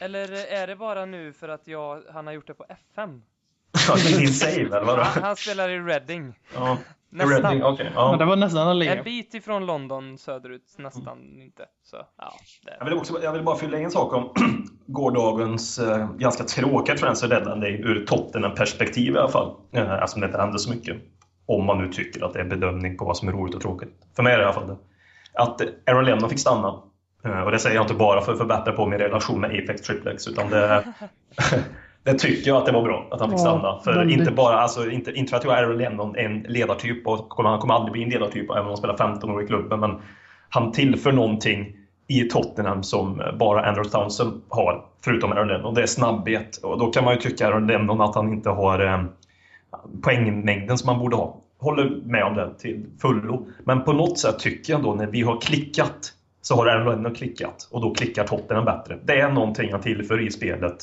Eller 0.00 0.52
är 0.52 0.66
det 0.66 0.76
bara 0.76 1.06
nu 1.06 1.32
för 1.32 1.48
att 1.48 1.66
jag, 1.66 2.02
han 2.12 2.26
har 2.26 2.34
gjort 2.34 2.46
det 2.46 2.54
på 2.54 2.66
FM? 2.68 3.22
Ja, 3.88 3.94
det 3.94 4.14
är 4.14 4.18
din 4.18 4.32
save 4.32 4.52
eller 4.52 4.84
vadå? 4.84 5.02
Han, 5.02 5.22
han 5.22 5.36
spelar 5.36 5.68
i 5.68 5.78
Reading. 5.78 6.38
Ja. 6.54 6.78
Nästan. 7.14 7.42
Reading, 7.42 7.64
okej. 7.64 7.92
Men 7.94 8.18
det 8.18 8.24
ja. 8.24 8.28
var 8.28 8.36
nästan 8.36 8.82
en. 8.82 8.98
En 8.98 9.04
bit 9.04 9.34
ifrån 9.34 9.66
London 9.66 10.18
söderut, 10.18 10.74
nästan 10.78 11.40
inte. 11.40 11.62
Så, 11.84 11.96
ja. 12.18 12.32
Jag 12.78 12.84
vill, 12.84 12.94
också, 12.94 13.22
jag 13.22 13.32
vill 13.32 13.42
bara 13.42 13.56
fylla 13.56 13.78
i 13.78 13.84
en 13.84 13.90
sak 13.90 14.12
om 14.12 14.30
gårdagens 14.86 15.78
eh, 15.78 16.10
ganska 16.18 16.44
tråkiga 16.44 16.96
transfer 16.96 17.28
deadline 17.28 17.84
ur 17.84 18.06
Tottenham-perspektiv 18.06 19.14
i 19.14 19.18
alla 19.18 19.28
fall. 19.28 19.54
Eh, 19.72 19.92
alltså 19.92 20.20
det 20.20 20.26
inte 20.26 20.38
hände 20.38 20.58
så 20.58 20.70
mycket. 20.70 20.96
Om 21.46 21.64
man 21.64 21.78
nu 21.78 21.88
tycker 21.92 22.24
att 22.24 22.32
det 22.32 22.40
är 22.40 22.44
bedömning 22.44 22.96
på 22.96 23.04
vad 23.04 23.16
som 23.16 23.28
är 23.28 23.32
roligt 23.32 23.54
och 23.54 23.62
tråkigt. 23.62 23.94
För 24.16 24.22
mig 24.22 24.32
är 24.32 24.38
det 24.38 24.42
i 24.42 24.46
alla 24.46 24.54
fall 24.54 24.66
det. 24.68 24.76
Att 25.34 25.60
Aaron 25.86 26.04
Lennon 26.04 26.30
fick 26.30 26.40
stanna. 26.40 26.82
Eh, 27.24 27.40
och 27.40 27.50
det 27.50 27.58
säger 27.58 27.76
jag 27.76 27.84
inte 27.84 27.94
bara 27.94 28.20
för 28.20 28.32
att 28.32 28.38
förbättra 28.38 28.72
på 28.72 28.86
min 28.86 28.98
relation 28.98 29.40
med 29.40 29.50
Apex 29.50 29.82
Triplex, 29.82 30.28
utan 30.28 30.50
det, 30.50 30.84
det 32.04 32.14
tycker 32.18 32.48
jag 32.50 32.56
att 32.56 32.66
det 32.66 32.72
var 32.72 32.82
bra 32.82 33.08
att 33.10 33.20
han 33.20 33.30
fick 33.30 33.38
Ja, 33.38 33.42
stanna. 33.42 33.80
För 33.84 33.94
väldigt. 33.98 34.18
inte 34.18 34.32
bara, 34.32 34.54
alltså 34.58 34.90
inte, 34.90 35.12
inte 35.12 35.30
för 35.30 35.36
att 35.36 35.44
jag 35.44 35.58
är 35.58 35.74
Lennon 35.74 36.16
en 36.16 36.38
ledartyp 36.40 37.06
och 37.06 37.28
kommer- 37.28 37.50
han 37.50 37.58
kommer 37.58 37.74
aldrig 37.74 37.92
bli 37.92 38.02
en 38.02 38.08
ledartyp 38.08 38.50
även 38.50 38.60
om 38.62 38.66
han 38.68 38.76
spelar 38.76 38.96
15 38.96 39.30
år 39.30 39.42
i 39.42 39.46
klubben. 39.46 39.80
Men 39.80 39.90
han 40.48 40.72
tillför 40.72 41.12
någonting 41.12 41.76
i 42.08 42.20
Tottenham 42.20 42.82
som 42.82 43.22
bara 43.38 43.64
Andrew 43.68 43.90
Townsend 43.90 44.42
har, 44.48 44.84
förutom 45.04 45.32
Aaron 45.32 45.48
Lennon. 45.48 45.74
Det 45.74 45.82
är 45.82 45.86
snabbhet. 45.86 46.56
Och 46.62 46.78
då 46.78 46.86
kan 46.86 47.04
man 47.04 47.14
ju 47.14 47.20
tycka 47.20 47.46
Aaron 47.46 47.66
Lennon 47.66 48.00
att 48.00 48.14
han 48.14 48.32
inte 48.32 48.50
har 48.50 48.86
eh, 48.86 49.02
poängmängden 50.02 50.78
som 50.78 50.86
man 50.86 50.98
borde 50.98 51.16
ha. 51.16 51.40
Håller 51.60 51.90
med 52.04 52.24
om 52.24 52.34
det 52.34 52.54
till 52.58 52.86
fullo. 53.02 53.46
Men 53.64 53.84
på 53.84 53.92
något 53.92 54.18
sätt 54.18 54.38
tycker 54.38 54.72
jag 54.72 54.78
ändå 54.78 54.94
när 54.94 55.06
vi 55.06 55.22
har 55.22 55.40
klickat 55.40 56.12
så 56.42 56.54
har 56.54 56.66
Aaron 56.66 56.86
Lennon 56.96 57.14
klickat 57.14 57.68
och 57.70 57.80
då 57.80 57.94
klickar 57.94 58.24
Tottenham 58.24 58.64
bättre. 58.64 58.98
Det 59.04 59.20
är 59.20 59.30
någonting 59.30 59.72
han 59.72 59.80
tillför 59.80 60.26
i 60.26 60.30
spelet 60.30 60.76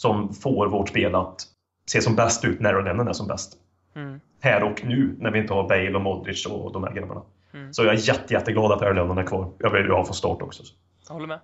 som 0.00 0.34
får 0.34 0.66
vårt 0.66 0.88
spel 0.88 1.14
att 1.14 1.42
se 1.86 2.02
som 2.02 2.16
bäst 2.16 2.44
ut 2.44 2.60
när 2.60 2.82
Lennon 2.82 3.08
är 3.08 3.12
som 3.12 3.26
bäst. 3.26 3.56
Mm. 3.96 4.20
Här 4.40 4.62
och 4.62 4.84
nu 4.84 5.16
när 5.18 5.30
vi 5.30 5.38
inte 5.38 5.54
har 5.54 5.68
Bale 5.68 5.94
och 5.94 6.00
Modric 6.00 6.46
och 6.46 6.72
de 6.72 6.84
här 6.84 6.92
grabbarna. 6.92 7.22
Mm. 7.54 7.74
Så 7.74 7.84
jag 7.84 7.94
är 7.94 8.08
jätte, 8.08 8.34
jätteglad 8.34 8.72
att 8.72 8.80
Lennon 8.80 9.18
är 9.18 9.22
kvar. 9.26 9.52
Jag 9.58 9.70
vill 9.70 9.82
ju 9.82 9.92
ha 9.92 10.04
från 10.04 10.14
start 10.14 10.42
också. 10.42 10.62
Jag 11.08 11.14
håller 11.14 11.26
med. 11.26 11.40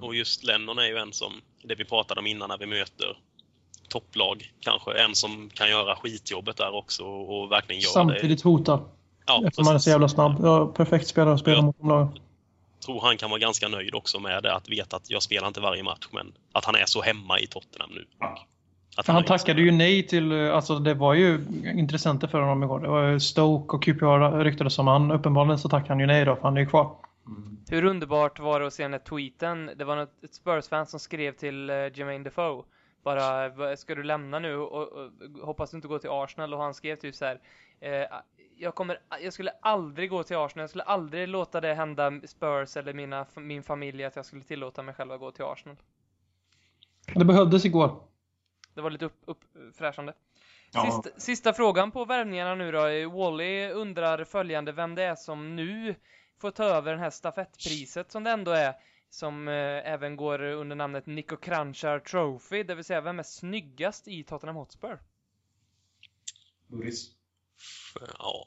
Och 0.00 0.14
just 0.14 0.44
Lennon 0.44 0.78
är 0.78 0.86
ju 0.86 0.96
en 0.96 1.12
som, 1.12 1.32
det 1.62 1.74
vi 1.74 1.84
pratade 1.84 2.20
om 2.20 2.26
innan 2.26 2.48
när 2.48 2.58
vi 2.58 2.66
möter 2.66 3.18
topplag 3.88 4.52
kanske, 4.60 4.92
en 4.92 5.14
som 5.14 5.50
kan 5.54 5.70
göra 5.70 5.96
skitjobbet 5.96 6.56
där 6.56 6.74
också 6.74 7.04
och 7.04 7.52
verkligen 7.52 7.80
göra 7.80 8.04
det. 8.04 8.12
Samtidigt 8.12 8.42
hotar. 8.42 8.80
Ja, 9.26 9.42
Eftersom 9.46 9.66
han 9.66 9.74
är 9.74 9.78
så 9.78 9.90
jävla 9.90 10.08
snabb. 10.08 10.36
Ja, 10.42 10.66
perfekt 10.66 11.06
spelare 11.06 11.34
att 11.34 11.40
spela 11.40 11.56
Ja. 11.56 11.62
mot 11.62 11.78
de 11.78 11.88
lagen. 11.88 12.18
Tror 12.84 13.00
han 13.00 13.16
kan 13.16 13.30
vara 13.30 13.40
ganska 13.40 13.68
nöjd 13.68 13.94
också 13.94 14.20
med 14.20 14.42
det, 14.42 14.54
att 14.54 14.68
veta 14.68 14.96
att 14.96 15.10
jag 15.10 15.22
spelar 15.22 15.48
inte 15.48 15.60
varje 15.60 15.82
match, 15.82 16.08
men 16.12 16.32
att 16.52 16.64
han 16.64 16.74
är 16.74 16.84
så 16.86 17.02
hemma 17.02 17.38
i 17.38 17.46
Tottenham 17.46 17.90
nu. 17.90 18.06
Att 18.96 19.06
För 19.06 19.12
han 19.12 19.22
är 19.22 19.26
tackade 19.26 19.62
ju 19.62 19.70
nej 19.70 20.06
till, 20.06 20.32
alltså 20.32 20.78
det 20.78 20.94
var 20.94 21.14
ju 21.14 21.40
intressenter 21.74 22.28
för 22.28 22.40
honom 22.40 22.62
igår. 22.62 22.80
Det 22.80 22.88
var 22.88 23.18
Stoke 23.18 23.76
och 23.76 23.82
QPR 23.82 24.44
ryktades 24.44 24.74
som. 24.74 24.86
Han, 24.86 25.10
uppenbarligen 25.10 25.58
så 25.58 25.68
tackade 25.68 25.88
han 25.92 26.00
ju 26.00 26.06
nej 26.06 26.24
då, 26.24 26.36
för 26.36 26.42
han 26.42 26.56
är 26.56 26.60
ju 26.60 26.66
kvar. 26.66 26.96
Hur 27.70 27.84
underbart 27.84 28.38
var 28.40 28.60
det 28.60 28.66
att 28.66 28.72
se 28.72 28.82
den 28.82 28.92
här 28.92 29.00
tweeten? 29.00 29.70
Det 29.76 29.84
var 29.84 29.96
något, 29.96 30.24
ett 30.24 30.34
Spurs-fan 30.34 30.86
som 30.86 31.00
skrev 31.00 31.32
till 31.32 31.70
uh, 31.70 31.76
Jermaine 31.76 32.22
Defoe. 32.22 32.62
Bara, 33.04 33.48
"Vad- 33.48 33.78
ska 33.78 33.94
du 33.94 34.02
lämna 34.02 34.38
nu 34.38 34.56
och, 34.56 34.72
och, 34.72 34.88
och 34.92 35.10
hoppas 35.46 35.70
du 35.70 35.76
inte 35.76 35.88
går 35.88 35.98
till 35.98 36.10
Arsenal? 36.10 36.54
Och 36.54 36.60
han 36.60 36.74
skrev 36.74 36.96
typ 36.96 37.14
så 37.14 37.24
här. 37.24 37.38
Eh, 37.80 37.90
jag, 38.56 38.74
kommer, 38.74 39.00
jag 39.22 39.32
skulle 39.32 39.50
aldrig 39.50 40.10
gå 40.10 40.22
till 40.22 40.36
Arsenal, 40.36 40.62
jag 40.62 40.70
skulle 40.70 40.84
aldrig 40.84 41.28
låta 41.28 41.60
det 41.60 41.74
hända 41.74 42.20
Spurs 42.26 42.76
eller 42.76 42.92
mina, 42.92 43.26
min 43.36 43.62
familj 43.62 44.04
att 44.04 44.16
jag 44.16 44.26
skulle 44.26 44.42
tillåta 44.42 44.82
mig 44.82 44.94
själv 44.94 45.12
att 45.12 45.20
gå 45.20 45.30
till 45.30 45.44
Arsenal. 45.44 45.76
Det 47.14 47.24
behövdes 47.24 47.64
igår. 47.64 48.02
Det 48.74 48.80
var 48.80 48.90
lite 48.90 49.04
upp, 49.04 49.20
uppfräschande. 49.24 50.14
Ja. 50.72 50.84
Sista, 50.84 51.20
sista 51.20 51.52
frågan 51.52 51.90
på 51.90 52.04
värvningarna 52.04 52.54
nu 52.54 52.72
då. 52.72 53.10
Wally 53.10 53.68
undrar 53.68 54.24
följande, 54.24 54.72
vem 54.72 54.94
det 54.94 55.02
är 55.02 55.14
som 55.14 55.56
nu 55.56 55.94
får 56.40 56.50
ta 56.50 56.64
över 56.64 56.92
den 56.92 57.00
här 57.00 57.10
stafettpriset 57.10 58.10
som 58.10 58.24
det 58.24 58.30
ändå 58.30 58.50
är, 58.50 58.74
som 59.10 59.48
eh, 59.48 59.92
även 59.92 60.16
går 60.16 60.42
under 60.42 60.76
namnet 60.76 61.06
Nico 61.06 61.36
Kranjčar 61.36 61.98
Trophy, 61.98 62.62
det 62.62 62.74
vill 62.74 62.84
säga 62.84 63.00
vem 63.00 63.18
är 63.18 63.22
snyggast 63.22 64.08
i 64.08 64.24
Tottenham 64.24 64.56
Hotspur? 64.56 64.98
Loris. 66.68 67.21
Ja, 68.18 68.46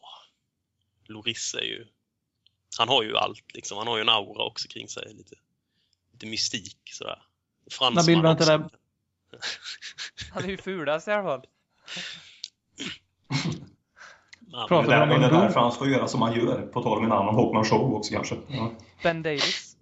Loris 1.07 1.53
är 1.53 1.61
ju... 1.61 1.87
Han 2.77 2.89
har 2.89 3.03
ju 3.03 3.17
allt 3.17 3.53
liksom. 3.53 3.77
Han 3.77 3.87
har 3.87 3.97
ju 3.97 4.01
en 4.01 4.09
aura 4.09 4.43
också 4.43 4.67
kring 4.67 4.87
sig. 4.87 5.13
Lite, 5.13 5.35
lite 6.11 6.25
mystik 6.25 6.79
sådär. 6.85 7.23
Fransman 7.71 8.03
Nabil, 8.05 8.21
vänta 8.21 8.43
också. 8.43 8.57
där. 8.57 8.69
Han 10.33 10.43
är 10.43 10.47
ju 10.47 10.57
fulast 10.57 11.07
i 11.07 11.11
alla 11.11 11.23
fall. 11.23 11.45
Pratar 14.67 15.07
Det 15.07 15.15
om 15.15 15.21
det 15.21 15.27
är 15.27 15.31
därför 15.31 15.59
han 15.59 15.71
får 15.71 15.87
göra 15.89 16.07
som 16.07 16.21
han 16.21 16.35
gör. 16.35 16.61
På 16.61 16.83
tal 16.83 16.97
om 16.97 17.05
en 17.05 17.11
annan 17.11 17.35
Håkman 17.35 17.65
Show 17.65 17.93
också 17.93 18.13
kanske. 18.13 18.37
Ja. 18.47 18.71
Ben 19.03 19.23
Davis. 19.23 19.77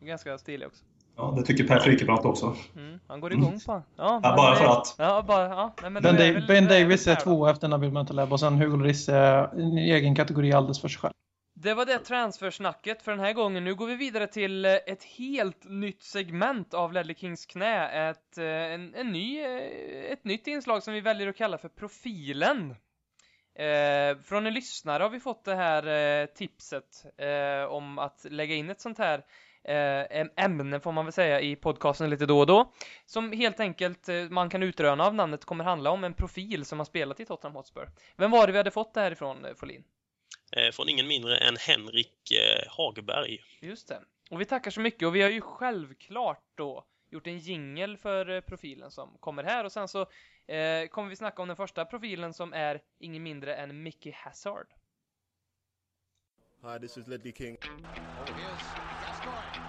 Ganska 0.00 0.38
stilig 0.38 0.66
också. 0.66 0.84
Ja, 1.18 1.34
det 1.36 1.42
tycker 1.42 1.64
Per 1.64 1.78
Frykebrant 1.78 2.24
också. 2.24 2.56
Mm, 2.76 3.00
han 3.08 3.20
går 3.20 3.32
igång 3.32 3.60
på 3.66 3.72
han. 3.72 3.82
Ja, 3.96 4.20
Ja, 4.22 4.28
men, 4.28 4.36
bara 4.36 4.52
eh, 4.52 4.58
för 4.58 4.64
att. 4.66 4.94
Ja, 4.98 5.24
bara, 5.28 5.48
ja. 5.48 5.74
Nej, 5.82 5.90
men 5.90 6.02
Ben, 6.02 6.16
är 6.16 6.32
väl- 6.32 6.46
ben 6.46 6.64
Davis 6.64 7.06
är 7.06 7.14
två 7.14 7.46
efter 7.46 7.68
Nabil 7.68 7.90
Bentaleb 7.90 8.32
och 8.32 8.40
sen 8.40 8.54
Hugo 8.54 8.76
Lloris 8.76 9.08
är 9.08 9.60
en 9.60 9.78
egen 9.78 10.14
kategori 10.16 10.52
alldeles 10.52 10.80
för 10.80 10.88
sig 10.88 10.98
själv. 11.00 11.12
Det 11.60 11.74
var 11.74 11.86
det 11.86 11.98
transfersnacket 11.98 13.02
för 13.02 13.10
den 13.10 13.20
här 13.20 13.32
gången. 13.32 13.64
Nu 13.64 13.74
går 13.74 13.86
vi 13.86 13.96
vidare 13.96 14.26
till 14.26 14.64
eh, 14.64 14.72
ett 14.72 15.04
helt 15.18 15.64
nytt 15.70 16.02
segment 16.02 16.74
av 16.74 16.92
Ledley 16.92 17.14
Kings 17.16 17.46
knä. 17.46 18.10
Ett, 18.10 18.38
eh, 18.38 18.44
en, 18.44 18.94
en 18.94 19.12
ny, 19.12 19.40
eh, 19.40 20.12
ett 20.12 20.24
nytt 20.24 20.46
inslag 20.46 20.82
som 20.82 20.94
vi 20.94 21.00
väljer 21.00 21.28
att 21.28 21.36
kalla 21.36 21.58
för 21.58 21.68
Profilen. 21.68 22.74
Eh, 23.58 24.18
från 24.18 24.46
en 24.46 24.54
lyssnare 24.54 25.02
har 25.02 25.10
vi 25.10 25.20
fått 25.20 25.44
det 25.44 25.54
här 25.54 25.86
eh, 25.86 26.26
tipset 26.26 27.04
eh, 27.16 27.72
om 27.72 27.98
att 27.98 28.26
lägga 28.30 28.54
in 28.54 28.70
ett 28.70 28.80
sånt 28.80 28.98
här 28.98 29.18
eh, 29.64 30.22
äm- 30.22 30.32
ämne 30.36 30.80
får 30.80 30.92
man 30.92 31.04
väl 31.04 31.12
säga 31.12 31.40
i 31.40 31.56
podcasten 31.56 32.10
lite 32.10 32.26
då 32.26 32.38
och 32.38 32.46
då. 32.46 32.72
Som 33.06 33.32
helt 33.32 33.60
enkelt 33.60 34.08
eh, 34.08 34.24
man 34.30 34.50
kan 34.50 34.62
utröna 34.62 35.04
av 35.06 35.14
namnet 35.14 35.44
kommer 35.44 35.64
handla 35.64 35.90
om 35.90 36.04
en 36.04 36.14
profil 36.14 36.64
som 36.64 36.78
har 36.78 36.84
spelat 36.84 37.20
i 37.20 37.24
Tottenham 37.24 37.56
Hotspur. 37.56 37.88
Vem 38.16 38.30
var 38.30 38.46
det 38.46 38.52
vi 38.52 38.58
hade 38.58 38.70
fått 38.70 38.94
det 38.94 39.00
här 39.00 39.12
ifrån, 39.12 39.44
eh, 39.44 39.54
Folin? 39.54 39.84
Från 40.72 40.88
ingen 40.88 41.06
mindre 41.08 41.36
än 41.36 41.56
Henrik 41.56 42.32
Hagberg. 42.68 43.38
Just 43.60 43.88
det. 43.88 44.00
Och 44.30 44.40
vi 44.40 44.44
tackar 44.44 44.70
så 44.70 44.80
mycket 44.80 45.08
och 45.08 45.16
vi 45.16 45.22
har 45.22 45.30
ju 45.30 45.40
självklart 45.40 46.42
då 46.54 46.84
gjort 47.10 47.26
en 47.26 47.38
jingel 47.38 47.96
för 47.96 48.30
eh, 48.30 48.40
profilen 48.40 48.90
som 48.90 49.18
kommer 49.20 49.44
här 49.44 49.64
och 49.64 49.72
sen 49.72 49.88
så 49.88 50.00
eh, 50.46 50.88
kommer 50.88 51.08
vi 51.08 51.16
snacka 51.16 51.42
om 51.42 51.48
den 51.48 51.56
första 51.56 51.84
profilen 51.84 52.34
som 52.34 52.52
är 52.52 52.80
ingen 52.98 53.22
mindre 53.22 53.54
än 53.54 53.82
Mickey 53.82 54.12
Hazard. 54.12 54.66
Hi, 56.62 56.78
this 56.80 56.96
is 56.96 57.06
Ledley 57.06 57.32
King. 57.32 57.56
Oh, 57.56 57.68
here's 58.34 58.62
Gascoigne. 59.06 59.62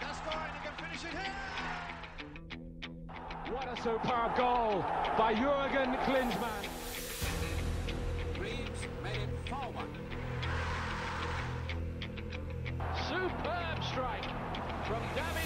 Gascoigne, 0.00 0.52
he 0.54 0.68
can 0.68 0.76
finish 0.76 1.04
it 1.04 1.18
here! 1.18 1.60
What 3.52 3.68
a 3.68 3.76
superb 3.82 4.36
goal 4.36 4.84
by 5.16 5.32
Jurgen 5.32 5.96
Klinsmann. 6.04 6.64
Reeves 8.40 8.86
made 9.02 9.18
it 9.18 9.48
forward. 9.48 9.90
Superb 13.08 13.84
strike 13.84 14.24
from 14.86 15.02
David. 15.14 15.39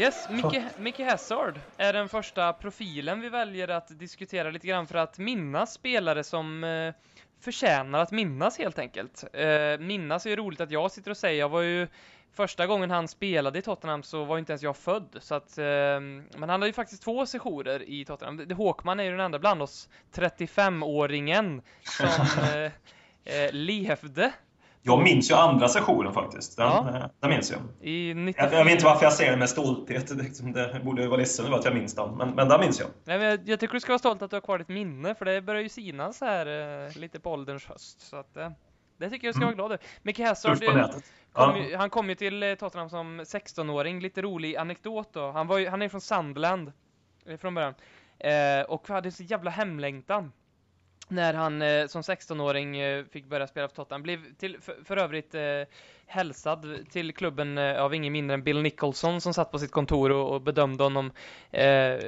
Yes, 0.00 0.28
Mickey, 0.30 0.62
Mickey 0.78 1.04
Hazard 1.04 1.60
är 1.76 1.92
den 1.92 2.08
första 2.08 2.52
profilen 2.52 3.20
vi 3.20 3.28
väljer 3.28 3.68
att 3.68 3.98
diskutera 3.98 4.50
lite 4.50 4.66
grann 4.66 4.86
för 4.86 4.98
att 4.98 5.18
minnas 5.18 5.72
spelare 5.72 6.24
som 6.24 6.64
eh, 6.64 6.94
förtjänar 7.40 7.98
att 7.98 8.10
minnas 8.10 8.58
helt 8.58 8.78
enkelt. 8.78 9.24
Eh, 9.32 9.78
minnas 9.78 10.26
är 10.26 10.30
ju 10.30 10.36
roligt 10.36 10.60
att 10.60 10.70
jag 10.70 10.90
sitter 10.90 11.10
och 11.10 11.16
säger, 11.16 11.40
jag 11.40 11.48
var 11.48 11.60
ju 11.60 11.88
första 12.32 12.66
gången 12.66 12.90
han 12.90 13.08
spelade 13.08 13.58
i 13.58 13.62
Tottenham 13.62 14.02
så 14.02 14.24
var 14.24 14.38
inte 14.38 14.52
ens 14.52 14.62
jag 14.62 14.76
född. 14.76 15.16
Så 15.20 15.34
att, 15.34 15.58
eh, 15.58 15.64
men 15.64 16.40
han 16.40 16.50
hade 16.50 16.66
ju 16.66 16.72
faktiskt 16.72 17.02
två 17.02 17.26
sessioner 17.26 17.82
i 17.82 18.04
Tottenham. 18.04 18.36
Det, 18.36 18.54
Håkman 18.54 19.00
är 19.00 19.04
ju 19.04 19.10
den 19.10 19.20
enda 19.20 19.38
bland 19.38 19.62
oss 19.62 19.88
35-åringen 20.14 21.62
som 21.82 22.08
eh, 22.54 22.72
eh, 23.30 23.52
levde 23.52 24.32
jag 24.82 25.02
minns 25.02 25.30
ju 25.30 25.34
andra 25.34 25.68
sessionen 25.68 26.12
faktiskt. 26.12 26.56
Den, 26.56 26.66
ja. 26.66 26.88
Eh, 26.88 27.06
den 27.20 27.30
minns 27.30 27.50
jag. 27.50 27.88
I 27.88 28.14
94... 28.14 28.46
jag. 28.50 28.60
Jag 28.60 28.64
vet 28.64 28.72
inte 28.72 28.84
varför 28.84 29.04
jag 29.04 29.12
säger 29.12 29.30
det 29.30 29.36
med 29.36 29.48
stolthet. 29.48 30.08
Det, 30.08 30.22
liksom, 30.22 30.52
borde 30.84 31.08
vara 31.08 31.18
ledsen 31.18 31.46
över 31.46 31.58
att 31.58 31.64
jag 31.64 31.74
minns 31.74 31.94
den. 31.94 32.16
Men, 32.16 32.30
men 32.30 32.48
den 32.48 32.60
minns 32.60 32.80
jag. 32.80 32.88
Nej, 33.04 33.18
men 33.18 33.28
jag. 33.28 33.48
Jag 33.48 33.60
tycker 33.60 33.74
du 33.74 33.80
ska 33.80 33.92
vara 33.92 33.98
stolt 33.98 34.22
att 34.22 34.30
du 34.30 34.36
har 34.36 34.40
kvar 34.40 34.58
ditt 34.58 34.68
minne. 34.68 35.14
För 35.14 35.24
det 35.24 35.42
börjar 35.42 35.62
ju 35.62 35.68
sinas 35.68 36.20
här 36.20 36.46
eh, 36.86 36.96
lite 36.96 37.20
på 37.20 37.30
ålderns 37.30 37.66
höst. 37.66 38.00
Så 38.00 38.16
att, 38.16 38.36
eh, 38.36 38.50
det 38.98 39.10
tycker 39.10 39.28
jag 39.28 39.34
ska 39.34 39.44
mm. 39.44 39.56
vara 39.56 39.68
glad 39.68 39.72
över. 39.72 39.86
Micke 40.02 40.20
Hazard, 40.20 40.58
kom 40.58 40.90
ja. 41.34 41.56
ju, 41.56 41.76
han 41.76 41.90
kom 41.90 42.08
ju 42.08 42.14
till 42.14 42.56
Tottenham 42.58 42.90
som 42.90 43.20
16-åring. 43.20 44.00
Lite 44.00 44.22
rolig 44.22 44.56
anekdot 44.56 45.08
då. 45.12 45.30
Han, 45.30 45.46
var 45.46 45.58
ju, 45.58 45.68
han 45.68 45.82
är 45.82 45.88
från 45.88 46.00
Sandland 46.00 46.72
från 47.38 47.54
början. 47.54 47.74
Eh, 48.18 48.64
och 48.68 48.88
hade 48.88 49.12
så 49.12 49.22
jävla 49.22 49.50
hemlängtan 49.50 50.32
när 51.10 51.34
han 51.34 51.62
eh, 51.62 51.86
som 51.86 52.02
16-åring 52.02 52.76
eh, 52.76 53.04
fick 53.04 53.26
börja 53.26 53.46
spela 53.46 53.68
för 53.68 53.74
Tottenham. 53.74 54.02
Blev 54.02 54.34
till, 54.34 54.60
för, 54.60 54.84
för 54.84 54.96
övrigt 54.96 55.34
eh, 55.34 55.62
hälsad 56.06 56.90
till 56.90 57.14
klubben 57.14 57.58
eh, 57.58 57.82
av 57.82 57.94
ingen 57.94 58.12
mindre 58.12 58.34
än 58.34 58.42
Bill 58.42 58.62
Nicholson 58.62 59.20
som 59.20 59.34
satt 59.34 59.50
på 59.50 59.58
sitt 59.58 59.70
kontor 59.70 60.12
och, 60.12 60.34
och 60.34 60.42
bedömde 60.42 60.82
honom 60.84 61.12
eh, 61.50 61.98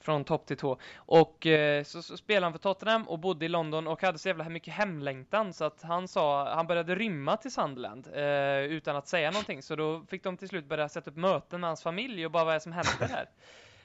från 0.00 0.24
topp 0.24 0.46
till 0.46 0.56
tå. 0.56 0.78
Och 0.96 1.46
eh, 1.46 1.84
så, 1.84 2.02
så, 2.02 2.16
spelade 2.16 2.46
han 2.46 2.52
för 2.52 2.58
Tottenham 2.58 3.08
och 3.08 3.18
bodde 3.18 3.44
i 3.44 3.48
London 3.48 3.86
och 3.86 4.02
hade 4.02 4.18
så 4.18 4.28
jävla 4.28 4.48
mycket 4.48 4.74
hemlängtan 4.74 5.52
så 5.52 5.64
att 5.64 5.82
han 5.82 6.08
sa, 6.08 6.54
han 6.54 6.66
började 6.66 6.94
rymma 6.94 7.36
till 7.36 7.52
Sunderland 7.52 8.08
eh, 8.14 8.58
utan 8.58 8.96
att 8.96 9.08
säga 9.08 9.30
någonting. 9.30 9.62
Så 9.62 9.76
då 9.76 10.02
fick 10.08 10.22
de 10.22 10.36
till 10.36 10.48
slut 10.48 10.64
börja 10.64 10.88
sätta 10.88 11.10
upp 11.10 11.16
möten 11.16 11.60
med 11.60 11.70
hans 11.70 11.82
familj 11.82 12.26
och 12.26 12.32
bara 12.32 12.44
vad 12.44 12.52
är 12.52 12.56
det 12.56 12.60
som 12.60 12.72
händer 12.72 13.08
här. 13.08 13.28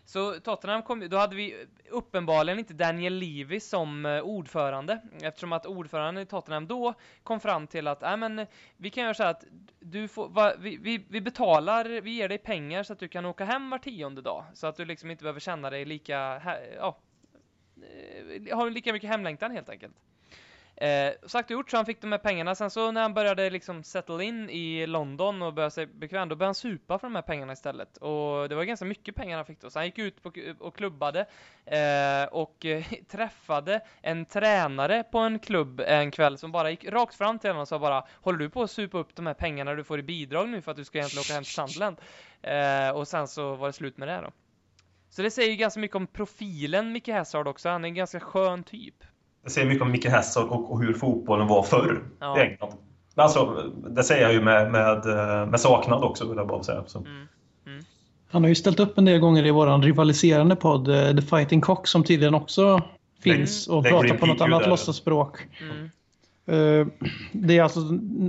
Så 0.10 0.40
Tottenham 0.40 0.84
kom, 0.84 1.10
då 1.10 1.18
hade 1.18 1.36
vi 1.36 1.66
uppenbarligen 1.90 2.60
inte 2.60 2.74
Daniel 2.74 3.14
Levy 3.14 3.60
som 3.60 4.06
eh, 4.06 4.22
ordförande 4.22 5.02
eftersom 5.22 5.54
att 5.54 5.66
ordföranden 5.66 6.24
i 6.24 6.26
Tottenham 6.26 6.68
då 6.68 6.94
kom 7.24 7.40
fram 7.40 7.68
till 7.68 7.88
att 7.88 8.04
äh, 8.04 8.18
men, 8.18 8.46
vi 8.78 8.90
kan 8.90 9.04
göra 9.04 9.14
så 9.14 9.24
här 9.24 9.30
att 9.30 9.44
du 9.80 10.08
får, 10.08 10.30
va, 10.30 10.54
vi, 10.60 10.78
vi, 10.78 11.06
vi, 11.10 11.22
betalar, 11.22 11.86
vi 12.02 12.12
ger 12.12 12.30
dig 12.30 12.38
pengar 12.38 12.84
så 12.84 12.94
att 12.94 13.00
du 13.00 13.08
kan 13.08 13.26
åka 13.26 13.46
hem 13.46 13.70
var 13.70 13.78
tionde 13.78 14.22
dag 14.22 14.46
så 14.54 14.68
att 14.68 14.76
du 14.76 14.86
liksom 14.86 15.12
inte 15.12 15.24
behöver 15.24 15.40
känna 15.40 15.70
dig 15.70 15.86
lika, 15.86 16.42
ja, 16.76 16.98
eh, 18.48 18.58
har 18.58 18.70
lika 18.70 18.94
mycket 18.94 19.10
hemlängtan 19.10 19.52
helt 19.52 19.70
enkelt. 19.70 19.96
Eh, 20.82 21.14
sagt 21.28 21.46
och 21.46 21.52
gjort 21.52 21.70
så 21.70 21.78
han 21.78 21.86
fick 21.86 22.02
de 22.02 22.12
här 22.12 22.20
pengarna. 22.20 22.56
Sen 22.56 22.70
så 22.70 22.92
när 22.92 23.02
han 23.02 23.14
började 23.14 23.50
liksom 23.50 23.84
settle 23.84 24.24
in 24.24 24.50
i 24.50 24.88
London 24.88 25.42
och 25.42 25.54
började 25.54 25.72
sig 25.72 25.86
bekväm, 25.86 26.30
då 26.30 26.36
började 26.36 26.48
han 26.48 26.56
supa 26.56 27.00
för 27.00 27.08
de 27.08 27.16
här 27.16 27.22
pengarna 27.22 27.54
istället. 27.54 27.98
Och 27.98 28.50
det 28.50 28.56
var 28.56 28.64
ganska 28.64 28.86
mycket 28.86 29.16
pengar 29.16 29.36
han 29.36 29.46
fick 29.46 29.62
då. 29.62 29.70
Så 29.70 29.80
han 29.80 29.86
gick 29.86 29.98
ut 29.98 30.24
på, 30.24 30.32
och 30.60 30.76
klubbade 30.76 31.26
eh, 31.66 32.24
och 32.32 32.66
eh, 32.66 32.84
träffade 33.08 33.82
en 34.02 34.26
tränare 34.26 35.04
på 35.04 35.18
en 35.18 35.40
klubb 35.40 35.82
en 35.86 36.12
kväll 36.12 36.38
som 36.38 36.52
bara 36.52 36.72
gick 36.72 36.86
rakt 36.86 37.16
fram 37.16 37.40
till 37.40 37.50
honom 37.50 37.62
och 37.62 37.68
sa 37.68 37.80
bara 37.80 38.06
Håller 38.22 38.40
du 38.40 38.50
på 38.50 38.64
att 38.64 38.72
supa 38.72 38.98
upp 38.98 39.16
de 39.16 39.28
här 39.28 39.34
pengarna 39.34 39.76
du 39.76 39.84
får 39.84 40.00
i 40.00 40.04
bidrag 40.04 40.50
nu 40.50 40.62
för 40.62 40.72
att 40.72 40.78
du 40.78 40.86
ska 40.86 40.98
egentligen 40.98 41.22
åka 41.22 41.34
hem 41.34 41.44
till 41.44 41.54
Sandland? 41.54 41.98
Eh, 42.42 42.90
och 42.90 43.08
sen 43.08 43.28
så 43.28 43.56
var 43.56 43.68
det 43.68 43.74
slut 43.74 43.98
med 43.98 44.08
det 44.08 44.22
då. 44.22 44.32
Så 45.10 45.22
det 45.22 45.32
säger 45.32 45.50
ju 45.50 45.56
ganska 45.56 45.80
mycket 45.80 45.96
om 45.96 46.08
profilen 46.08 46.92
Micke 46.92 47.08
Hazard 47.08 47.48
också. 47.48 47.70
Han 47.70 47.84
är 47.84 47.88
en 47.88 47.96
ganska 47.96 48.20
skön 48.20 48.64
typ. 48.64 49.04
Det 49.44 49.50
säger 49.50 49.68
mycket 49.68 49.82
om 49.82 49.92
Micke 49.92 50.10
Hazard 50.10 50.48
och, 50.48 50.72
och 50.72 50.82
hur 50.82 50.94
fotbollen 50.94 51.48
var 51.48 51.64
förr 51.64 52.04
ja. 52.20 52.38
i 52.38 52.42
England. 52.42 52.74
Alltså, 53.16 53.72
det 53.90 54.04
säger 54.04 54.22
jag 54.22 54.34
ju 54.34 54.42
med, 54.42 54.72
med, 54.72 55.06
med 55.50 55.60
saknad 55.60 56.04
också, 56.04 56.28
vill 56.28 56.38
jag 56.38 56.48
bara 56.48 56.64
säga. 56.64 56.84
Mm. 56.96 57.28
Mm. 57.66 57.84
Han 58.32 58.44
har 58.44 58.50
ju 58.50 58.56
ställt 58.56 58.80
upp 58.80 58.98
en 58.98 59.06
del 59.06 59.20
gånger 59.20 59.46
i 59.46 59.52
vår 59.52 59.82
rivaliserande 59.82 60.56
podd 60.56 60.88
eh, 60.88 61.16
The 61.16 61.22
Fighting 61.22 61.62
Cock 61.62 61.88
som 61.88 62.04
tydligen 62.04 62.36
också 62.36 62.82
finns 63.24 63.68
och 63.68 63.84
det 63.84 63.90
pratar 63.90 64.18
på 64.18 64.26
något 64.26 64.42
annat 64.42 64.68
låtsasspråk. 64.68 65.38
Mm. 65.62 65.90
Uh, 66.52 66.88
det 67.32 67.58
är 67.58 67.64
alltså 67.64 67.80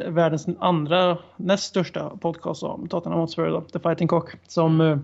världens 0.06 0.46
andra, 0.58 1.18
näst 1.36 1.64
största 1.64 2.16
podcast 2.16 2.62
om 2.62 2.88
Tottenham 2.88 3.20
Hotspur, 3.20 3.60
The 3.72 3.78
Fighting 3.78 4.08
Cock, 4.08 4.30
som 4.48 4.80
uh, 4.80 4.98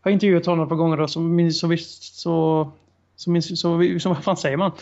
har 0.00 0.10
intervjuat 0.10 0.46
honom 0.46 0.62
ett 0.62 0.68
par 0.68 0.76
gånger 0.76 1.00
och 1.00 1.10
som 1.10 1.36
minns 1.36 1.60
så 1.60 1.66
visst 1.66 2.18
så, 2.18 2.70
så, 3.16 3.40
så, 3.42 3.56
så 4.00 4.08
vad 4.08 4.24
fan 4.24 4.36
säger 4.36 4.56
man? 4.56 4.72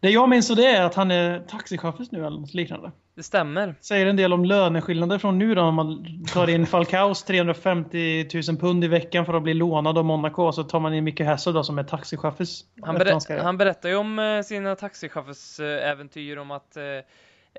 Det 0.00 0.10
jag 0.10 0.28
minns 0.28 0.48
det 0.48 0.66
är 0.66 0.82
att 0.82 0.94
han 0.94 1.10
är 1.10 1.40
taxichaufför 1.40 2.06
nu 2.10 2.26
eller 2.26 2.38
något 2.38 2.54
liknande. 2.54 2.92
Det 3.14 3.22
stämmer. 3.22 3.74
Säger 3.80 4.06
en 4.06 4.16
del 4.16 4.32
om 4.32 4.44
löneskillnader 4.44 5.18
från 5.18 5.38
nu 5.38 5.54
då 5.54 5.62
om 5.62 5.74
man 5.74 6.06
tar 6.32 6.50
in 6.50 6.66
Falcaos 6.66 7.24
350 7.24 8.28
000 8.48 8.56
pund 8.56 8.84
i 8.84 8.88
veckan 8.88 9.26
för 9.26 9.34
att 9.34 9.42
bli 9.42 9.54
lånad 9.54 9.98
av 9.98 10.04
Monaco 10.04 10.52
så 10.52 10.64
tar 10.64 10.80
man 10.80 10.94
in 10.94 11.04
Micke 11.04 11.20
Hessel 11.20 11.54
då 11.54 11.64
som 11.64 11.78
är 11.78 11.84
taxichaufför. 11.84 12.46
Han, 12.82 12.94
berät, 12.94 13.42
han 13.42 13.56
berättar 13.56 13.88
ju 13.88 13.96
om 13.96 14.18
eh, 14.18 14.42
sina 14.42 14.76
taxichaufförsäventyr 14.76 16.36
om 16.36 16.50
att 16.50 16.76
eh, 16.76 16.84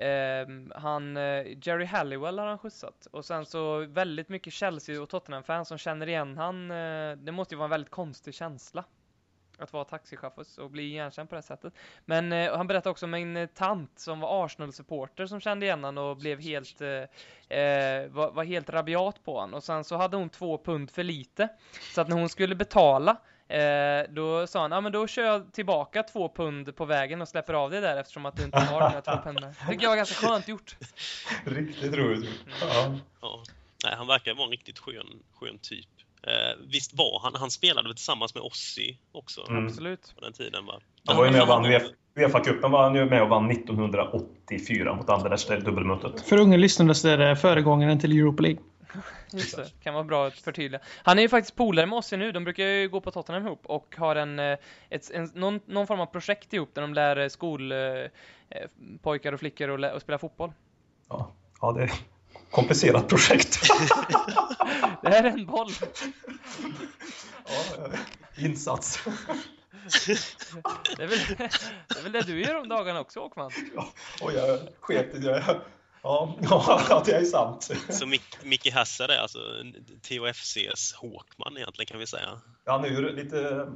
ehm, 0.06 0.72
han, 0.74 1.16
eh, 1.16 1.22
Jerry 1.62 1.84
Halliwell 1.84 2.38
har 2.38 2.46
han 2.46 2.58
skjutsat. 2.58 3.06
Och 3.10 3.24
sen 3.24 3.46
så 3.46 3.86
väldigt 3.86 4.28
mycket 4.28 4.52
Chelsea 4.52 5.02
och 5.02 5.08
Tottenham-fans 5.08 5.68
som 5.68 5.78
känner 5.78 6.06
igen 6.06 6.36
han. 6.36 6.70
Eh, 6.70 7.16
det 7.16 7.32
måste 7.32 7.54
ju 7.54 7.58
vara 7.58 7.66
en 7.66 7.70
väldigt 7.70 7.90
konstig 7.90 8.34
känsla 8.34 8.84
att 9.58 9.72
vara 9.72 9.84
taxichaufför 9.84 10.62
och 10.62 10.70
bli 10.70 10.82
igenkänd 10.82 11.28
på 11.28 11.34
det 11.34 11.42
sättet. 11.42 11.72
Men 12.04 12.32
eh, 12.32 12.56
han 12.56 12.66
berättade 12.66 12.90
också 12.90 13.06
om 13.06 13.14
en 13.14 13.36
eh, 13.36 13.46
tant 13.46 13.98
som 13.98 14.20
var 14.20 14.44
Arsenal-supporter 14.44 15.26
som 15.26 15.40
kände 15.40 15.66
igen 15.66 15.84
honom 15.84 16.04
och 16.04 16.16
blev 16.16 16.40
helt, 16.40 16.80
eh, 16.80 17.58
eh, 17.58 18.08
var, 18.08 18.30
var, 18.30 18.44
helt 18.44 18.70
rabiat 18.70 19.24
på 19.24 19.40
honom. 19.40 19.54
Och 19.54 19.64
sen 19.64 19.84
så 19.84 19.96
hade 19.96 20.16
hon 20.16 20.28
två 20.30 20.58
pund 20.58 20.90
för 20.90 21.02
lite. 21.02 21.48
Så 21.94 22.00
att 22.00 22.08
när 22.08 22.16
hon 22.16 22.28
skulle 22.28 22.54
betala 22.54 23.16
Eh, 23.48 24.10
då 24.10 24.46
sa 24.46 24.60
han, 24.60 24.70
ja 24.70 24.76
ah, 24.76 24.80
men 24.80 24.92
då 24.92 25.06
kör 25.06 25.22
jag 25.24 25.52
tillbaka 25.52 26.02
två 26.02 26.28
pund 26.28 26.76
på 26.76 26.84
vägen 26.84 27.22
och 27.22 27.28
släpper 27.28 27.54
av 27.54 27.70
det 27.70 27.80
där 27.80 27.96
eftersom 27.96 28.26
att 28.26 28.36
du 28.36 28.44
inte 28.44 28.58
har 28.58 28.80
de 28.80 28.90
här 28.90 29.00
två 29.00 29.12
pundarna. 29.24 29.46
Det 29.46 29.66
tycker 29.72 29.82
jag 29.82 29.90
var 29.90 29.96
ganska 29.96 30.26
skönt 30.26 30.48
gjort. 30.48 30.76
Riktigt 31.44 31.94
roligt. 31.94 32.30
Mm. 32.46 32.58
Ja. 32.60 32.98
ja. 33.20 33.42
Nej, 33.84 33.94
han 33.96 34.06
verkar 34.06 34.34
vara 34.34 34.44
en 34.44 34.50
riktigt 34.50 34.78
skön, 34.78 35.22
skön 35.34 35.58
typ. 35.58 35.88
Eh, 36.28 36.56
visst 36.72 36.94
var 36.94 37.20
han, 37.22 37.34
han 37.34 37.50
spelade 37.50 37.94
tillsammans 37.94 38.34
med 38.34 38.42
Ossi 38.42 38.98
också? 39.12 39.46
Mm. 39.48 39.66
Absolut. 39.66 40.12
På 40.14 40.20
den 40.20 40.32
tiden 40.32 40.66
va? 40.66 40.80
Han 41.06 41.16
var 41.16 41.24
ju 41.24 41.30
med 41.30 41.42
och 41.42 41.48
vann 41.48 41.64
Uefa-cupen 42.18 42.70
var 42.70 42.82
han 42.82 42.94
ju 42.94 43.04
med 43.04 43.22
och 43.22 43.28
vann 43.28 43.50
1984 43.50 44.94
mot 44.94 45.08
Anderlecht, 45.08 45.48
det 45.48 45.60
dubbelmötet. 45.60 46.20
För 46.20 46.40
unga 46.40 46.56
lyssnare 46.56 46.94
så 46.94 47.08
är 47.08 47.18
det 47.18 47.36
föregångaren 47.36 48.00
till 48.00 48.12
Europa 48.12 48.42
League. 48.42 48.60
Just 49.32 49.56
det, 49.56 49.70
kan 49.82 49.94
vara 49.94 50.04
bra 50.04 50.26
att 50.26 50.34
förtydliga. 50.34 50.80
Han 51.02 51.18
är 51.18 51.22
ju 51.22 51.28
faktiskt 51.28 51.56
polare 51.56 51.86
med 51.86 51.98
oss 51.98 52.12
nu, 52.12 52.32
de 52.32 52.44
brukar 52.44 52.64
ju 52.64 52.88
gå 52.88 53.00
på 53.00 53.10
Tottenham 53.10 53.46
ihop 53.46 53.66
och 53.66 53.94
har 53.98 54.16
en, 54.16 54.38
eh, 54.38 54.58
ett, 54.90 55.10
en 55.10 55.30
någon, 55.34 55.60
någon, 55.66 55.86
form 55.86 56.00
av 56.00 56.06
projekt 56.06 56.52
ihop 56.52 56.74
där 56.74 56.82
de 56.82 56.94
lär 56.94 57.28
skolpojkar 57.28 59.30
eh, 59.30 59.34
och 59.34 59.40
flickor 59.40 59.84
att 59.84 60.02
spela 60.02 60.18
fotboll. 60.18 60.52
Ja, 61.08 61.32
ja 61.60 61.72
det, 61.72 61.90
komplicerat 62.50 63.08
projekt. 63.08 63.60
det 65.02 65.08
här 65.08 65.24
är 65.24 65.30
en 65.30 65.46
boll. 65.46 65.70
Ja, 67.46 67.90
insats. 68.36 69.00
Det 70.96 71.02
är, 71.02 71.06
väl, 71.06 71.18
det 71.88 71.98
är 71.98 72.02
väl 72.02 72.12
det 72.12 72.22
du 72.22 72.40
gör 72.40 72.54
om 72.54 72.68
dagarna 72.68 73.00
också, 73.00 73.20
Åkman? 73.20 73.50
Ja, 73.74 73.92
och 74.22 74.32
jag 74.32 74.60
sket 74.80 75.14
i 75.14 75.18
det. 75.18 75.60
Ja, 76.02 76.38
ja, 76.42 77.02
det 77.06 77.12
är 77.12 77.24
sant. 77.24 77.70
Så 77.88 78.06
Mick, 78.06 78.44
Micke 78.44 78.72
Hassar 78.72 79.08
är 79.08 79.18
alltså 79.18 79.38
THFCs 80.02 80.92
Håkman 80.92 81.56
egentligen 81.56 81.86
kan 81.86 82.00
vi 82.00 82.06
säga? 82.06 82.40
Ja, 82.64 82.72
han 82.72 82.84
är 82.84 82.88
ju 82.88 83.12
lite 83.12 83.68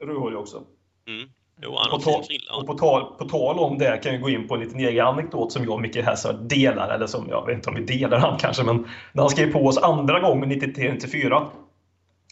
rödhårig 0.00 0.38
också. 0.38 0.64
Mm. 1.06 1.30
Jo, 1.62 1.76
han 1.78 1.90
på, 1.90 1.98
tal, 1.98 2.22
och 2.58 2.66
på, 2.66 2.74
tal, 2.74 3.04
på 3.18 3.24
tal 3.24 3.58
om 3.58 3.78
det 3.78 4.02
kan 4.02 4.12
jag 4.12 4.22
gå 4.22 4.30
in 4.30 4.48
på 4.48 4.54
en 4.54 4.60
liten 4.60 4.80
egen 4.80 5.06
anekdot 5.06 5.52
som 5.52 5.64
jag 5.64 5.72
och 5.72 5.80
Micke 5.80 5.96
Hässard 5.96 6.36
delar, 6.36 6.94
eller 6.94 7.06
som 7.06 7.28
jag 7.28 7.46
vet 7.46 7.54
inte 7.54 7.70
om 7.70 7.76
vi 7.76 7.84
delar 7.84 8.18
han 8.18 8.38
kanske, 8.38 8.62
men 8.64 8.88
när 9.12 9.22
han 9.22 9.30
skrev 9.30 9.52
på 9.52 9.66
oss 9.66 9.78
andra 9.78 10.20
gången 10.20 10.52
93-94 10.52 11.46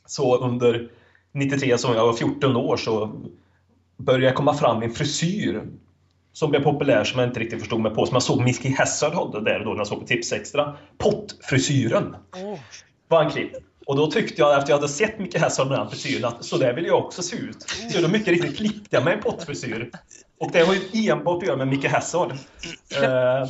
så 0.07 0.37
under 0.37 0.89
93 1.33 1.79
som 1.79 1.95
jag 1.95 2.07
var 2.07 2.13
14 2.13 2.57
år 2.57 2.77
så 2.77 3.23
började 3.97 4.25
jag 4.25 4.35
komma 4.35 4.55
fram 4.55 4.83
en 4.83 4.91
frisyr 4.91 5.63
som 6.33 6.51
blev 6.51 6.63
populär 6.63 7.05
som 7.05 7.21
jag 7.21 7.29
inte 7.29 7.41
riktigt 7.41 7.59
förstod 7.61 7.81
mig 7.81 7.95
på, 7.95 8.07
som 8.07 8.15
jag 8.15 8.23
såg 8.23 8.41
Micke 8.41 8.65
Hässard 8.65 9.15
hade 9.15 9.45
där 9.45 9.65
då 9.65 9.71
när 9.71 9.77
jag 9.77 9.87
såg 9.87 10.01
på 10.01 10.07
Tips 10.07 10.33
Extra. 10.33 10.77
Pottfrisyren 10.99 12.17
oh. 12.33 12.59
var 13.09 13.23
han 13.23 13.33
klippt. 13.33 13.66
Och 13.87 13.97
då 13.97 14.07
tyckte 14.07 14.43
jag, 14.43 14.51
efter 14.51 14.63
att 14.63 14.69
jag 14.69 14.77
hade 14.77 14.89
sett 14.89 15.19
Micke 15.19 15.39
Hässard 15.39 15.69
med 15.69 15.79
den 15.79 15.91
frisyren, 15.91 16.25
att 16.25 16.45
så 16.45 16.59
där 16.59 16.73
vill 16.73 16.87
jag 16.87 16.99
också 16.99 17.23
se 17.23 17.37
ut. 17.37 17.63
Så 17.63 18.01
då 18.01 18.09
mycket 18.09 18.29
riktigt 18.29 18.57
klippte 18.57 18.97
jag 18.97 19.05
mig 19.05 19.15
en 19.15 19.21
pottfrisyr. 19.21 19.91
Och 20.41 20.53
det 20.53 20.61
har 20.61 20.75
ju 20.75 21.11
enbart 21.11 21.43
att 21.43 21.49
göra 21.49 21.57
med 21.57 21.69
Micke 21.69 21.85
Hässard. 21.85 22.33
Uh, 22.33 22.39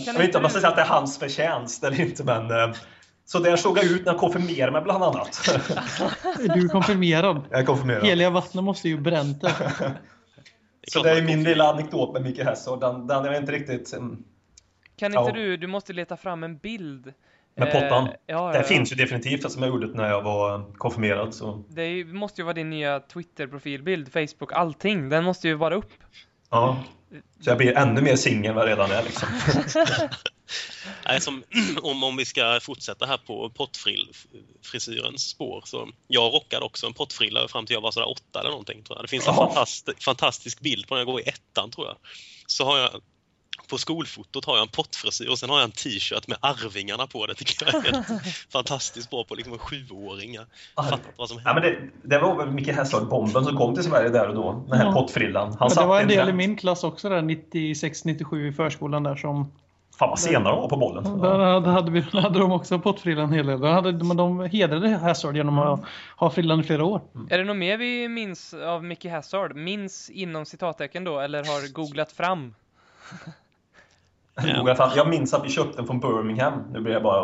jag 0.07 0.12
vet 0.12 0.24
inte 0.24 0.39
om 0.39 0.45
jag 0.45 0.51
ska 0.51 0.61
säga 0.61 0.70
att 0.70 0.76
det 0.76 0.82
är 0.82 0.87
hans 0.87 1.18
förtjänst 1.18 1.84
eller 1.84 2.01
inte, 2.01 2.24
men 2.24 2.51
uh, 2.51 2.74
så 3.24 3.39
där 3.39 3.57
såg 3.57 3.78
jag 3.78 3.84
ut 3.84 4.05
när 4.05 4.12
jag 4.12 4.20
konfirmerade 4.20 4.72
mig 4.72 4.82
bland 4.82 5.05
annat. 5.05 5.41
du 6.39 6.64
är 6.64 6.68
konfirmerad? 6.68 7.43
Jag 7.51 7.61
är 7.61 7.64
konfirmerad. 7.64 8.07
Heliga 8.07 8.30
vattnet 8.30 8.64
måste 8.64 8.89
ju 8.89 9.01
bränt 9.01 9.41
det. 9.41 9.53
Så 10.89 11.03
det 11.03 11.11
är 11.11 11.22
min 11.22 11.43
lilla 11.43 11.72
anekdot 11.72 12.12
med 12.12 12.22
Micke 12.22 12.39
Hässard. 12.39 12.80
Den, 12.80 13.07
den 13.07 13.24
är 13.24 13.41
inte 13.41 13.53
riktigt... 13.53 13.95
Um, 13.97 14.24
kan 14.97 15.12
inte 15.12 15.18
ja. 15.18 15.32
du, 15.32 15.57
du 15.57 15.66
måste 15.66 15.93
leta 15.93 16.16
fram 16.16 16.45
en 16.45 16.59
bild 16.59 17.12
med 17.57 17.72
pottan? 17.72 18.04
Eh, 18.07 18.12
ja, 18.26 18.52
det 18.52 18.59
ja, 18.59 18.64
finns 18.64 18.92
ju 18.92 18.96
definitivt 18.96 19.44
eftersom 19.44 19.62
jag 19.62 19.68
gjorde 19.68 19.86
det 19.86 19.94
när 19.94 20.09
jag 20.09 20.22
var 20.22 20.72
konfirmerad. 20.72 21.34
Så. 21.34 21.64
Det 21.68 22.04
måste 22.04 22.40
ju 22.40 22.44
vara 22.44 22.54
din 22.54 22.70
nya 22.70 23.00
Twitter-profilbild, 23.00 24.12
Facebook, 24.12 24.52
allting. 24.52 25.09
Den 25.09 25.24
måste 25.24 25.48
ju 25.48 25.54
vara 25.54 25.74
upp. 25.74 25.90
Ja, 26.50 26.84
så 27.40 27.50
jag 27.50 27.59
blir 27.59 27.76
ännu 27.76 28.00
mer 28.00 28.16
singel 28.16 28.50
än 28.50 28.54
vad 28.54 28.64
jag 28.64 28.70
redan 28.70 28.90
är 28.90 29.02
liksom. 29.02 29.28
Nej, 31.07 31.20
som, 31.20 31.42
om, 31.82 32.04
om 32.04 32.16
vi 32.16 32.24
ska 32.24 32.61
fortsätta 32.62 33.07
här 33.07 33.16
på 33.26 33.50
pottfrisyrens 33.50 35.28
spår 35.28 35.62
så 35.64 35.88
jag 36.07 36.34
rockade 36.34 36.64
också 36.64 36.86
en 36.86 36.92
pottfrilla 36.92 37.48
fram 37.48 37.66
till 37.66 37.74
jag 37.74 37.80
var 37.80 37.90
sådär 37.90 38.09
åtta 38.09 38.40
eller 38.40 38.50
någonting 38.50 38.82
tror 38.82 38.98
jag. 38.98 39.04
Det 39.04 39.09
finns 39.09 39.26
en 39.28 39.34
oh. 39.34 39.36
fantastisk, 39.36 40.02
fantastisk 40.02 40.61
bild 40.61 40.88
på 40.88 40.94
när 40.94 41.00
jag 41.00 41.07
går 41.07 41.20
i 41.20 41.28
ettan 41.28 41.70
tror 41.70 41.86
jag. 41.86 41.96
Så 42.46 42.64
har 42.64 42.78
jag 42.78 42.90
på 43.69 43.79
skolfotot 43.79 44.45
har 44.45 44.57
jag 44.57 44.62
en 44.62 44.69
pottfrisyr 44.69 45.31
och 45.31 45.39
sen 45.39 45.51
har 45.51 45.57
jag 45.57 45.64
en 45.64 45.71
t-shirt 45.71 46.29
med 46.29 46.39
Arvingarna 46.41 47.07
på 47.07 47.27
det 47.27 47.35
tycker 47.35 47.67
jag 47.67 47.87
är 47.87 48.51
fantastiskt 48.53 49.11
bra 49.11 49.25
på 49.25 49.35
liksom 49.35 49.53
en 49.53 49.59
sjuåring. 49.59 50.35
Jag 50.35 50.47
fattar 50.75 51.12
vad 51.17 51.29
som 51.29 51.41
Ja, 51.45 51.55
men 51.55 51.62
det, 51.62 51.79
det 52.03 52.19
var 52.19 52.37
väl 52.37 52.51
Micke 52.51 52.69
Hässard-bomben 52.69 53.45
som 53.45 53.57
kom 53.57 53.75
till 53.75 53.85
Sverige 53.85 54.09
där 54.09 54.29
och 54.29 54.35
då, 54.35 54.64
den 54.69 54.79
här 54.79 54.87
ja. 54.87 54.93
pottfrillan. 54.93 55.57
Han 55.61 55.69
det 55.69 55.87
var 55.87 56.01
en 56.01 56.09
del 56.09 56.29
i 56.29 56.33
min 56.33 56.57
klass 56.57 56.85
också 56.85 57.09
där, 57.09 57.23
96-97 57.23 58.49
i 58.49 58.53
förskolan 58.53 59.03
där 59.03 59.17
som 59.17 59.53
Fan 59.99 60.09
vad 60.09 60.19
sena 60.19 60.51
de 60.51 60.61
var 60.61 60.69
på 60.69 60.77
bollen. 60.77 61.21
Där 61.21 61.61
hade, 61.61 61.91
vi, 61.91 62.01
hade 62.12 62.39
de 62.39 62.53
också 62.53 62.79
pottfrillan 62.79 63.25
en 63.25 63.33
hel 63.33 63.47
del. 63.47 63.64
Hade, 63.64 63.93
de 63.93 64.41
hedrade 64.41 64.89
Hazard 64.89 65.37
genom 65.37 65.59
att 65.59 65.81
ha 66.17 66.31
frillan 66.31 66.61
i 66.61 66.62
flera 66.62 66.85
år. 66.85 67.01
Mm. 67.14 67.29
Är 67.31 67.39
det 67.39 67.45
något 67.45 67.57
mer 67.57 67.77
vi 67.77 68.09
minns 68.09 68.55
av 68.55 68.85
Mickey 68.85 69.09
Hazard? 69.09 69.57
Minns 69.57 70.11
inom 70.11 70.47
citattecken 70.47 71.05
då, 71.05 71.21
eller 71.21 71.39
har 71.39 71.73
googlat 71.73 72.12
fram? 72.12 72.55
Jag 74.97 75.09
minns 75.09 75.34
att 75.34 75.45
vi 75.45 75.49
köpte 75.49 75.76
den 75.76 75.87
från 75.87 76.01
Birmingham. 76.01 76.62
Nu 76.72 76.80
blir 76.80 76.93
jag 76.93 77.03
bara 77.03 77.20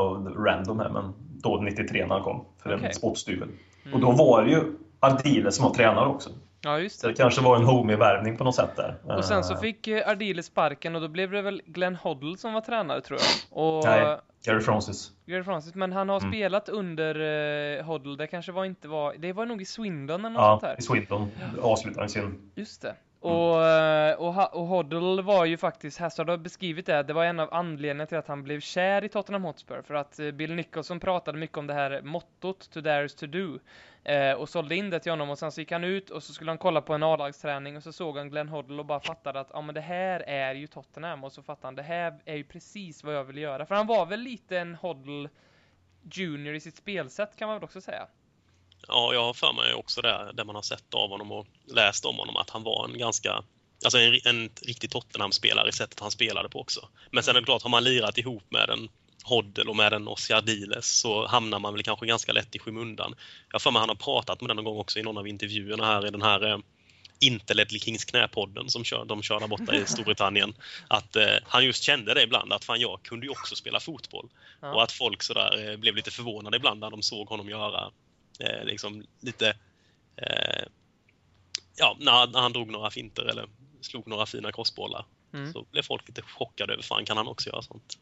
random 0.51 0.79
här, 0.79 0.89
men 0.89 1.13
då 1.43 1.57
93 1.57 2.07
när 2.07 2.15
han 2.15 2.23
kom. 2.23 2.45
För 2.63 2.75
okay. 2.75 2.87
en 2.87 2.95
spottstyvel. 2.95 3.49
Mm. 3.85 3.95
Och 3.95 4.01
då 4.01 4.11
var 4.11 4.43
det 4.43 4.51
ju 4.51 4.77
Ardile 5.01 5.53
som 5.53 5.65
var 5.65 5.75
tränare 5.75 6.09
också. 6.09 6.31
Ja, 6.65 6.79
just 6.79 6.97
det. 6.97 7.01
Så 7.01 7.09
det 7.09 7.15
kanske 7.15 7.41
var 7.41 7.57
en 7.57 7.65
homie-värvning 7.65 8.37
på 8.37 8.45
något 8.45 8.55
sätt 8.55 8.77
där. 8.77 9.17
Och 9.17 9.25
sen 9.25 9.45
så 9.45 9.55
eh. 9.55 9.61
fick 9.61 9.89
eh, 9.89 10.09
Ardile 10.09 10.43
sparken 10.43 10.95
och 10.95 11.01
då 11.01 11.09
blev 11.09 11.31
det 11.31 11.43
väl 11.43 11.63
Glenn 11.67 11.97
Hoddle 11.97 12.37
som 12.37 12.53
var 12.53 12.61
tränare 12.61 13.01
tror 13.01 13.19
jag. 13.21 13.63
Och... 13.65 13.85
Nej, 13.85 14.19
Gary 14.45 14.61
Francis. 14.61 15.11
Gary 15.27 15.43
Francis, 15.43 15.75
men 15.75 15.93
han 15.93 16.09
har 16.09 16.21
mm. 16.21 16.31
spelat 16.31 16.69
under 16.69 17.21
uh, 17.21 17.85
Hoddle. 17.85 18.17
Det 18.17 18.27
kanske 18.27 18.53
var 18.53 18.65
inte 18.65 18.89
var... 18.89 19.15
Det 19.19 19.33
var 19.33 19.47
nog 19.47 19.63
i 19.63 19.65
Swindon 19.65 20.25
eller 20.25 20.31
något 20.31 20.41
ja, 20.41 20.59
sånt 20.61 20.63
här. 20.63 20.79
i 20.79 20.83
Swindon. 20.83 21.29
Ja. 21.57 21.63
Avslutade 21.63 22.09
sin... 22.09 22.53
Just 22.55 22.83
det. 22.83 22.95
Mm. 23.25 23.37
Och, 23.37 23.67
eh, 23.67 24.15
och, 24.15 24.55
och 24.55 24.67
Hoddle 24.67 25.23
var 25.23 25.45
ju 25.45 25.57
faktiskt, 25.57 25.99
Hazard 25.99 26.29
har 26.29 26.37
beskrivit 26.37 26.87
det, 26.87 27.03
det 27.03 27.13
var 27.13 27.25
en 27.25 27.41
av 27.41 27.55
anledningarna 27.55 28.07
till 28.07 28.19
att 28.19 28.29
han 28.29 28.43
blev 28.43 28.61
kär 28.61 29.05
i 29.05 29.09
Tottenham 29.09 29.45
Hotspur. 29.45 29.83
För 29.83 29.95
att 29.95 30.19
eh, 30.19 30.31
Bill 30.31 30.55
Nicholson 30.55 31.01
pratade 31.01 31.39
mycket 31.39 31.59
om 31.59 31.67
det 31.67 31.75
här 31.75 32.03
mottot, 32.03 32.71
to 32.71 32.81
dare 32.81 33.05
is 33.05 33.15
to 33.15 33.27
do. 33.27 33.59
Eh, 34.05 34.33
och 34.33 34.49
sålde 34.49 34.77
in 34.77 34.91
det 34.91 35.01
till 35.01 35.13
honom 35.13 35.31
och 35.31 35.39
sen 35.39 35.53
så 35.53 35.61
gick 35.61 35.73
han 35.73 35.85
ut 35.85 36.11
och 36.11 36.23
så 36.23 36.33
skulle 36.33 36.51
han 36.51 36.59
kolla 36.59 36.81
på 36.81 36.95
en 36.95 37.03
A-lagsträning 37.03 37.77
och 37.77 37.83
så 37.83 37.93
såg 37.93 38.17
han 38.17 38.31
Glenn 38.31 38.49
Hoddle 38.49 38.79
och 38.79 38.87
bara 38.87 39.01
fattade 39.01 39.41
att 39.41 39.51
ja 39.53 39.61
men 39.61 39.75
det 39.75 39.81
här 39.81 40.21
är 40.21 40.55
ju 40.55 40.67
Tottenham 40.67 41.25
och 41.25 41.33
så 41.33 41.43
fattade 41.43 41.67
han 41.67 41.75
det 41.75 41.83
här 41.83 42.19
är 42.25 42.37
ju 42.37 42.45
precis 42.45 43.05
vad 43.05 43.15
jag 43.15 43.25
vill 43.25 43.39
göra. 43.39 43.67
För 43.67 43.75
han 43.75 43.87
var 43.87 44.07
väl 44.07 44.21
lite 44.21 44.59
en 44.59 44.75
Hoddle 44.75 45.29
Junior 46.03 46.55
i 46.55 46.61
sitt 46.61 46.77
spelsätt 46.77 47.37
kan 47.37 47.49
man 47.49 47.57
väl 47.57 47.65
också 47.65 47.81
säga. 47.81 48.07
Ja, 48.89 49.15
jag 49.15 49.25
har 49.25 49.35
för 49.35 49.53
mig 49.53 49.75
också 49.75 50.01
det, 50.01 50.31
där 50.35 50.45
man 50.45 50.55
har 50.55 50.63
sett 50.63 50.95
av 50.95 51.11
honom 51.11 51.33
och 51.33 51.47
läst 51.67 52.05
om 52.05 52.17
honom, 52.17 52.37
att 52.37 52.51
han 52.51 52.63
var 52.63 52.89
en 52.89 52.99
ganska 52.99 53.43
Alltså 53.85 53.99
en, 53.99 54.21
en 54.25 54.51
riktig 54.63 54.91
Tottenham-spelare 54.91 55.69
i 55.69 55.73
sättet 55.73 56.01
han 56.01 56.11
spelade 56.11 56.49
på 56.49 56.61
också. 56.61 56.89
Men 57.11 57.23
sen 57.23 57.37
är 57.37 57.41
det 57.41 57.45
klart, 57.45 57.63
har 57.63 57.71
man 57.71 57.85
lirat 57.85 58.19
ihop 58.19 58.45
med 58.51 58.71
en 58.71 58.89
Hoddle 59.25 59.65
och 59.65 59.77
med 59.77 59.93
en 59.93 60.09
Oscar 60.09 60.43
Diles 60.43 60.99
så 61.01 61.27
hamnar 61.27 61.59
man 61.59 61.75
väl 61.75 61.83
kanske 61.83 62.07
ganska 62.07 62.33
lätt 62.33 62.55
i 62.55 62.59
skymundan. 62.59 63.15
Jag 63.49 63.55
har 63.55 63.61
för 63.61 63.71
mig 63.71 63.81
han 63.81 63.89
har 63.89 63.97
pratat 63.97 64.41
med 64.41 64.51
den 64.51 64.57
någon 64.57 64.65
gång 64.65 64.79
också 64.79 64.99
i 64.99 65.03
någon 65.03 65.19
av 65.19 65.29
intervjuerna 65.29 65.87
här 65.87 66.07
i 66.07 66.11
den 66.11 66.23
här 66.23 66.51
eh, 66.51 66.59
inte 67.21 67.55
Ledley 67.55 67.81
Kings 67.81 68.05
knäpodden 68.05 68.71
som 68.71 68.85
kör, 68.85 69.05
de 69.05 69.23
kör 69.23 69.41
där 69.41 69.47
borta 69.47 69.75
i 69.75 69.87
Storbritannien. 69.87 70.55
Att 70.89 71.17
eh, 71.17 71.35
han 71.45 71.65
just 71.65 71.83
kände 71.83 72.15
det 72.15 72.23
ibland 72.23 72.53
att 72.53 72.65
fan 72.65 72.81
jag 72.81 73.03
kunde 73.03 73.27
ju 73.27 73.31
också 73.31 73.57
spela 73.57 73.81
fotboll. 73.81 74.29
Ja. 74.61 74.75
Och 74.75 74.83
att 74.83 74.93
folk 74.93 75.23
sådär 75.23 75.71
eh, 75.71 75.77
blev 75.77 75.97
lite 75.97 76.11
förvånade 76.11 76.57
ibland 76.57 76.81
när 76.81 76.91
de 76.91 77.03
såg 77.03 77.29
honom 77.29 77.49
göra 77.49 77.91
eh, 78.41 78.65
liksom 78.65 79.05
lite 79.21 79.49
eh, 80.17 80.65
ja, 81.77 81.97
när, 82.01 82.27
när, 82.27 82.41
han 82.41 82.53
drog 82.53 82.71
några 82.71 82.91
finter 82.91 83.23
eller 83.23 83.49
slog 83.81 84.09
några 84.09 84.27
fina 84.27 84.53
crossbollar. 84.53 85.05
Mm. 85.35 85.53
Så 85.53 85.65
blev 85.71 85.83
folk 85.83 86.09
lite 86.09 86.23
chockade 86.23 86.73
över 86.73 86.83
fan 86.83 87.05
kan 87.05 87.17
han 87.17 87.29
också 87.29 87.51
göra 87.51 87.63
sånt. 87.63 87.99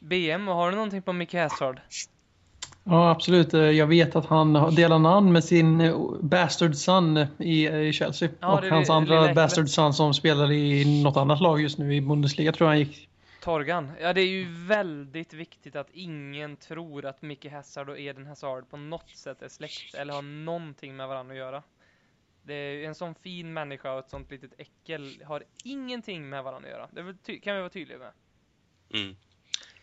BM, 0.00 0.46
har 0.46 0.70
du 0.70 0.76
någonting 0.76 1.02
på 1.02 1.12
Mickey 1.12 1.38
Hazard? 1.38 1.80
Ja, 2.84 3.10
absolut. 3.10 3.52
Jag 3.52 3.86
vet 3.86 4.16
att 4.16 4.26
han 4.26 4.74
delar 4.74 4.98
namn 4.98 5.32
med 5.32 5.44
sin 5.44 5.80
eh, 5.80 5.96
Bastard 6.20 6.74
Son 6.74 7.18
i, 7.38 7.92
Chelsea. 7.92 8.28
Ja, 8.40 8.58
och 8.58 8.64
hans 8.64 8.90
andra 8.90 9.34
Bastard 9.34 9.68
Son 9.68 9.94
som 9.94 10.14
spelar 10.14 10.52
i 10.52 11.02
något 11.02 11.16
annat 11.16 11.40
lag 11.40 11.60
just 11.60 11.78
nu 11.78 11.94
i 11.94 12.00
Bundesliga 12.00 12.52
tror 12.52 12.66
jag 12.66 12.70
han 12.70 12.78
gick. 12.78 13.08
Torgan. 13.44 13.92
Ja, 14.00 14.12
det 14.12 14.20
är 14.20 14.26
ju 14.26 14.66
väldigt 14.66 15.32
viktigt 15.32 15.76
att 15.76 15.90
ingen 15.92 16.56
tror 16.56 17.04
att 17.04 17.22
Mickey 17.22 17.48
Hazard 17.48 17.88
och 17.88 17.98
Eden 17.98 18.26
Hazard 18.26 18.70
på 18.70 18.76
något 18.76 19.10
sätt 19.10 19.42
är 19.42 19.48
släkt 19.48 19.94
eller 19.94 20.14
har 20.14 20.22
någonting 20.22 20.96
med 20.96 21.08
varandra 21.08 21.32
att 21.32 21.38
göra. 21.38 21.62
Det 22.42 22.54
är 22.54 22.88
en 22.88 22.94
sån 22.94 23.14
fin 23.14 23.52
människa 23.52 23.92
och 23.92 23.98
ett 23.98 24.10
sånt 24.10 24.30
litet 24.30 24.50
äckel 24.58 25.22
har 25.24 25.44
ingenting 25.64 26.28
med 26.28 26.44
varandra 26.44 26.68
att 26.68 26.74
göra. 26.74 27.14
Det 27.24 27.38
kan 27.38 27.54
vi 27.54 27.60
vara 27.60 27.70
tydliga 27.70 27.98
med. 27.98 28.12
Mm. 28.94 29.16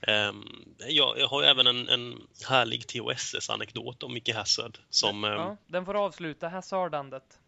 Um, 0.07 0.75
jag, 0.77 1.19
jag, 1.19 1.27
har 1.27 1.43
även 1.43 1.67
en, 1.67 1.89
en 1.89 2.27
härlig 2.49 2.87
TOSS-anekdot 2.87 4.03
om 4.03 4.13
Mickey 4.13 4.33
Hazard. 4.33 4.77
Som, 4.89 5.23
ja, 5.23 5.49
um, 5.49 5.57
den 5.67 5.85
får 5.85 6.05
avsluta 6.05 6.49
Hazardandet. 6.49 7.39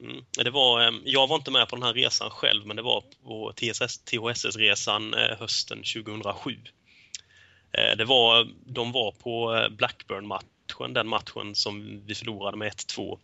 Mm, 0.00 0.24
det 0.44 0.50
var, 0.50 0.82
eh, 0.82 0.92
jag 1.04 1.26
var 1.26 1.36
inte 1.36 1.50
med 1.50 1.68
på 1.68 1.76
den 1.76 1.82
här 1.82 1.94
resan 1.94 2.30
själv, 2.30 2.66
men 2.66 2.76
det 2.76 2.82
var 2.82 3.04
på 3.24 3.52
THSS-resan 3.52 5.14
eh, 5.14 5.38
hösten 5.38 5.78
2007. 5.78 6.58
Eh, 7.72 7.96
det 7.96 8.04
var, 8.04 8.48
de 8.66 8.92
var 8.92 9.12
på 9.12 9.68
Blackburn-matchen, 9.70 10.92
den 10.94 11.08
matchen 11.08 11.54
som 11.54 12.02
vi 12.06 12.14
förlorade 12.14 12.56
med 12.56 12.72
1-2 12.72 13.18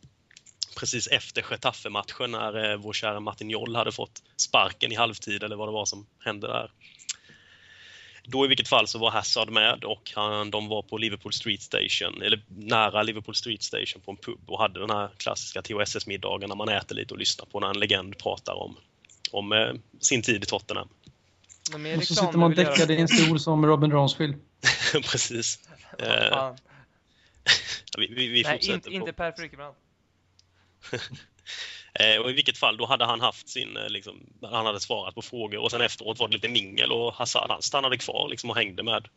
precis 0.77 1.07
efter 1.07 1.45
Getafe-matchen 1.51 2.31
när 2.31 2.77
vår 2.77 2.93
kära 2.93 3.21
Martin 3.21 3.51
Joll 3.51 3.77
hade 3.77 3.93
fått 3.93 4.23
sparken 4.37 4.93
i 4.93 4.95
halvtid 4.95 5.43
eller 5.43 5.57
vad 5.57 5.69
det 5.69 5.73
var 5.73 5.85
som 5.85 6.07
hände 6.25 6.47
där. 6.47 6.71
Då 8.25 8.45
i 8.45 8.49
vilket 8.49 8.69
fall 8.69 8.89
så 8.89 8.99
var 8.99 9.11
Hazard 9.11 9.51
med 9.51 9.85
och 9.85 10.13
han, 10.15 10.51
de 10.51 10.69
var 10.69 10.83
på 10.83 10.99
Liverpool 10.99 11.33
Street 11.33 11.63
Station, 11.63 12.23
eller 12.23 12.43
nära 12.49 13.03
Liverpool 13.03 13.35
Street 13.35 13.63
Station 13.63 14.03
på 14.03 14.11
en 14.11 14.17
pub 14.17 14.41
och 14.47 14.59
hade 14.59 14.81
den 14.81 14.91
här 14.91 15.11
klassiska 15.17 15.63
TOSS-middagen 15.63 16.49
när 16.49 16.57
man 16.57 16.69
äter 16.69 16.97
lite 16.97 17.15
och 17.15 17.19
lyssnar 17.19 17.47
på 17.47 17.61
när 17.61 17.69
en 17.69 17.79
legend 17.79 18.19
pratar 18.19 18.55
om, 18.55 18.77
om 19.31 19.53
eh, 19.53 19.73
sin 20.01 20.23
tid 20.23 20.43
i 20.43 20.47
Tottenham. 20.47 20.89
Och 21.97 22.05
så 22.05 22.15
sitter 22.15 22.39
man 22.39 22.55
däckad 22.55 22.91
i 22.91 22.97
en 22.97 23.09
stol 23.09 23.41
som 23.41 23.67
Robin 23.67 23.93
Ransfield. 23.93 24.35
Precis. 24.93 25.59
eh, 25.99 26.53
vi, 27.99 28.07
vi, 28.07 28.29
vi 28.29 28.43
Nej, 28.43 28.59
inte, 28.63 28.89
på. 28.89 28.95
inte 28.95 29.13
Per 29.13 29.33
Frykebrand. 29.33 29.75
Eh, 31.95 32.21
och 32.21 32.31
i 32.31 32.33
vilket 32.33 32.59
fall, 32.59 32.77
då 32.77 32.87
hade 32.87 33.05
han 33.05 33.21
haft 33.21 33.49
sin, 33.49 33.77
eh, 33.77 33.89
liksom, 33.89 34.27
han 34.43 34.67
hade 34.67 34.81
svarat 34.81 35.15
på 35.15 35.23
frågor 35.23 35.59
och 35.59 35.71
sen 35.71 35.81
efteråt 35.81 36.19
var 36.19 36.29
det 36.29 36.35
lite 36.35 36.49
mingel 36.49 36.93
och 36.93 37.15
Hazard 37.15 37.51
han 37.51 37.63
stannade 37.63 37.99
kvar 37.99 38.29
liksom, 38.29 38.51
och 38.51 38.57
hängde 38.57 38.83
med, 38.83 39.09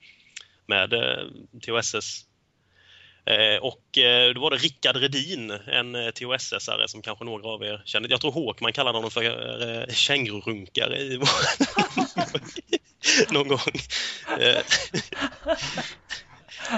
med 0.68 0.94
eh, 0.94 1.26
THSS. 1.62 2.26
Eh, 3.26 3.58
och 3.62 3.98
eh, 3.98 4.34
då 4.34 4.42
var 4.42 4.52
det 4.52 4.58
Rickard 4.58 4.96
Redin, 4.96 5.52
en 5.52 5.96
eh, 5.96 6.08
THSS-are 6.08 6.88
som 6.88 7.02
kanske 7.02 7.26
några 7.26 7.50
av 7.50 7.64
er 7.64 7.82
känner. 7.86 8.10
Jag 8.10 8.22
tror 8.22 8.32
Håkman 8.32 8.74
kallade 8.74 8.98
honom 8.98 9.12
för 9.12 9.82
eh, 9.82 9.88
kängururunkare 9.94 10.98
i 10.98 11.20
någon 13.32 13.48
gång. 13.48 13.60
Eh, 14.40 14.62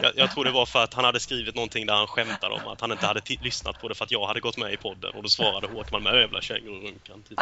jag, 0.03 0.11
jag, 0.15 0.31
tror 0.31 0.45
det 0.45 0.51
var 0.51 0.65
för 0.65 0.83
att 0.83 0.93
han 0.93 1.05
hade 1.05 1.19
skrivit 1.19 1.55
någonting 1.55 1.85
där 1.85 1.93
han 1.93 2.07
skämtade 2.07 2.55
om 2.55 2.67
att 2.67 2.81
han 2.81 2.91
inte 2.91 3.05
hade 3.05 3.21
lyssnat 3.41 3.81
på 3.81 3.88
det 3.88 3.95
för 3.95 4.05
att 4.05 4.11
jag 4.11 4.27
hade 4.27 4.39
gått 4.39 4.57
med 4.57 4.73
i 4.73 4.77
podden 4.77 5.15
och 5.15 5.23
då 5.23 5.29
svarade 5.29 5.67
Håkman 5.67 6.03
med 6.03 6.13
övla 6.13 6.41
kängururunkan. 6.41 7.23
Typ. 7.23 7.39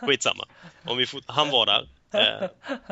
Skitsamma. 0.00 0.44
Om 0.84 0.96
vi 0.96 1.06
han 1.26 1.50
var 1.50 1.66
där. 1.66 1.88
Eh. 2.14 2.48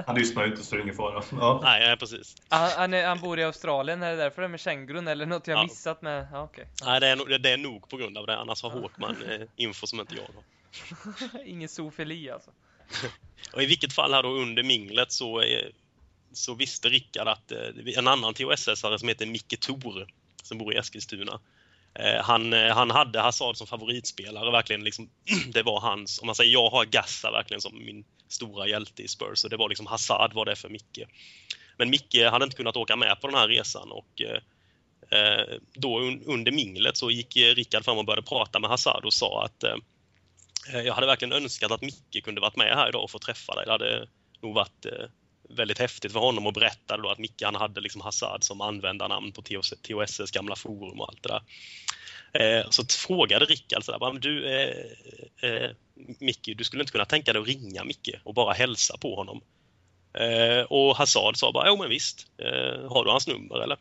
Han 0.07 0.15
lyssnar 0.15 0.45
ju 0.45 0.51
inte 0.51 0.63
så 0.63 0.75
det 0.75 0.81
är 0.81 0.83
ingen 0.83 0.95
fara. 0.95 1.23
Ja. 1.31 1.61
Nej, 1.65 1.87
nej, 1.87 1.97
precis. 1.97 2.37
Han, 2.49 2.71
han, 2.77 2.95
är, 2.95 3.07
han, 3.07 3.21
bor 3.21 3.39
i 3.39 3.45
Australien, 3.45 4.03
är 4.03 4.11
det 4.11 4.17
därför 4.17 4.43
det 4.43 4.47
är 4.47 4.51
med 4.51 4.61
kängurun 4.61 5.09
eller 5.09 5.27
något 5.27 5.47
jag 5.47 5.59
ja. 5.59 5.63
missat 5.63 6.03
med? 6.03 6.27
Ja, 6.33 6.43
okay. 6.43 6.65
Nej, 6.85 7.01
det 7.01 7.07
är, 7.09 7.39
det 7.39 7.51
är 7.51 7.57
nog 7.57 7.89
på 7.89 7.97
grund 7.97 8.19
av 8.19 8.27
det. 8.27 8.37
Annars 8.37 8.63
har 8.63 8.71
Håkman 8.71 9.17
eh, 9.31 9.47
info 9.57 9.87
som 9.87 10.01
inte 10.01 10.15
jag 10.15 10.23
har. 10.23 11.45
Ingen 11.45 11.69
zoofili 11.69 12.31
alltså. 12.31 12.51
och 13.53 13.63
i 13.63 13.67
vilket 13.67 13.93
fall 13.93 14.15
här 14.15 14.23
då 14.23 14.29
under 14.29 14.63
minglet 14.63 15.13
så 15.13 15.43
så 16.35 16.55
visste 16.55 16.89
Rickard 16.89 17.29
att 17.29 17.53
eh, 17.53 17.99
en 17.99 18.09
annan 18.09 18.35
THSS-are 18.35 18.99
som 18.99 19.09
heter 19.09 19.27
Micke 19.27 19.61
Thor 19.61 20.07
som 20.43 20.59
bor 20.59 20.75
i 20.75 20.77
Eskilstuna 20.77 21.41
eh, 21.95 22.23
han, 22.23 22.53
eh, 22.53 22.75
han 22.75 22.91
hade 22.91 23.21
Hazard 23.21 23.57
som 23.57 23.67
favoritspelare, 23.67 24.51
verkligen 24.51 24.85
liksom, 24.85 25.11
det 25.53 25.63
var 25.63 25.81
hans, 25.81 26.21
om 26.21 26.27
man 26.27 26.35
säger 26.35 26.53
jag 26.53 26.71
har 26.71 26.85
Gassa 26.85 27.31
verkligen 27.31 27.61
som 27.61 27.85
min 27.85 28.05
stora 28.29 28.69
hjälte 28.69 29.03
i 29.03 29.09
Spurs 29.09 29.45
och 29.45 29.51
det 29.51 29.57
var 29.57 29.69
liksom 29.69 29.87
Hazard 29.87 30.33
var 30.33 30.45
det 30.45 30.57
för 30.57 30.69
Micke. 30.69 30.99
Men 31.77 31.91
Micke 31.91 32.25
hade 32.31 32.45
inte 32.45 32.57
kunnat 32.57 32.77
åka 32.77 32.97
med 32.97 33.21
på 33.21 33.27
den 33.27 33.37
här 33.37 33.49
resan 33.49 33.91
och 33.93 34.23
eh, 34.23 35.59
då 35.75 36.01
under 36.27 36.53
minglet 36.53 36.97
så 36.97 37.11
gick 37.11 37.37
Rickard 37.37 37.85
fram 37.85 37.99
och 37.99 38.05
började 38.05 38.27
prata 38.27 38.59
med 38.59 38.71
Hazard 38.71 39.05
och 39.05 39.13
sa 39.13 39.45
att 39.45 39.65
eh, 39.65 40.81
jag 40.81 40.95
hade 40.95 41.07
verkligen 41.07 41.33
önskat 41.33 41.73
att 41.73 41.83
Micke 41.83 42.25
kunde 42.25 42.41
varit 42.41 42.57
med 42.57 42.75
här 42.75 42.89
idag 42.89 43.05
och 43.05 43.11
få 43.11 43.19
träffa 43.19 43.55
dig. 43.55 43.65
Det 43.65 43.73
hade 43.73 44.09
nog 44.43 44.55
varit 44.55 44.87
eh, 44.87 45.07
väldigt 45.49 45.79
häftigt 45.79 46.13
för 46.13 46.21
honom 46.21 46.47
och 46.47 46.53
berättade 46.53 47.03
då 47.03 47.11
att 47.11 47.19
Micke 47.19 47.43
han 47.43 47.55
hade 47.55 47.81
liksom 47.81 48.01
Hazard 48.01 48.45
som 48.45 48.61
användarnamn 48.61 49.33
på 49.33 49.43
TOSS 49.43 50.31
gamla 50.31 50.57
forum 50.57 51.01
och 51.01 51.09
allt 51.09 51.23
det 51.23 51.29
där. 51.29 51.43
Eh, 52.35 52.71
så 52.71 52.85
frågade 52.85 53.45
Rickard 53.45 53.85
sådär, 53.85 54.05
alltså 54.07 54.21
du 54.21 54.47
eh, 54.47 55.51
eh, 55.51 55.71
Micke, 56.19 56.51
du 56.57 56.65
skulle 56.65 56.83
inte 56.83 56.93
kunna 56.93 57.05
tänka 57.05 57.33
dig 57.33 57.43
att 57.43 57.49
ringa 57.49 57.85
Micke 57.85 58.15
och 58.25 58.35
bara 58.35 58.53
hälsa 58.53 58.97
på 58.97 59.15
honom? 59.15 59.41
Eh, 60.19 60.63
och 60.63 60.97
Hazard 60.97 61.37
sa 61.37 61.53
bara, 61.53 61.69
jo 61.69 61.77
men 61.77 61.89
visst, 61.89 62.27
eh, 62.39 62.91
har 62.91 63.05
du 63.05 63.11
hans 63.11 63.27
nummer 63.27 63.61
eller? 63.61 63.79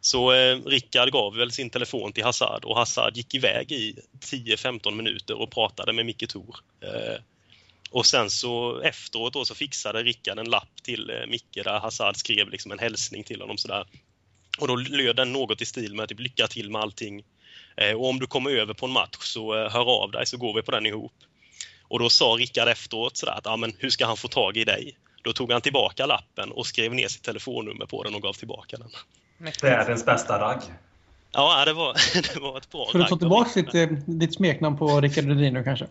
Så 0.00 0.32
eh, 0.32 0.58
Rickard 0.66 1.12
gav 1.12 1.36
väl 1.36 1.52
sin 1.52 1.70
telefon 1.70 2.12
till 2.12 2.24
Hazard 2.24 2.64
och 2.64 2.76
Hazard 2.76 3.16
gick 3.16 3.34
iväg 3.34 3.72
i 3.72 3.98
10-15 4.20 4.94
minuter 4.94 5.40
och 5.40 5.50
pratade 5.50 5.92
med 5.92 6.06
Micke 6.06 6.28
Thor. 6.28 6.56
Eh, 6.80 7.22
och 7.92 8.06
sen 8.06 8.30
så 8.30 8.80
efteråt 8.80 9.32
då 9.32 9.44
så 9.44 9.54
fixade 9.54 10.02
Rickard 10.02 10.38
en 10.38 10.50
lapp 10.50 10.82
till 10.82 11.10
eh, 11.10 11.26
Micke 11.28 11.64
där 11.64 11.80
Hazard 11.80 12.16
skrev 12.16 12.50
liksom 12.50 12.72
en 12.72 12.78
hälsning 12.78 13.24
till 13.24 13.40
honom 13.40 13.58
sådär. 13.58 13.86
Och 14.58 14.68
då 14.68 14.76
löd 14.76 15.16
den 15.16 15.32
något 15.32 15.60
i 15.62 15.64
stil 15.64 15.94
med 15.94 16.08
typ 16.08 16.20
lycka 16.20 16.46
till 16.46 16.70
med 16.70 16.80
allting. 16.80 17.24
Eh, 17.76 17.94
och 17.94 18.08
om 18.08 18.18
du 18.18 18.26
kommer 18.26 18.50
över 18.50 18.74
på 18.74 18.86
en 18.86 18.92
match 18.92 19.16
så 19.20 19.54
eh, 19.54 19.70
hör 19.70 20.02
av 20.02 20.10
dig 20.10 20.26
så 20.26 20.36
går 20.36 20.54
vi 20.54 20.62
på 20.62 20.70
den 20.70 20.86
ihop. 20.86 21.12
Och 21.82 21.98
då 21.98 22.10
sa 22.10 22.24
Rickard 22.24 22.68
efteråt 22.68 23.16
sådär 23.16 23.32
att, 23.32 23.44
ja 23.44 23.56
men 23.56 23.72
hur 23.78 23.90
ska 23.90 24.06
han 24.06 24.16
få 24.16 24.28
tag 24.28 24.56
i 24.56 24.64
dig? 24.64 24.96
Då 25.22 25.32
tog 25.32 25.52
han 25.52 25.60
tillbaka 25.60 26.06
lappen 26.06 26.52
och 26.52 26.66
skrev 26.66 26.94
ner 26.94 27.08
sitt 27.08 27.22
telefonnummer 27.22 27.86
på 27.86 28.02
den 28.02 28.14
och 28.14 28.22
gav 28.22 28.32
tillbaka 28.32 28.76
den. 28.76 28.90
Världens 29.62 30.04
bästa 30.04 30.38
ragg. 30.38 30.60
Ja, 31.32 31.64
det 31.64 31.72
var, 31.72 31.94
det 32.34 32.40
var 32.40 32.58
ett 32.58 32.70
bra 32.70 32.86
Ska 32.88 32.98
du 32.98 33.04
ta 33.04 33.16
tillbaka 33.16 33.62
ditt, 33.62 34.04
ditt 34.06 34.34
smeknamn 34.34 34.78
på 34.78 35.00
Rickard 35.00 35.24
Redin 35.24 35.64
kanske? 35.64 35.86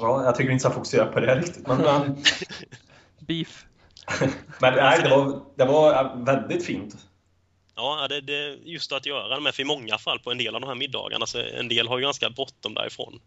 Ja, 0.00 0.24
jag 0.24 0.34
tycker 0.34 0.52
inte 0.52 0.62
så 0.62 0.70
fokusera 0.70 1.06
på 1.06 1.20
det 1.20 1.34
riktigt. 1.34 1.66
Men, 1.66 1.78
men... 1.78 2.16
Beef. 3.18 3.64
men 4.60 4.74
nej, 4.74 5.00
det 5.02 5.08
var, 5.08 5.40
det 5.56 5.64
var 5.64 6.16
väldigt 6.24 6.66
fint. 6.66 6.96
Ja, 7.76 8.06
det, 8.08 8.20
det 8.20 8.56
just 8.64 8.92
att 8.92 9.06
göra 9.06 9.40
det 9.40 9.52
för 9.52 9.62
i 9.62 9.64
många 9.64 9.98
fall 9.98 10.18
på 10.18 10.30
en 10.30 10.38
del 10.38 10.54
av 10.54 10.60
de 10.60 10.66
här 10.66 10.74
middagarna, 10.74 11.26
så 11.26 11.38
en 11.38 11.68
del 11.68 11.88
har 11.88 11.98
ju 11.98 12.04
ganska 12.04 12.30
bråttom 12.30 12.74
därifrån. 12.74 13.20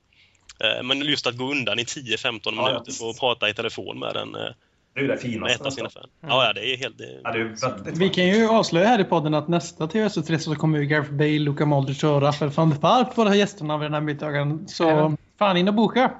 Eh, 0.59 0.83
men 0.83 1.01
just 1.01 1.27
att 1.27 1.37
gå 1.37 1.51
undan 1.51 1.79
i 1.79 1.83
10-15 1.83 2.39
ja, 2.43 2.51
minuter 2.51 2.91
för 2.91 3.09
att 3.09 3.19
prata 3.19 3.49
i 3.49 3.53
telefon 3.53 3.99
med 3.99 4.15
en 4.15 4.35
eh, 4.35 4.51
det 4.95 5.01
är 5.01 5.07
det 5.07 5.17
finaste. 5.17 5.71
Sina 5.71 5.89
fan. 5.89 6.09
Mm. 6.23 6.35
Ja, 6.35 6.53
det 6.53 6.73
är 6.73 6.77
helt... 6.77 6.97
Det, 6.97 7.19
ja, 7.23 7.31
det 7.31 7.39
är 7.39 7.99
Vi 7.99 8.09
kan 8.09 8.27
ju 8.27 8.49
avslöja 8.49 8.87
här 8.87 8.99
i 8.99 9.03
podden 9.03 9.33
att 9.33 9.47
nästa 9.47 9.85
TVS3 9.85 10.37
så 10.37 10.55
kommer 10.55 10.79
ju 10.79 10.85
Gareth 10.85 11.11
Bale, 11.11 11.39
Luka 11.39 11.65
Modric 11.65 12.03
och 12.03 12.21
Rafael 12.21 12.51
van 12.51 12.69
der 12.69 12.77
Park 12.77 13.17
vara 13.17 13.35
gästerna 13.35 13.77
vid 13.77 13.85
den 13.85 13.93
här 13.93 14.01
middagen. 14.01 14.67
Så 14.67 14.89
mm. 14.89 15.17
fan 15.39 15.57
in 15.57 15.67
och 15.67 15.73
boka! 15.73 16.11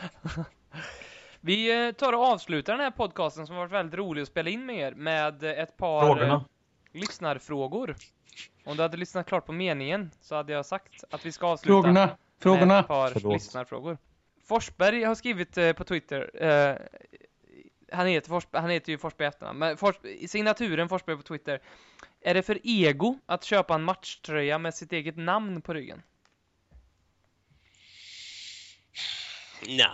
Vi 1.40 1.86
eh, 1.86 1.92
tar 1.92 2.12
och 2.12 2.24
avslutar 2.24 2.72
den 2.72 2.82
här 2.82 2.90
podcasten 2.90 3.46
som 3.46 3.56
har 3.56 3.62
varit 3.62 3.72
väldigt 3.72 3.98
rolig 3.98 4.22
att 4.22 4.28
spela 4.28 4.50
in 4.50 4.66
med 4.66 4.76
er 4.76 4.94
med 4.94 5.44
ett 5.44 5.76
par 5.76 6.00
Frågorna. 6.00 6.34
Eh, 6.34 7.00
lyssnarfrågor. 7.00 7.96
Om 8.64 8.76
du 8.76 8.82
hade 8.82 8.96
lyssnat 8.96 9.26
klart 9.26 9.46
på 9.46 9.52
meningen 9.52 10.10
så 10.20 10.34
hade 10.34 10.52
jag 10.52 10.66
sagt 10.66 11.04
att 11.10 11.26
vi 11.26 11.32
ska 11.32 11.46
avsluta 11.46 11.72
Frågorna. 11.72 12.16
Frågorna. 12.40 12.66
med 12.66 12.80
ett 12.80 12.88
par 12.88 13.10
Förlåt. 13.10 13.32
lyssnarfrågor. 13.32 13.98
Forsberg 14.44 15.04
har 15.04 15.14
skrivit 15.14 15.58
eh, 15.58 15.72
på 15.72 15.84
Twitter 15.84 16.44
eh, 16.44 16.76
han, 17.92 18.06
heter 18.06 18.28
Forsberg, 18.28 18.60
han 18.60 18.70
heter 18.70 18.92
ju 18.92 18.98
Forsberg 18.98 19.28
efternamn, 19.28 19.58
men 19.58 19.76
Fors, 19.76 19.96
signaturen 20.26 20.88
Forsberg 20.88 21.16
på 21.16 21.22
Twitter. 21.22 21.60
Är 22.20 22.34
det 22.34 22.42
för 22.42 22.58
ego 22.62 23.18
att 23.26 23.44
köpa 23.44 23.74
en 23.74 23.82
matchtröja 23.82 24.58
med 24.58 24.74
sitt 24.74 24.92
eget 24.92 25.16
namn 25.16 25.62
på 25.62 25.74
ryggen? 25.74 26.02
Nej, 29.66 29.88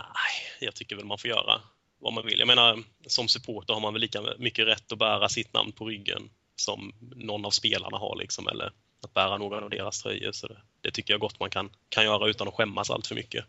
jag 0.59 0.75
tycker 0.75 0.95
väl 0.95 1.05
man 1.05 1.17
får 1.17 1.29
göra 1.29 1.61
vad 1.99 2.13
man 2.13 2.25
vill. 2.25 2.39
Jag 2.39 2.47
menar, 2.47 2.83
som 3.07 3.27
supporter 3.27 3.73
har 3.73 3.81
man 3.81 3.93
väl 3.93 4.01
lika 4.01 4.21
mycket 4.37 4.67
rätt 4.67 4.91
att 4.91 4.99
bära 4.99 5.29
sitt 5.29 5.53
namn 5.53 5.71
på 5.71 5.85
ryggen 5.85 6.29
som 6.55 6.93
någon 7.15 7.45
av 7.45 7.49
spelarna 7.49 7.97
har 7.97 8.15
liksom, 8.15 8.47
eller 8.47 8.71
att 9.03 9.13
bära 9.13 9.37
någon 9.37 9.63
av 9.63 9.69
deras 9.69 10.01
tröjor. 10.01 10.31
Så 10.31 10.47
det, 10.47 10.57
det 10.81 10.91
tycker 10.91 11.13
jag 11.13 11.21
gott 11.21 11.39
man 11.39 11.49
kan, 11.49 11.69
kan 11.89 12.03
göra 12.03 12.29
utan 12.29 12.47
att 12.47 12.53
skämmas 12.53 12.89
allt 12.89 13.07
för 13.07 13.15
mycket. 13.15 13.45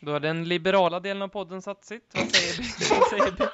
Då 0.00 0.12
har 0.12 0.20
den 0.20 0.48
liberala 0.48 1.00
delen 1.00 1.22
av 1.22 1.28
podden 1.28 1.62
satt 1.62 1.84
sitt. 1.84 2.10
Vad 2.14 2.30
säger 2.30 2.56
du? 2.56 2.94
Vad 2.94 3.08
säger 3.08 3.30
du? 3.36 3.48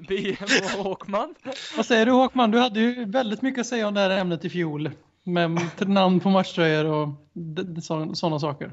BM 0.00 0.78
och 0.78 0.84
Håkman. 0.84 1.34
Vad 1.76 1.86
säger 1.86 2.06
du 2.06 2.12
Håkman? 2.12 2.50
Du 2.50 2.58
hade 2.58 2.80
ju 2.80 3.04
väldigt 3.04 3.42
mycket 3.42 3.60
att 3.60 3.66
säga 3.66 3.88
om 3.88 3.94
det 3.94 4.00
här 4.00 4.10
ämnet 4.10 4.44
i 4.44 4.50
fjol. 4.50 4.90
Med 5.22 5.60
namn 5.78 6.20
på 6.20 6.30
matchtröjor 6.30 6.84
och 6.84 7.08
sådana 8.16 8.38
saker. 8.38 8.72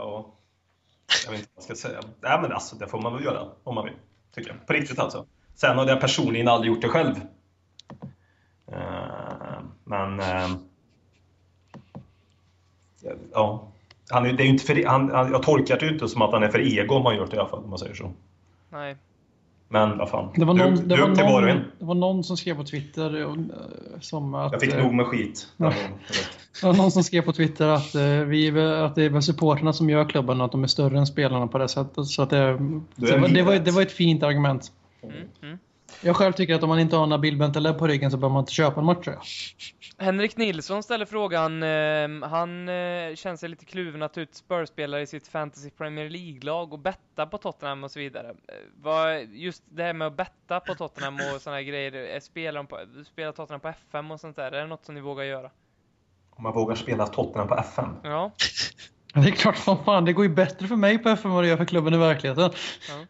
Ja, 0.00 0.26
jag 1.24 1.30
vet 1.30 1.40
inte 1.40 1.50
vad 1.54 1.64
jag 1.68 1.76
ska 1.76 1.88
säga. 1.88 2.00
Nej, 2.20 2.40
men 2.42 2.52
alltså, 2.52 2.76
det 2.76 2.86
får 2.86 3.00
man 3.00 3.14
väl 3.14 3.24
göra 3.24 3.48
om 3.64 3.74
man 3.74 3.84
vill. 3.84 3.94
Tycker 4.34 4.50
jag. 4.50 4.66
På 4.66 4.72
riktigt 4.72 4.98
alltså. 4.98 5.26
Sen 5.54 5.78
har 5.78 5.86
jag 5.86 6.00
personligen 6.00 6.48
aldrig 6.48 6.72
gjort 6.72 6.82
det 6.82 6.88
själv. 6.88 7.14
Uh, 8.72 9.60
men... 9.84 10.20
Uh, 10.20 10.56
ja. 13.32 13.72
Han, 14.10 14.22
det 14.22 14.42
är 14.42 14.46
inte 14.46 14.64
för, 14.64 14.86
han, 14.86 15.08
jag 15.08 15.42
tolkar 15.42 15.78
det 15.78 15.86
ju 15.86 15.92
inte 15.92 16.08
som 16.08 16.22
att 16.22 16.32
han 16.32 16.42
är 16.42 16.48
för 16.48 16.78
ego 16.78 16.94
om 16.94 17.02
man 17.02 17.16
gör 17.16 17.26
det 17.26 17.36
i 17.36 17.38
alla 17.38 17.48
fall, 17.48 17.64
om 17.64 17.70
man 17.70 17.78
säger 17.78 17.94
så. 17.94 18.12
Nej. 18.68 18.96
Men 19.72 19.98
vad 19.98 20.10
fan. 20.10 20.32
Det 20.36 20.44
var 20.44 20.54
någon, 20.54 20.74
du, 20.74 20.82
det 20.82 20.96
var 20.96 21.40
någon, 21.40 21.60
det 21.78 21.84
var 21.84 21.94
någon 21.94 22.24
som 22.24 22.36
skrev 22.36 22.56
på 22.56 22.64
Twitter 22.64 23.20
eh, 23.20 23.34
som 24.00 24.34
att... 24.34 24.52
Jag 24.52 24.60
fick 24.60 24.76
nog 24.76 24.94
med 24.94 25.06
skit. 25.06 25.48
Det 25.56 26.66
var 26.66 26.74
någon 26.74 26.90
som 26.90 27.04
skrev 27.04 27.22
på 27.22 27.32
Twitter 27.32 27.68
att, 27.68 27.94
eh, 27.94 28.02
vi, 28.02 28.48
att 28.60 28.94
det 28.94 29.02
är 29.02 29.10
väl 29.10 29.22
supporterna 29.22 29.72
som 29.72 29.90
gör 29.90 30.08
klubben 30.08 30.40
och 30.40 30.44
att 30.46 30.52
de 30.52 30.62
är 30.62 30.68
större 30.68 30.98
än 30.98 31.06
spelarna 31.06 31.46
på 31.46 31.58
det 31.58 31.68
sättet. 31.68 32.06
Så 32.06 32.22
att 32.22 32.30
det, 32.30 32.36
det, 32.96 33.18
var, 33.18 33.28
det, 33.28 33.42
var, 33.42 33.58
det 33.58 33.70
var 33.70 33.82
ett 33.82 33.92
fint 33.92 34.22
argument. 34.22 34.72
Mm, 35.02 35.16
mm. 35.42 35.58
Jag 36.02 36.16
själv 36.16 36.32
tycker 36.32 36.54
att 36.54 36.62
om 36.62 36.68
man 36.68 36.80
inte 36.80 36.96
har 36.96 37.06
Nabil 37.06 37.36
Bentaleb 37.36 37.78
på 37.78 37.86
ryggen 37.86 38.10
så 38.10 38.16
bör 38.16 38.28
man 38.28 38.40
inte 38.40 38.52
köpa 38.52 38.80
en 38.80 38.86
matchtröja. 38.86 39.20
Henrik 39.98 40.36
Nilsson 40.36 40.82
ställer 40.82 41.06
frågan, 41.06 41.62
eh, 41.62 42.28
han 42.28 42.68
eh, 42.68 43.14
känner 43.14 43.36
sig 43.36 43.48
lite 43.48 43.64
kluven 43.64 44.02
att 44.02 44.18
ut 44.18 44.34
Spurs-spelare 44.34 45.02
i 45.02 45.06
sitt 45.06 45.28
Fantasy 45.28 45.70
Premier 45.70 46.10
League-lag 46.10 46.72
och 46.72 46.78
betta 46.78 47.26
på 47.26 47.38
Tottenham 47.38 47.84
och 47.84 47.90
så 47.90 47.98
vidare. 47.98 48.28
Eh, 48.28 48.54
vad, 48.82 49.24
just 49.24 49.62
det 49.68 49.82
här 49.82 49.92
med 49.92 50.06
att 50.06 50.16
betta 50.16 50.60
på 50.60 50.74
Tottenham 50.74 51.14
och 51.14 51.40
sådana 51.40 51.62
grejer, 51.62 52.20
spelar, 52.20 52.64
på, 52.64 52.78
spelar 53.06 53.32
Tottenham 53.32 53.60
på 53.60 53.68
FM 53.68 54.10
och 54.10 54.20
sånt 54.20 54.36
där, 54.36 54.52
är 54.52 54.60
det 54.60 54.66
något 54.66 54.84
som 54.84 54.94
ni 54.94 55.00
vågar 55.00 55.24
göra? 55.24 55.50
Om 56.30 56.42
man 56.42 56.52
vågar 56.52 56.74
spela 56.74 57.06
Tottenham 57.06 57.48
på 57.48 57.56
FM? 57.56 57.88
Ja. 58.02 58.30
Det 59.14 59.28
är 59.28 59.30
klart 59.30 59.56
som 59.56 59.84
fan, 59.84 60.04
det 60.04 60.12
går 60.12 60.24
ju 60.24 60.34
bättre 60.34 60.66
för 60.66 60.76
mig 60.76 60.98
på 60.98 61.08
FM 61.08 61.30
än 61.30 61.34
vad 61.34 61.44
det 61.44 61.48
gör 61.48 61.56
för 61.56 61.64
klubben 61.64 61.94
i 61.94 61.96
verkligheten. 61.96 62.50
Ja. 62.88 63.06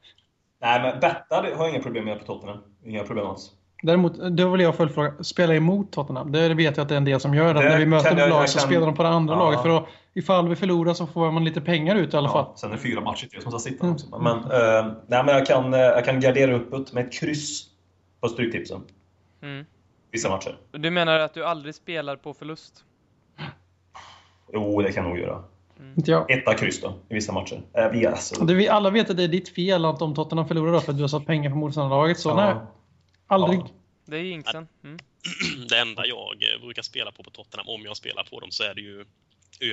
Nej, 0.61 0.83
men 0.83 1.01
betta 1.01 1.37
har 1.37 1.45
jag 1.45 1.71
inga 1.71 1.83
problem 1.83 2.05
med 2.05 2.19
på 2.19 2.25
Tottenham. 2.25 2.59
Inga 2.85 3.05
problem 3.05 3.27
alls. 3.27 3.53
Däremot, 3.83 4.15
då 4.15 4.49
vill 4.51 4.61
jag 4.61 4.75
följdfråga, 4.75 5.25
spela 5.25 5.55
emot 5.55 5.93
Tottenham. 5.93 6.33
Det 6.33 6.55
vet 6.55 6.77
jag 6.77 6.83
att 6.83 6.89
det 6.89 6.95
är 6.95 6.97
en 6.97 7.05
del 7.05 7.21
som 7.21 7.35
gör. 7.35 7.55
Det, 7.55 7.61
när 7.61 7.79
vi 7.79 7.87
möter 7.87 8.17
jag, 8.19 8.29
lag 8.29 8.49
så 8.49 8.59
kan... 8.59 8.69
spelar 8.69 8.87
de 8.87 8.95
på 8.95 9.03
det 9.03 9.09
andra 9.09 9.35
ja. 9.35 9.39
laget. 9.39 9.63
För 9.63 9.69
då, 9.69 9.89
ifall 10.15 10.49
vi 10.49 10.57
förlorar 10.57 10.95
så 10.95 11.07
får 11.07 11.31
man 11.31 11.45
lite 11.45 11.61
pengar 11.61 11.97
ut 11.97 12.15
i 12.15 12.17
alla 12.17 12.29
fall. 12.29 12.47
sen 12.57 12.71
är 12.71 12.77
det 12.77 12.83
fyra 12.83 13.01
matcher 13.01 13.27
till 13.27 13.43
som 13.43 13.53
ska 13.53 13.59
sitta 13.59 13.85
mm. 13.85 13.95
också. 13.95 14.19
Men, 14.19 14.37
uh, 14.37 14.93
nej, 15.07 15.25
men 15.25 15.29
jag, 15.29 15.47
kan, 15.47 15.75
uh, 15.75 15.81
jag 15.81 16.05
kan 16.05 16.21
gardera 16.21 16.55
uppåt 16.55 16.93
med 16.93 17.07
ett 17.07 17.13
kryss 17.13 17.67
på 18.21 18.29
Stryktipsen. 18.29 18.83
Mm. 19.43 19.65
vissa 20.11 20.29
matcher. 20.29 20.59
Du 20.71 20.91
menar 20.91 21.19
att 21.19 21.35
du 21.35 21.45
aldrig 21.45 21.75
spelar 21.75 22.17
på 22.17 22.35
förlust? 22.35 22.85
Jo, 24.53 24.83
det 24.83 24.93
kan 24.93 25.05
jag 25.05 25.11
nog 25.11 25.19
göra. 25.19 25.45
Inte 25.97 26.11
jag. 26.11 26.31
Etta 26.31 26.55
kryss 26.55 26.81
då, 26.81 26.99
i 27.09 27.15
vissa 27.15 27.33
matcher. 27.33 27.63
Äh, 27.75 27.89
vi, 27.89 28.07
alltså, 28.07 28.45
vi 28.45 28.69
alla 28.69 28.91
vet 28.91 29.11
att 29.11 29.17
det 29.17 29.25
är 29.25 29.29
ditt 29.29 29.49
fel 29.55 29.85
att 29.85 30.03
om 30.03 30.15
Tottenham 30.15 30.49
förlorar 30.49 30.73
då 30.73 30.81
för 30.81 30.93
att 30.93 30.99
du 30.99 31.03
har 31.03 31.09
satt 31.09 31.27
pengar 31.27 31.51
på 31.51 31.57
motståndarlaget. 31.57 32.19
Så 32.21 32.29
Ja. 32.29 32.35
nej, 32.37 32.55
aldrig. 33.27 33.61
Ja. 33.61 33.69
Det 34.07 34.17
är 34.17 34.23
jinxen. 34.23 34.69
Mm. 34.85 34.99
Det 35.69 35.79
enda 35.79 36.07
jag 36.07 36.43
eh, 36.55 36.61
brukar 36.65 36.83
spela 36.83 37.13
på 37.13 37.23
på 37.23 37.31
Tottenham, 37.31 37.69
om 37.69 37.83
jag 37.85 37.97
spelar 37.97 38.23
på 38.25 38.41
dem, 38.41 38.51
så 38.51 38.63
är 38.65 38.75
det 38.75 38.81
ju 38.81 39.05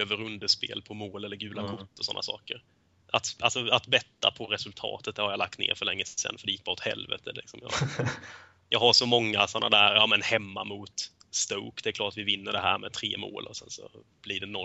över 0.02 0.22
underspel 0.22 0.82
på 0.88 0.94
mål 0.94 1.24
eller 1.26 1.36
gula 1.36 1.62
Mm. 1.62 1.78
kort 1.78 2.00
och 2.00 2.06
sådana 2.06 2.22
saker. 2.22 2.64
Att, 3.12 3.36
alltså, 3.40 3.68
att 3.72 3.88
betta 3.88 4.32
på 4.32 4.46
resultatet 4.46 5.16
det 5.16 5.22
har 5.22 5.30
jag 5.30 5.38
lagt 5.38 5.58
ner 5.60 5.74
för 5.76 5.86
länge 5.86 6.06
sedan, 6.06 6.36
för 6.38 6.46
det 6.46 6.52
gick 6.52 6.64
bara 6.64 6.72
åt 6.72 6.80
helvete. 6.80 7.32
Liksom. 7.34 7.60
Jag, 7.64 7.72
jag 8.70 8.80
har 8.80 8.94
så 8.94 9.06
många 9.06 9.48
sådana 9.48 9.70
där, 9.78 9.96
ja 9.96 10.08
men 10.08 10.22
hemma 10.22 10.64
mot 10.64 10.92
Stoke, 11.38 11.82
det 11.84 11.90
är 11.90 11.94
klart 11.94 12.18
vi 12.18 12.24
vinner 12.24 12.52
det 12.52 12.60
här 12.60 12.78
med 12.80 12.94
tre 12.94 13.18
mål 13.18 13.46
och 13.50 13.56
sen 13.56 13.70
så 13.70 13.82
blir 14.22 14.40
det 14.40 14.46
0-1. 14.46 14.56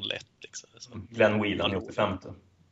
Liksom. 0.40 1.08
Glenn 1.10 1.42
Whelan 1.42 1.72
i 1.72 1.76
85. 1.76 2.18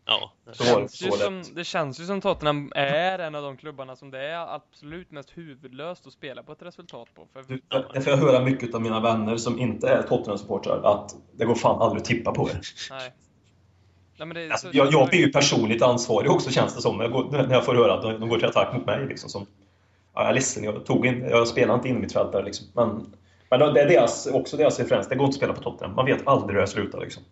ja. 0.07 0.33
Så 0.53 0.63
det. 0.63 0.69
känns 0.69 1.03
ju 1.03 1.11
som, 1.11 1.43
det 1.55 1.65
känns 1.65 2.01
ju 2.01 2.05
som 2.05 2.21
Tottenham 2.21 2.73
är 2.75 3.19
en 3.19 3.35
av 3.35 3.43
de 3.43 3.57
klubbarna 3.57 3.97
som 3.97 4.11
det 4.11 4.19
är 4.21 4.55
absolut 4.55 5.11
mest 5.11 5.31
huvudlöst 5.39 6.07
att 6.07 6.13
spela 6.13 6.43
på 6.43 6.53
ett 6.53 6.63
resultat 6.63 7.09
på. 7.15 7.27
För 7.33 7.43
Du, 7.49 7.61
Det 7.95 8.01
får 8.01 8.11
jag 8.13 8.17
höra 8.19 8.45
mycket 8.45 8.75
av 8.75 8.83
mina 8.83 9.01
vänner 9.01 9.37
som 9.37 9.59
inte 9.59 9.89
är 9.89 10.03
Tottenham-supportrar, 10.03 10.83
att 10.85 11.17
det 11.37 11.45
går 11.45 11.55
fan 11.55 11.83
aldrig 11.83 12.01
att 12.01 12.09
tippa 12.09 12.33
på 12.33 12.49
er. 12.51 12.61
Nej. 12.91 13.13
Nej, 14.17 14.27
men 14.27 14.35
det 14.35 14.51
Alltså, 14.51 14.71
så- 14.71 14.77
jag, 14.77 14.93
jag 14.93 15.09
blir 15.09 15.19
ju 15.21 15.33
personligt 15.33 15.83
ansvarig 15.83 16.31
också 16.31 16.51
känns 16.51 16.75
det 16.75 16.83
som, 16.83 16.97
när 16.97 17.05
jag, 17.05 17.13
går, 17.13 17.31
när 17.31 17.55
jag 17.55 17.65
får 17.65 17.75
höra 17.75 17.95
att 17.95 18.03
de, 18.03 18.21
de 18.21 18.29
går 18.29 18.39
till 18.39 18.49
attack 18.49 18.75
mot 18.75 18.87
mig. 18.87 19.07
Liksom, 19.07 19.31
som, 19.31 19.47
ja, 20.15 20.21
jag 20.21 20.31
är 20.31 20.35
ledsen, 20.35 20.65
jag, 20.65 20.87
tog 20.87 21.07
in, 21.07 21.21
jag 21.31 21.49
spelar 21.49 21.75
inte 21.75 21.89
in 21.89 22.01
mitt 22.01 22.13
fält 22.13 22.33
där. 22.33 22.43
Liksom. 22.43 22.67
Men, 22.75 23.15
men 23.51 23.75
det 23.75 23.81
är 23.81 23.89
deras, 23.89 24.27
också 24.27 24.57
deras 24.57 24.79
referens, 24.79 25.09
det 25.09 25.15
går 25.15 25.25
inte 25.25 25.35
att 25.35 25.37
spela 25.37 25.53
på 25.53 25.63
Tottenham. 25.63 25.97
Man 25.97 26.07
vet 26.07 26.27
aldrig 26.27 26.55
hur 26.55 26.61
det 26.61 26.67
slutar. 26.67 27.01
Liksom. 27.01 27.23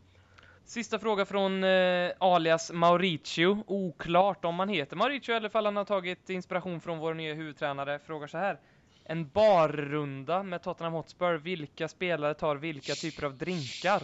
Sista 0.65 0.99
fråga 0.99 1.25
från 1.25 1.65
eh, 1.65 2.11
alias 2.19 2.73
Mauricio. 2.73 3.65
Oklart 3.67 4.45
om 4.45 4.59
han 4.59 4.69
heter 4.69 4.97
Mauricio 4.97 5.35
eller 5.35 5.49
ifall 5.49 5.65
han 5.65 5.77
har 5.77 5.85
tagit 5.85 6.31
inspiration 6.31 6.81
från 6.81 6.99
vår 6.99 7.15
nya 7.15 7.35
huvudtränare. 7.35 7.99
Frågar 8.07 8.27
så 8.27 8.39
här. 8.39 8.59
En 9.05 9.29
barrunda 9.29 10.43
med 10.43 10.63
Tottenham 10.63 10.93
Hotspur. 10.93 11.39
Vilka 11.39 11.89
spelare 11.89 12.35
tar 12.35 12.57
vilka 12.57 12.95
typer 12.95 13.27
av 13.27 13.39
drinkar? 13.39 14.03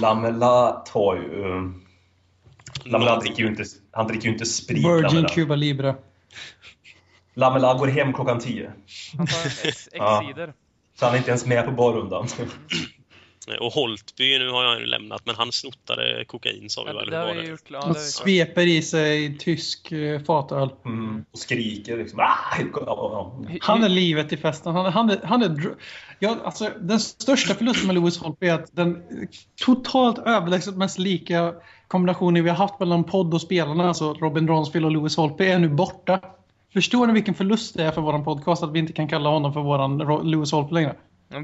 Lamela 0.00 0.72
tar 0.72 1.16
ju... 1.16 1.44
Um, 1.44 1.86
Lamela 2.84 3.20
dricker 3.20 3.42
ju 3.42 3.48
inte, 3.48 3.64
han 3.90 4.06
dricker 4.06 4.26
ju 4.26 4.32
inte 4.32 4.46
sprit. 4.46 4.78
Virgin 4.78 5.02
Lamela. 5.02 5.28
Cuba 5.28 5.56
Libre. 5.56 5.94
Lamela 7.36 7.74
går 7.74 7.86
hem 7.86 8.12
klockan 8.12 8.38
10. 8.40 8.72
Han 9.16 9.26
tar 9.26 9.46
ex- 9.68 9.88
Ja. 9.92 10.20
Exider. 10.22 10.52
Så 10.98 11.04
han 11.04 11.14
är 11.14 11.18
inte 11.18 11.30
ens 11.30 11.46
med 11.46 11.64
på 11.64 11.70
barrundan. 11.70 12.26
Och 13.60 13.72
Holtby, 13.72 14.38
nu 14.38 14.50
har 14.50 14.64
jag 14.64 14.80
ju 14.80 14.86
lämnat, 14.86 15.22
men 15.26 15.34
han 15.34 15.52
snottade 15.52 16.24
kokain 16.24 16.70
sa 16.70 16.82
vi 16.84 16.90
Ja, 16.90 16.96
väl? 16.96 17.10
det 17.10 17.16
Hur 17.16 17.18
har 17.22 17.26
var 17.28 17.34
vi 17.34 17.40
det? 17.42 17.48
gjort. 17.48 17.60
Ja, 17.68 17.78
det 17.78 17.84
Han 17.84 17.94
sveper 17.94 18.66
i 18.66 18.82
sig 18.82 19.38
tysk 19.38 19.92
eh, 19.92 20.20
fatöl. 20.22 20.68
Mm, 20.84 21.24
och 21.32 21.38
skriker 21.38 21.96
liksom. 21.96 22.20
Ah! 22.20 23.30
Han 23.60 23.84
är 23.84 23.88
livet 23.88 24.32
i 24.32 24.36
festen. 24.36 24.74
Han 24.74 24.86
är, 24.86 24.90
han 24.90 25.10
är, 25.10 25.20
han 25.24 25.42
är, 25.42 25.74
ja, 26.18 26.36
alltså, 26.44 26.70
den 26.80 27.00
största 27.00 27.54
förlusten 27.54 27.86
med 27.86 27.94
Lewis 27.96 28.18
Holtby 28.18 28.46
är 28.48 28.54
att 28.54 28.76
den 28.76 29.02
totalt 29.64 30.18
överlägset 30.18 30.76
mest 30.76 30.98
lika 30.98 31.54
kombinationen 31.88 32.44
vi 32.44 32.50
har 32.50 32.56
haft 32.56 32.80
mellan 32.80 33.04
podd 33.04 33.34
och 33.34 33.40
spelarna, 33.40 33.88
alltså 33.88 34.12
Robin 34.14 34.48
Ronsfield 34.48 34.86
och 34.86 34.92
Lewis 34.92 35.16
Holtby, 35.16 35.44
är 35.44 35.58
nu 35.58 35.68
borta. 35.68 36.20
Förstår 36.76 37.06
ni 37.06 37.12
vilken 37.12 37.34
förlust 37.34 37.76
det 37.76 37.84
är 37.84 37.90
för 37.90 38.00
våran 38.00 38.24
podcast 38.24 38.62
att 38.62 38.72
vi 38.72 38.78
inte 38.78 38.92
kan 38.92 39.08
kalla 39.08 39.28
honom 39.28 39.52
för 39.52 39.60
våran 39.60 40.00
Ro- 40.02 40.22
Lewis 40.22 40.52
Holtby 40.52 40.74
längre? 40.74 40.94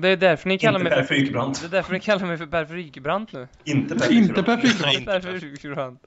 Det 0.03 0.09
är 0.09 0.17
därför 0.17 0.49
ni 0.49 0.59
kallar 0.59 0.81
Inte 0.81 0.97
mig 0.97 1.05
Frykebrant. 1.07 1.61
Det 1.61 1.67
är 1.67 1.71
därför 1.71 1.93
ni 1.93 2.01
kallar 2.01 2.27
mig 2.27 2.39
för 2.39 2.47
Per 2.47 2.65
Frykebrant 2.65 3.33
nu. 3.33 3.49
Inte 3.65 3.95
Per 3.95 4.13
Inte 4.13 4.35
Frykebrant. 4.45 5.07
Per 5.07 5.39
Frykebrant. 5.39 6.01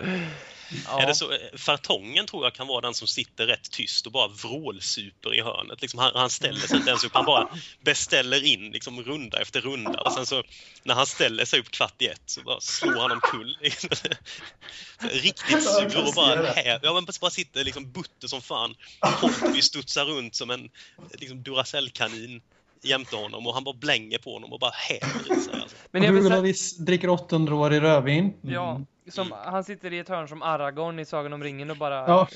Frykebrant. 0.70 0.97
Är 0.97 1.01
Ja. 1.01 1.07
det 1.07 1.16
så, 1.16 1.32
eh, 1.32 1.38
Fartongen 1.57 2.26
tror 2.28 2.43
jag 2.43 2.53
kan 2.53 2.68
vara 2.68 2.82
den 2.82 2.93
som 2.93 3.07
sitter 3.07 3.47
rätt 3.47 3.72
tyst 3.72 4.05
och 4.05 4.11
bara 4.11 4.28
vrålsuper 4.28 5.34
i 5.34 5.41
hörnet. 5.41 5.82
Liksom 5.82 5.99
han, 5.99 6.11
han 6.16 6.30
ställer 6.30 6.59
sig 6.59 6.78
inte 6.78 6.89
ens 6.89 7.03
upp, 7.03 7.13
han 7.13 7.26
bara 7.26 7.49
beställer 7.84 8.43
in 8.45 8.72
liksom 8.72 9.03
runda 9.03 9.41
efter 9.41 9.61
runda. 9.61 10.01
Och 10.01 10.13
sen 10.13 10.26
så 10.26 10.43
när 10.84 10.95
han 10.95 11.05
ställer 11.05 11.45
sig 11.45 11.59
upp 11.59 11.72
kvart 11.72 12.01
i 12.01 12.07
ett 12.07 12.22
så 12.26 12.41
bara 12.41 12.61
slår 12.61 13.01
han 13.01 13.11
omkull. 13.11 13.57
Riktigt 14.99 15.63
sur 15.63 16.07
och 16.07 16.13
bara, 16.13 16.51
här, 16.51 16.80
ja, 16.84 16.93
men 16.93 17.05
bara 17.22 17.32
sitter 17.32 17.63
liksom 17.63 17.91
butter 17.91 18.28
som 18.28 18.41
fan. 18.41 18.76
Holtby 18.99 19.61
studsar 19.61 20.05
runt 20.05 20.36
som 20.36 20.49
en 20.49 20.70
liksom 21.13 21.43
Duracell-kanin 21.43 22.41
jämte 22.86 23.15
honom 23.15 23.47
och 23.47 23.53
han 23.53 23.63
bara 23.63 23.75
blänger 23.75 24.17
på 24.17 24.33
honom 24.33 24.53
och 24.53 24.59
bara 24.59 24.71
häver 24.71 25.38
i 25.38 25.41
sig. 25.41 25.53
Alltså. 25.61 25.75
Men 25.91 26.03
jag 26.03 26.13
vill 26.13 26.55
säga, 26.55 26.86
dricker 26.86 27.09
800 27.09 27.55
år 27.55 27.73
i 27.73 27.79
rödvin. 27.79 28.33
ja, 28.41 28.81
som, 29.09 29.31
han 29.31 29.63
sitter 29.63 29.93
i 29.93 29.99
ett 29.99 30.09
hörn 30.09 30.27
som 30.27 30.41
Aragorn 30.41 30.99
i 30.99 31.05
Sagan 31.05 31.33
om 31.33 31.43
ringen 31.43 31.69
och 31.71 31.77
bara 31.77 31.95
Ja. 31.95 32.27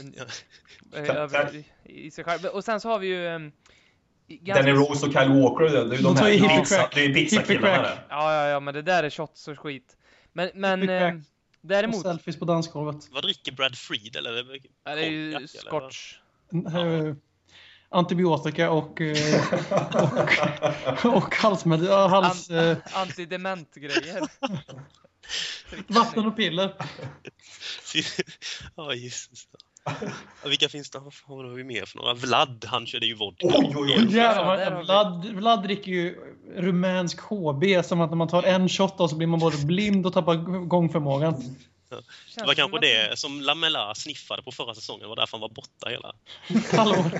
eh, 0.96 1.16
över 1.16 1.56
i, 1.56 1.66
i 2.08 2.12
sig 2.12 2.24
själv. 2.24 2.46
Och 2.46 2.64
sen 2.64 2.80
så 2.80 2.90
har 2.90 3.00
vi 3.00 3.08
ju 3.08 3.28
ehm, 3.28 3.52
ganska- 4.28 4.64
Danny 4.64 4.78
Rose 4.80 5.06
och 5.06 5.12
Kyle 5.14 5.42
Walker, 5.42 5.64
det 5.64 5.96
är 5.96 5.98
ju 5.98 6.04
De 6.04 6.16
här 6.18 6.60
pizza, 6.60 6.90
det 6.94 7.00
är 7.00 7.04
ju 7.04 7.08
Hippie 7.10 7.24
pizzakillarna 7.24 7.76
crack. 7.78 7.84
där. 7.86 8.06
Ja, 8.10 8.34
ja, 8.34 8.48
ja, 8.50 8.60
men 8.60 8.74
det 8.74 8.82
där 8.82 9.04
är 9.04 9.10
shots 9.10 9.48
och 9.48 9.60
skit. 9.60 9.98
Men, 10.34 10.50
men 10.54 10.90
eh, 10.90 11.00
back. 11.02 11.14
Och 11.16 11.68
däremot, 11.68 12.02
selfies 12.02 12.40
på 12.40 12.46
dansgolvet. 12.46 12.96
Vad 13.12 13.24
dricker 13.24 13.52
Brad 13.52 13.78
Friedel? 13.78 14.26
Eller, 14.26 14.60
ja, 14.86 14.96
det 14.96 15.06
är 15.06 15.10
ju 15.10 15.48
scotch. 15.48 16.14
Eh, 16.54 17.16
Antibiotika 17.92 18.72
och, 18.72 19.02
eh, 19.02 19.44
och, 21.06 21.18
och 21.18 21.36
halsmed, 21.36 21.84
ja, 21.84 22.08
hals, 22.08 22.50
eh, 22.50 22.78
Antidement-grejer. 22.94 24.22
vatten 25.88 26.26
och 26.26 26.36
piller. 26.36 26.76
Ja, 28.76 28.94
Jesus. 28.94 29.48
Ja, 29.86 30.50
vilka 30.50 30.70
finns 30.70 30.90
det? 30.90 31.00
Vad 31.00 31.46
har 31.46 31.54
vi 31.54 31.64
mer 31.64 31.86
för 31.86 31.98
några? 31.98 32.14
Vlad, 32.14 32.66
han 32.68 32.86
körde 32.86 33.06
ju 33.06 33.16
vodka. 33.16 33.48
Oj, 33.48 33.74
oj, 33.76 33.96
oj. 33.98 34.16
Jävlar. 34.16 34.84
Vlad, 34.84 35.26
Vlad 35.26 35.64
dricker 35.64 35.92
ju 35.92 36.16
rumänsk 36.56 37.20
HB 37.20 37.84
som 37.86 38.02
att 38.02 38.10
när 38.10 38.18
man 38.18 38.28
tar 38.28 38.44
en 38.44 38.70
shot 38.70 38.98
då 38.98 39.08
så 39.08 39.16
blir 39.16 39.28
man 39.28 39.40
både 39.40 39.58
blind 39.66 40.06
och 40.06 40.14
tappar 40.14 40.36
gångförmågan. 40.66 41.56
Det 42.36 42.46
var 42.46 42.54
kanske 42.54 42.80
det 42.80 43.20
som 43.20 43.42
Lamela 43.42 43.96
sniffade 43.96 44.44
på 44.44 44.52
förra 44.52 44.74
säsongen. 44.76 45.02
Det 45.02 45.08
var 45.08 45.16
därför 45.16 45.38
han 45.38 45.42
var 45.42 45.50
borta 45.50 45.90
hela. 45.90 46.14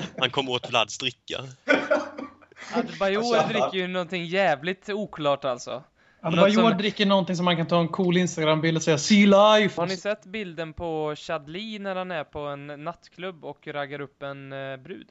Han 0.18 0.32
kom 0.32 0.50
åt 0.50 0.70
Vlads 0.70 0.98
dricka. 0.98 1.44
Adebayor 2.74 3.48
dricker 3.48 3.78
ju 3.78 3.88
någonting 3.88 4.26
jävligt 4.26 4.90
oklart 4.90 5.46
alltså. 5.46 5.84
Adebayor 6.22 6.70
som- 6.70 6.78
dricker 6.78 7.06
någonting 7.06 7.36
som 7.36 7.46
man 7.46 7.58
kan 7.58 7.68
ta 7.68 7.80
en 7.80 7.88
cool 7.88 8.18
Instagram-bild 8.18 8.78
och 8.78 8.84
säga 8.84 8.98
See 8.98 9.26
life! 9.26 9.82
Har 9.82 9.88
ni 9.88 9.98
sett 9.98 10.26
bilden 10.26 10.74
på 10.74 11.16
Chadli 11.18 11.80
när 11.80 11.96
han 11.96 12.12
är 12.12 12.24
på 12.24 12.40
en 12.40 12.68
nattklubb 12.68 13.46
och 13.46 13.68
raggar 13.68 14.02
upp 14.02 14.24
en 14.24 14.54
eh, 14.54 14.78
brud? 14.78 15.08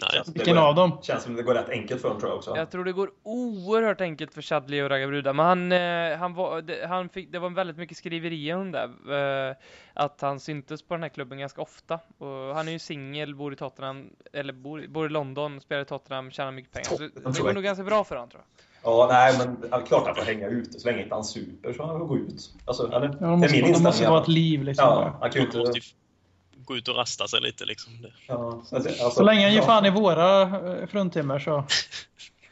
Nej. 0.00 0.22
Vilken 0.34 0.58
av 0.58 0.74
dem? 0.74 0.98
Känns 1.02 1.22
som 1.22 1.36
det 1.36 1.42
går 1.42 1.54
rätt 1.54 1.68
enkelt 1.68 2.00
för 2.00 2.08
honom 2.08 2.20
tror 2.20 2.30
jag 2.30 2.36
också. 2.38 2.56
Jag 2.56 2.70
tror 2.70 2.84
det 2.84 2.92
går 2.92 3.10
oerhört 3.22 4.00
enkelt 4.00 4.34
för 4.34 4.42
Chadli 4.42 4.80
att 4.80 4.90
ragga 4.90 5.06
brudar, 5.06 5.32
men 5.32 5.46
han, 5.46 5.72
eh, 5.72 6.18
han 6.18 6.34
var, 6.34 6.62
det, 6.62 6.86
han 6.88 7.08
fick, 7.08 7.32
det 7.32 7.38
var 7.38 7.50
väldigt 7.50 7.76
mycket 7.76 7.96
skriverier 7.96 8.56
om 8.56 8.72
det. 8.72 8.82
Eh, 9.16 10.02
att 10.02 10.20
han 10.20 10.40
syntes 10.40 10.82
på 10.82 10.94
den 10.94 11.02
här 11.02 11.10
klubben 11.10 11.38
ganska 11.38 11.62
ofta. 11.62 11.94
Och 12.18 12.54
han 12.54 12.68
är 12.68 12.72
ju 12.72 12.78
singel, 12.78 13.34
bor 13.34 13.52
i 13.52 13.56
Tottenham, 13.56 14.10
eller 14.32 14.52
bor, 14.52 14.86
bor 14.88 15.06
i 15.06 15.08
London, 15.08 15.60
spelar 15.60 15.82
i 15.82 15.84
Tottenham, 15.84 16.30
tjänar 16.30 16.52
mycket 16.52 16.72
pengar. 16.72 16.84
Så 17.24 17.30
det 17.30 17.42
går 17.42 17.52
nog 17.52 17.62
ganska 17.62 17.84
bra 17.84 18.04
för 18.04 18.16
honom 18.16 18.30
tror 18.30 18.42
jag. 18.42 18.64
Ja, 18.82 19.06
nej, 19.10 19.34
men 19.38 19.68
ja, 19.70 19.80
klart 19.80 20.06
han 20.06 20.14
får 20.14 20.22
hänga 20.22 20.48
ute. 20.48 20.80
Så 20.80 20.88
länge 20.88 21.02
inte 21.02 21.14
han 21.14 21.24
super 21.24 21.72
så 21.72 21.86
han 21.86 21.98
får 21.98 22.06
gå 22.06 22.16
ut. 22.16 22.50
Alltså, 22.64 22.86
eller, 22.92 23.16
Ja, 23.20 23.26
det 23.26 23.36
det 23.40 23.46
är 23.46 23.52
min 23.52 23.62
det 23.62 23.68
måste 23.68 23.88
inställning. 23.88 24.10
vara 24.10 24.22
ett 24.22 24.28
liv 24.28 24.62
liksom. 24.62 24.84
ja, 24.84 25.16
han 25.20 25.30
kan 25.30 25.42
ju 25.42 25.48
Han 25.48 25.58
måste 25.58 25.78
inte... 25.78 25.88
gå 26.68 26.76
ut 26.76 26.88
och 26.88 26.96
rasta 26.96 27.28
sig 27.28 27.40
lite 27.40 27.64
liksom. 27.64 27.92
Ja, 28.26 28.62
alltså, 28.72 29.10
Så 29.10 29.22
länge 29.22 29.42
han 29.42 29.54
ger 29.54 29.62
fan 29.62 29.86
i 29.86 29.90
våra 29.90 30.42
eh, 30.42 30.86
fruntimmer 30.86 31.38
så... 31.38 31.64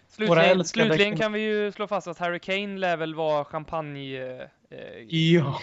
Slutligen, 0.08 0.64
slutligen 0.64 1.16
kan 1.16 1.32
vi 1.32 1.40
ju 1.40 1.72
slå 1.72 1.86
fast 1.86 2.06
att 2.06 2.18
Harry 2.18 2.38
Kane 2.38 2.78
lär 2.78 2.96
väl 2.96 3.14
vara 3.14 3.44
champagne... 3.44 4.48
Eh, 4.70 5.02
Ja. 5.08 5.58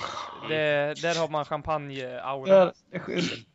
det, 0.50 0.94
där 1.02 1.20
har 1.20 1.28
man 1.30 1.46
champagne-aura. 1.46 2.46
Där, 2.46 2.72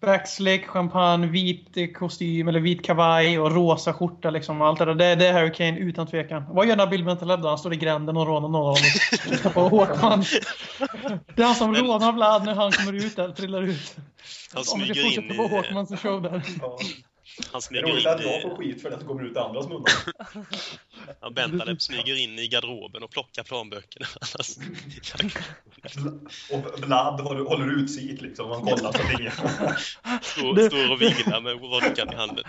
Backslick, 0.00 0.66
champagne, 0.66 1.26
vit 1.26 1.76
eh, 1.76 1.86
kostym 1.86 2.48
eller 2.48 2.60
vit 2.60 2.84
kavaj 2.84 3.38
och 3.38 3.52
rosa 3.52 3.92
skjorta 3.92 4.30
liksom. 4.30 4.62
Allt 4.62 4.78
det 4.78 4.84
där. 4.84 4.94
Det, 4.94 5.14
det 5.14 5.26
är 5.26 5.32
Harry 5.32 5.52
Kane 5.52 5.78
utan 5.78 6.06
tvekan. 6.06 6.44
Vad 6.50 6.66
gör 6.66 6.76
Nabil 6.76 7.04
Bentaleb 7.04 7.42
då? 7.42 7.48
Han 7.48 7.58
står 7.58 7.72
i 7.72 7.76
gränden 7.76 8.16
och 8.16 8.26
rånar 8.26 8.48
någon 8.48 8.66
av 8.70 8.76
dem. 9.42 9.52
på 9.52 9.60
Håkman. 9.60 10.24
Det 11.34 11.42
är 11.42 11.46
han 11.46 11.54
som 11.54 11.74
rånar 11.74 12.12
Vlad 12.12 12.44
när 12.44 12.54
han 12.54 12.72
kommer 12.72 12.92
ut 12.92 13.16
där, 13.16 13.28
trillar 13.28 13.62
ut. 13.62 13.96
Han 14.54 14.64
Om 14.74 14.80
vi 14.80 14.86
smyger 14.86 15.22
in 15.22 15.36
på 15.36 15.44
i... 15.44 15.48
Håkmans 15.48 16.00
show 16.00 16.22
där. 16.22 16.42
Ja. 16.60 16.78
Han 17.52 17.58
Det 17.58 17.62
smyger 17.62 17.86
roligt 17.86 18.06
att 18.06 18.20
in 18.20 18.28
jag 18.28 18.42
får 18.42 18.64
i... 18.64 18.72
skit 18.72 18.82
för 18.82 18.90
att 18.90 19.00
det 19.00 19.06
kommer 19.06 19.24
ut 19.24 19.36
i 19.36 19.38
andras 19.38 19.68
munnar. 19.68 19.92
Ja, 21.20 21.30
Bentaleb 21.30 21.82
smyger 21.88 22.22
in 22.22 22.38
i 22.38 22.48
garderoben 22.48 23.02
och 23.02 23.10
plockar 23.10 23.42
planböckerna. 23.42 24.06
Och 26.52 26.80
Vlad 26.86 27.20
håller, 27.20 27.44
håller 27.44 27.78
utkik 27.78 28.20
liksom. 28.20 28.50
Han 28.50 28.60
kollar 28.60 28.92
så 28.92 29.18
länge. 29.18 29.30
Står, 30.22 30.68
står 30.68 30.92
och 30.92 31.02
vilar 31.02 31.40
med 31.40 31.58
vodkan 31.58 32.12
i 32.12 32.16
handen. 32.16 32.44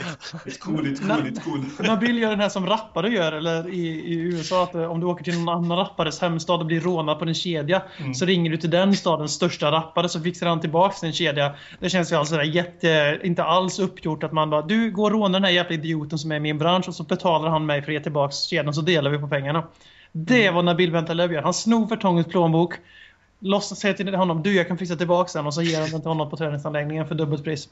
It's 0.46 0.60
cool, 0.60 0.86
it's 0.86 1.00
cool, 1.00 1.28
it's 1.28 1.44
cool. 1.44 1.88
Nabil 1.88 2.18
gör 2.18 2.30
den 2.30 2.40
här 2.40 2.50
som 2.50 2.66
rappare 2.66 3.10
gör 3.10 3.32
eller 3.32 3.70
i, 3.70 3.88
i 3.88 4.14
USA. 4.14 4.64
Att 4.64 4.76
eh, 4.76 4.92
om 4.92 5.00
du 5.00 5.06
åker 5.06 5.24
till 5.24 5.40
någon 5.40 5.50
annan 5.50 5.78
rappares 5.78 6.22
hemstad 6.22 6.60
och 6.60 6.66
blir 6.66 6.82
rånad 6.82 7.20
på 7.20 7.26
en 7.26 7.34
kedja. 7.34 7.82
Mm. 7.98 8.14
Så 8.14 8.26
ringer 8.26 8.52
du 8.52 8.58
till 8.58 8.70
den 8.70 8.96
stadens 8.96 9.34
största 9.34 9.72
rappare 9.72 10.10
så 10.10 10.22
fixar 10.22 10.48
han 10.48 10.62
tillbaks 10.62 11.02
din 11.02 11.14
kedja. 11.14 11.56
Det 11.80 11.90
känns 11.90 12.12
ju 12.12 12.16
alltså 12.16 12.44
jätte, 12.44 13.20
inte 13.24 13.44
alls 13.44 13.80
uppgjort 13.80 14.24
att 14.24 14.32
man 14.32 14.50
bara 14.50 14.62
Du 14.62 14.79
går 14.88 15.12
och 15.12 15.12
rånar 15.12 15.40
den 15.40 15.44
här 15.44 15.52
jävla 15.52 15.74
idioten 15.74 16.20
som 16.20 16.32
är 16.32 16.36
i 16.36 16.40
min 16.40 16.58
bransch 16.58 16.88
och 16.88 16.96
så 16.96 17.04
betalar 17.04 17.50
han 17.50 17.66
mig 17.66 17.82
för 17.82 17.92
att 17.92 17.94
ge 17.94 18.00
tillbaks 18.00 18.38
kedjan 18.38 18.74
så 18.74 18.82
delar 18.82 19.12
vi 19.12 19.18
på 19.18 19.28
pengarna. 19.28 19.68
Det 20.12 20.46
är 20.46 20.52
vad 20.52 20.66
Nabil 20.66 20.92
Bentaleb 20.92 21.32
gör. 21.32 21.42
Han 21.42 21.54
snor 21.54 21.88
Vertongens 21.88 22.28
plånbok. 22.28 22.74
Låtsas 23.40 23.80
säga 23.80 23.94
till 23.94 24.16
honom 24.16 24.44
du 24.44 24.56
jag 24.56 24.68
kan 24.68 24.78
fixa 24.78 24.96
tillbaks 24.96 25.34
den 25.34 25.46
och 25.46 25.54
så 25.54 25.62
ger 25.62 25.82
han 25.82 25.90
den 25.90 26.02
till 26.02 26.10
honom 26.10 26.30
på 26.30 26.38
träningsanläggningen 26.38 27.08
för 27.08 27.16
dubbelt 27.16 27.44
pris. 27.44 27.70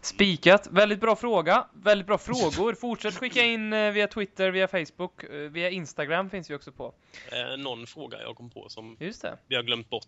Spikat. 0.00 0.68
Väldigt 0.70 1.00
bra 1.00 1.16
fråga. 1.16 1.66
Väldigt 1.72 2.06
bra 2.06 2.18
frågor. 2.18 2.74
Fortsätt 2.74 3.16
skicka 3.16 3.42
in 3.42 3.72
eh, 3.72 3.90
via 3.90 4.06
Twitter, 4.06 4.50
via 4.50 4.68
Facebook, 4.68 5.24
eh, 5.24 5.30
via 5.30 5.70
Instagram 5.70 6.30
finns 6.30 6.50
vi 6.50 6.54
också 6.54 6.72
på. 6.72 6.94
Eh, 7.32 7.56
någon 7.58 7.86
fråga 7.86 8.22
jag 8.22 8.36
kom 8.36 8.50
på 8.50 8.68
som 8.68 8.96
Just 9.00 9.22
det. 9.22 9.38
vi 9.48 9.56
har 9.56 9.62
glömt 9.62 9.90
bort 9.90 10.04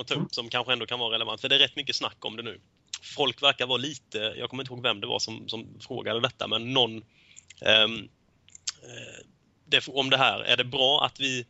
att 0.00 0.06
ta 0.06 0.14
upp 0.14 0.34
som 0.34 0.48
kanske 0.48 0.72
ändå 0.72 0.86
kan 0.86 0.98
vara 0.98 1.14
relevant. 1.14 1.40
För 1.40 1.48
det 1.48 1.54
är 1.54 1.58
rätt 1.58 1.76
mycket 1.76 1.96
snack 1.96 2.16
om 2.20 2.36
det 2.36 2.42
nu. 2.42 2.60
Folk 3.02 3.42
verkar 3.42 3.66
vara 3.66 3.78
lite, 3.78 4.18
jag 4.18 4.50
kommer 4.50 4.62
inte 4.62 4.72
ihåg 4.72 4.82
vem 4.82 5.00
det 5.00 5.06
var 5.06 5.18
som, 5.18 5.48
som 5.48 5.80
frågade 5.80 6.20
detta, 6.20 6.46
men 6.46 6.72
någon 6.72 7.04
ehm, 7.60 8.08
eh, 8.82 9.26
det, 9.66 9.88
om 9.88 10.10
det 10.10 10.16
här. 10.16 10.40
Är 10.40 10.56
det 10.56 10.64
bra 10.64 11.04
att 11.04 11.20
vi 11.20 11.46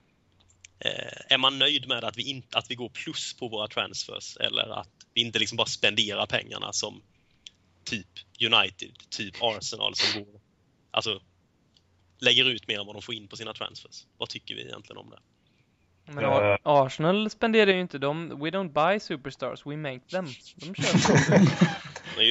eh, 0.78 1.32
är 1.32 1.38
man 1.38 1.58
nöjd 1.58 1.88
med 1.88 2.04
att 2.04 2.16
vi, 2.16 2.22
in, 2.22 2.42
att 2.52 2.70
vi 2.70 2.74
går 2.74 2.88
plus 2.88 3.34
på 3.34 3.48
våra 3.48 3.68
transfers 3.68 4.36
eller 4.36 4.80
att 4.80 4.90
vi 5.14 5.20
inte 5.20 5.38
liksom 5.38 5.56
bara 5.56 5.66
spenderar 5.66 6.26
pengarna 6.26 6.72
som 6.72 7.02
typ 7.84 8.08
United, 8.40 8.92
typ 9.10 9.34
Arsenal 9.40 9.94
som 9.94 10.24
går, 10.24 10.40
alltså 10.90 11.22
lägger 12.18 12.44
ut 12.44 12.68
mer 12.68 12.80
än 12.80 12.86
vad 12.86 12.94
de 12.96 13.02
får 13.02 13.14
in 13.14 13.28
på 13.28 13.36
sina 13.36 13.54
transfers. 13.54 14.06
Vad 14.16 14.28
tycker 14.28 14.54
vi 14.54 14.62
egentligen 14.62 14.98
om 14.98 15.10
det? 15.10 15.18
Men 16.04 16.24
Ar- 16.24 16.58
Arsenal 16.62 17.30
spenderar 17.30 17.72
ju 17.72 17.80
inte 17.80 17.98
de, 17.98 18.28
we 18.28 18.50
don't 18.50 18.72
buy 18.72 19.00
superstars, 19.00 19.66
we 19.66 19.76
make 19.76 20.00
them. 20.10 20.26
De 20.56 20.74
köper 20.74 21.38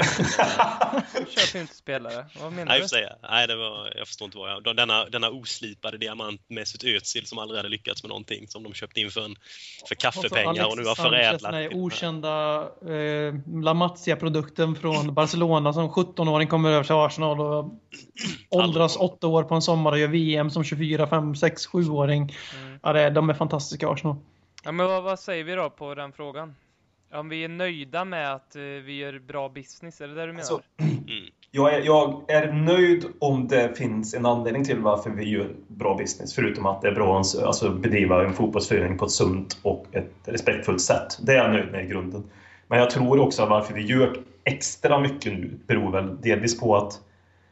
de 1.13 1.25
köper 1.25 1.55
ju 1.55 1.61
inte 1.61 1.75
spelare. 1.75 2.25
Vad 2.41 2.53
menar 2.53 2.65
nej, 2.65 2.81
du? 2.81 2.87
säga. 2.87 3.15
nej 3.29 3.47
det 3.47 3.55
var, 3.55 3.93
jag 3.97 4.07
förstår 4.07 4.25
inte 4.25 4.37
vad 4.37 4.51
jag... 4.51 4.75
Denna, 4.75 5.05
denna 5.05 5.29
oslipade 5.29 5.97
diamant 5.97 6.41
Mesut 6.47 6.83
Özil 6.83 7.25
som 7.25 7.37
aldrig 7.37 7.57
hade 7.57 7.69
lyckats 7.69 8.03
med 8.03 8.09
någonting 8.09 8.47
som 8.47 8.63
de 8.63 8.73
köpte 8.73 8.99
in 8.99 9.11
för, 9.11 9.25
en, 9.25 9.35
för 9.87 9.95
kaffepengar 9.95 10.67
och 10.67 10.77
nu 10.77 10.85
har 10.85 10.95
förädlat. 10.95 11.41
Den 11.41 11.53
här 11.53 11.75
okända 11.75 12.57
eh, 12.87 13.33
La 13.63 13.73
Mazzia-produkten 13.73 14.75
från 14.75 15.13
Barcelona 15.13 15.73
som 15.73 15.89
17-åring 15.89 16.47
kommer 16.47 16.69
över 16.69 16.83
till 16.83 16.95
Arsenal 16.95 17.41
och 17.41 17.71
åldras 18.49 18.97
åtta 18.97 19.27
år 19.27 19.43
på 19.43 19.55
en 19.55 19.61
sommar 19.61 19.91
och 19.91 19.99
gör 19.99 20.07
VM 20.07 20.49
som 20.49 20.63
24, 20.63 21.07
5, 21.07 21.35
6, 21.35 21.67
7-åring. 21.67 22.35
Mm. 22.59 22.70
Ja, 22.81 22.93
det, 22.93 23.09
de 23.09 23.29
är 23.29 23.33
fantastiska 23.33 23.89
Arsenal. 23.89 24.15
Ja, 24.63 24.71
men 24.71 24.85
vad, 24.85 25.03
vad 25.03 25.19
säger 25.19 25.43
vi 25.43 25.55
då 25.55 25.69
på 25.69 25.95
den 25.95 26.11
frågan? 26.11 26.55
Om 27.13 27.29
vi 27.29 27.43
är 27.43 27.49
nöjda 27.49 28.05
med 28.05 28.33
att 28.33 28.55
eh, 28.55 28.61
vi 28.61 28.97
gör 28.97 29.19
bra 29.19 29.49
business, 29.49 30.01
är 30.01 30.07
det 30.07 30.13
det 30.13 30.21
du 30.25 30.27
menar? 30.27 30.39
Alltså. 30.39 30.61
Jag 31.53 31.73
är, 31.73 31.81
jag 31.81 32.23
är 32.27 32.51
nöjd 32.51 33.05
om 33.19 33.47
det 33.47 33.77
finns 33.77 34.13
en 34.13 34.25
anledning 34.25 34.65
till 34.65 34.79
varför 34.79 35.09
vi 35.09 35.29
gör 35.29 35.55
bra 35.67 35.97
business. 35.97 36.35
Förutom 36.35 36.65
att 36.65 36.81
det 36.81 36.87
är 36.87 36.91
bra 36.91 37.19
att 37.19 37.43
alltså, 37.43 37.69
bedriva 37.69 38.25
en 38.25 38.33
fotbollsförening 38.33 38.97
på 38.97 39.05
ett 39.05 39.11
sunt 39.11 39.59
och 39.63 39.85
ett 39.91 40.11
respektfullt 40.25 40.81
sätt. 40.81 41.17
Det 41.21 41.31
är 41.31 41.37
jag 41.37 41.51
nöjd 41.51 41.71
med 41.71 41.85
i 41.85 41.87
grunden. 41.87 42.23
Men 42.67 42.79
jag 42.79 42.89
tror 42.89 43.19
också 43.19 43.43
att 43.43 43.49
varför 43.49 43.73
vi 43.73 43.81
gör 43.81 44.17
extra 44.43 44.99
mycket 44.99 45.33
nu 45.33 45.59
beror 45.67 45.91
väl 45.91 46.21
delvis 46.21 46.59
på 46.59 46.75
att, 46.75 46.99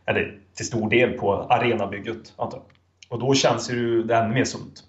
eller 0.05 0.39
till 0.55 0.65
stor 0.65 0.89
del 0.89 1.13
på 1.13 1.33
arenabygget 1.33 2.33
antar 2.37 2.57
jag. 2.57 2.65
Och 3.09 3.19
då 3.19 3.33
känns 3.33 3.67
det 3.67 3.73
ju 3.73 4.03
det 4.03 4.15
ännu 4.15 4.33
mer 4.33 4.45
sunt 4.45 4.83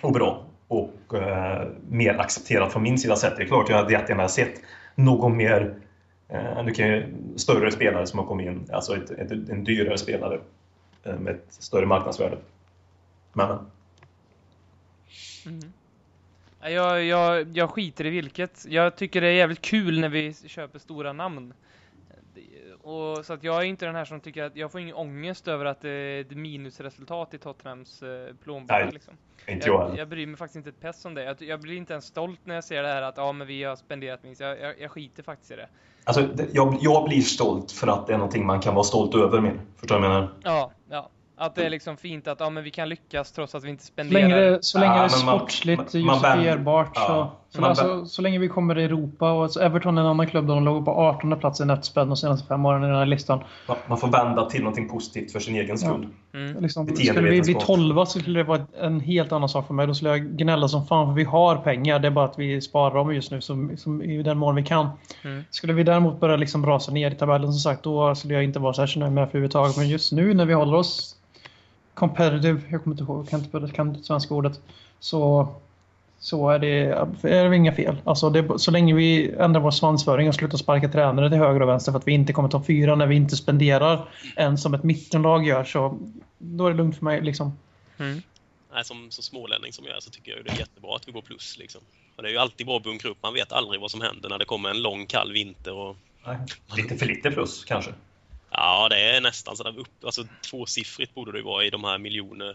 och 0.00 0.12
bra 0.12 0.44
och 0.68 1.14
eh, 1.14 1.68
mer 1.88 2.18
accepterat 2.18 2.72
från 2.72 2.82
min 2.82 2.98
sida 2.98 3.16
sett. 3.16 3.36
Det 3.36 3.42
är 3.42 3.46
klart 3.46 3.68
jag 3.68 3.76
hade 3.76 3.92
jättegärna 3.92 4.28
sett 4.28 4.60
någon 4.94 5.36
mer 5.36 5.74
eh, 6.28 6.64
du 6.64 6.72
kan 6.72 6.88
ju, 6.88 7.14
större 7.36 7.70
spelare 7.70 8.06
som 8.06 8.18
har 8.18 8.26
kommit 8.26 8.46
in, 8.46 8.68
alltså 8.72 8.96
ett, 8.96 9.10
ett, 9.10 9.30
en 9.30 9.64
dyrare 9.64 9.98
spelare 9.98 10.40
eh, 11.04 11.18
med 11.18 11.34
ett 11.34 11.46
större 11.48 11.86
marknadsvärde. 11.86 12.38
Men 13.32 13.58
Mm. 15.46 15.72
Jag, 16.62 17.04
jag, 17.04 17.56
jag 17.56 17.70
skiter 17.70 18.06
i 18.06 18.10
vilket. 18.10 18.66
Jag 18.68 18.96
tycker 18.96 19.20
det 19.20 19.26
är 19.26 19.32
jävligt 19.32 19.60
kul 19.60 20.00
när 20.00 20.08
vi 20.08 20.34
köper 20.34 20.78
stora 20.78 21.12
namn. 21.12 21.52
Och, 22.82 23.24
så 23.24 23.32
att 23.32 23.44
jag 23.44 23.56
är 23.56 23.62
inte 23.64 23.86
den 23.86 23.94
här 23.94 24.04
som 24.04 24.20
tycker 24.20 24.42
att 24.44 24.56
jag 24.56 24.72
får 24.72 24.80
ingen 24.80 24.94
ångest 24.94 25.48
över 25.48 25.64
att 25.64 25.80
det 25.80 25.88
är 25.90 26.20
ett 26.20 26.30
minusresultat 26.30 27.34
i 27.34 27.38
Tottenhams 27.38 28.02
eh, 28.02 28.34
plånbok. 28.44 28.92
Liksom. 28.92 29.14
inte 29.48 29.66
jag 29.68 29.90
Jag, 29.90 29.98
jag 29.98 30.08
bryr 30.08 30.26
mig 30.26 30.36
faktiskt 30.36 30.56
inte 30.56 30.68
ett 30.68 30.80
pess 30.80 31.04
om 31.04 31.14
det. 31.14 31.24
Jag, 31.24 31.42
jag 31.42 31.60
blir 31.60 31.76
inte 31.76 31.92
ens 31.92 32.04
stolt 32.04 32.40
när 32.44 32.54
jag 32.54 32.64
ser 32.64 32.82
det 32.82 32.88
här 32.88 33.02
att 33.02 33.16
ja, 33.16 33.32
men 33.32 33.46
vi 33.46 33.64
har 33.64 33.76
spenderat 33.76 34.22
minst. 34.22 34.40
Jag, 34.40 34.60
jag, 34.60 34.80
jag 34.80 34.90
skiter 34.90 35.22
faktiskt 35.22 35.50
i 35.50 35.56
det. 35.56 35.68
Alltså, 36.04 36.22
det- 36.22 36.48
jag, 36.52 36.76
jag 36.80 37.08
blir 37.08 37.20
stolt 37.20 37.72
för 37.72 37.86
att 37.86 38.06
det 38.06 38.12
är 38.12 38.18
någonting 38.18 38.46
man 38.46 38.60
kan 38.60 38.74
vara 38.74 38.84
stolt 38.84 39.14
över 39.14 39.40
mer. 39.40 39.60
Förstår 39.76 39.94
du 39.96 40.00
vad 40.02 40.10
jag 40.10 40.14
menar? 40.20 40.32
Ja, 40.44 40.72
ja. 40.90 41.10
Att 41.36 41.54
det 41.54 41.64
är 41.66 41.70
liksom 41.70 41.96
fint 41.96 42.28
att 42.28 42.40
ja, 42.40 42.50
men 42.50 42.64
vi 42.64 42.70
kan 42.70 42.88
lyckas 42.88 43.32
trots 43.32 43.54
att 43.54 43.64
vi 43.64 43.68
inte 43.70 43.82
Så 43.84 43.86
spenderar. 43.92 44.28
länge 44.28 44.36
det, 44.40 44.62
så 44.64 44.78
länge 44.78 44.92
Ja, 44.92 44.98
det 44.98 45.04
är 45.04 45.08
sportsligt 45.08 45.94
man- 45.94 46.04
man 46.04 46.14
justifierbart 46.38 46.96
så... 46.96 47.02
ja. 47.02 47.36
Så, 47.52 47.64
alltså, 47.64 48.06
så 48.06 48.22
länge 48.22 48.38
vi 48.38 48.48
kommer 48.48 48.78
i 48.78 48.84
Europa 48.84 49.32
och 49.32 49.50
så 49.50 49.60
Everton 49.60 49.98
är 49.98 50.02
en 50.02 50.08
annan 50.08 50.26
klubb 50.26 50.46
där 50.46 50.54
de 50.54 50.64
låg 50.64 50.84
på 50.84 50.90
18 50.90 51.38
plats 51.38 51.60
i 51.60 51.64
netspel 51.64 52.06
de 52.08 52.16
senaste 52.16 52.46
fem 52.48 52.66
åren 52.66 52.84
i 52.84 52.86
den 52.86 52.96
här 52.96 53.06
listan. 53.06 53.42
Man, 53.68 53.76
man 53.86 53.98
får 53.98 54.08
vända 54.08 54.50
till 54.50 54.60
någonting 54.60 54.88
positivt 54.88 55.32
för 55.32 55.40
sin 55.40 55.56
egen 55.56 55.78
skull. 55.78 56.08
Mm. 56.34 56.62
Liksom, 56.62 56.96
skulle 56.96 57.30
vi 57.30 57.40
bli 57.40 57.54
12 57.54 58.04
så 58.04 58.20
skulle 58.20 58.40
det 58.40 58.44
vara 58.44 58.66
en 58.80 59.00
helt 59.00 59.32
annan 59.32 59.48
sak 59.48 59.66
för 59.66 59.74
mig. 59.74 59.86
Då 59.86 59.94
skulle 59.94 60.10
jag 60.10 60.20
gnälla 60.20 60.68
som 60.68 60.86
fan 60.86 61.06
för 61.06 61.14
vi 61.14 61.24
har 61.24 61.56
pengar. 61.56 61.98
Det 61.98 62.08
är 62.08 62.12
bara 62.12 62.24
att 62.24 62.38
vi 62.38 62.60
sparar 62.60 62.94
dem 62.94 63.14
just 63.14 63.30
nu 63.30 63.40
som, 63.40 63.76
som 63.76 64.02
i 64.02 64.22
den 64.22 64.38
mån 64.38 64.54
vi 64.54 64.62
kan. 64.62 64.88
Mm. 65.22 65.44
Skulle 65.50 65.72
vi 65.72 65.82
däremot 65.82 66.20
börja 66.20 66.36
liksom 66.36 66.66
rasa 66.66 66.92
ner 66.92 67.10
i 67.10 67.14
tabellen 67.14 67.52
som 67.52 67.60
sagt 67.60 67.82
då 67.82 68.14
skulle 68.14 68.34
jag 68.34 68.44
inte 68.44 68.58
vara 68.58 68.74
särskilt 68.74 69.00
nöjd 69.00 69.12
med 69.12 69.22
det 69.22 69.26
överhuvudtaget. 69.28 69.76
Men 69.76 69.88
just 69.88 70.12
nu 70.12 70.34
när 70.34 70.44
vi 70.44 70.54
håller 70.54 70.74
oss 70.74 71.16
competitive, 71.94 72.60
jag 72.70 72.84
kommer 72.84 72.94
inte 72.94 73.04
ihåg, 73.04 73.18
jag 73.18 73.28
kan 73.28 73.40
inte, 73.40 73.74
kan 73.76 73.88
inte 73.88 74.02
svenska 74.02 74.34
ordet. 74.34 74.60
Så, 75.00 75.48
så 76.20 76.50
är, 76.50 76.58
det, 76.58 76.68
är 77.22 77.50
det 77.50 77.56
inga 77.56 77.72
fel. 77.72 77.96
Alltså 78.04 78.30
det, 78.30 78.58
så 78.58 78.70
länge 78.70 78.94
vi 78.94 79.30
ändrar 79.30 79.60
vår 79.60 79.70
svansföring 79.70 80.28
och 80.28 80.34
slutar 80.34 80.58
sparka 80.58 80.88
tränare 80.88 81.30
till 81.30 81.38
höger 81.38 81.62
och 81.62 81.68
vänster 81.68 81.92
för 81.92 81.98
att 81.98 82.06
vi 82.06 82.12
inte 82.12 82.32
kommer 82.32 82.48
topp 82.48 82.66
fyra 82.66 82.94
när 82.94 83.06
vi 83.06 83.16
inte 83.16 83.36
spenderar 83.36 84.08
än 84.36 84.58
som 84.58 84.74
ett 84.74 84.82
mittenlag 84.82 85.46
gör 85.46 85.64
så 85.64 85.98
då 86.38 86.66
är 86.66 86.70
det 86.70 86.76
lugnt 86.76 86.96
för 86.96 87.04
mig 87.04 87.20
liksom. 87.20 87.58
Mm. 87.98 88.22
Nej, 88.72 88.84
som, 88.84 89.10
som 89.10 89.22
smålänning 89.22 89.72
som 89.72 89.84
jag 89.84 89.96
är 89.96 90.00
så 90.00 90.10
tycker 90.10 90.32
jag 90.36 90.44
det 90.44 90.50
är 90.50 90.58
jättebra 90.58 90.96
att 90.96 91.08
vi 91.08 91.12
går 91.12 91.22
plus. 91.22 91.58
Liksom. 91.58 91.80
För 92.16 92.22
det 92.22 92.28
är 92.28 92.32
ju 92.32 92.38
alltid 92.38 92.66
bra 92.66 92.76
att 92.76 92.82
bunkra 92.82 93.10
upp. 93.10 93.18
Man 93.22 93.34
vet 93.34 93.52
aldrig 93.52 93.80
vad 93.80 93.90
som 93.90 94.00
händer 94.00 94.28
när 94.28 94.38
det 94.38 94.44
kommer 94.44 94.70
en 94.70 94.82
lång 94.82 95.06
kall 95.06 95.32
vinter. 95.32 95.72
Och, 95.72 95.96
Nej, 96.26 96.38
Lite 96.76 96.96
för 96.96 97.06
lite 97.06 97.30
plus 97.30 97.64
kanske. 97.64 97.90
ja, 98.50 98.88
det 98.90 99.16
är 99.16 99.20
nästan 99.20 99.56
sådär 99.56 99.78
upp, 99.78 100.04
alltså 100.04 100.24
tvåsiffrigt 100.50 101.14
borde 101.14 101.32
det 101.32 101.42
vara 101.42 101.64
i 101.64 101.70
de 101.70 101.84
här 101.84 101.98
miljonerna 101.98 102.54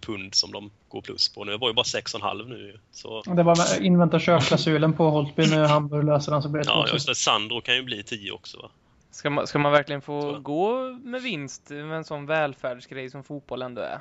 pund 0.00 0.34
som 0.34 0.52
de 0.52 0.70
går 0.88 1.00
plus 1.00 1.28
på. 1.34 1.44
Nu 1.44 1.58
var 1.58 1.68
ju 1.68 1.74
bara 1.74 1.82
6,5 1.82 2.48
nu 2.48 2.80
så 2.90 3.22
Det 3.22 3.42
var 3.42 3.82
invänta 3.82 4.20
köpklausulen 4.20 4.92
på 4.92 5.10
Holtby 5.10 5.46
när 5.46 5.68
Hamburg 5.68 6.04
löser 6.04 6.32
den 6.32 6.42
så 6.42 6.48
blir 6.48 6.62
det 6.62 6.68
Ja, 6.68 6.88
just 6.92 7.06
det. 7.06 7.14
Sandro 7.14 7.60
kan 7.60 7.74
ju 7.76 7.82
bli 7.82 8.02
10 8.02 8.32
också 8.32 8.58
va? 8.58 8.70
Ska 9.10 9.30
man, 9.30 9.46
ska 9.46 9.58
man 9.58 9.72
verkligen 9.72 10.02
få 10.02 10.38
gå 10.38 10.92
med 10.92 11.22
vinst 11.22 11.70
med 11.70 11.92
en 11.92 12.04
sån 12.04 12.26
välfärdsgrej 12.26 13.10
som 13.10 13.24
fotboll 13.24 13.62
ändå 13.62 13.82
är? 13.82 14.00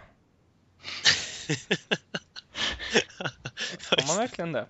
Ska 3.80 4.06
man 4.08 4.18
verkligen 4.18 4.52
det? 4.52 4.66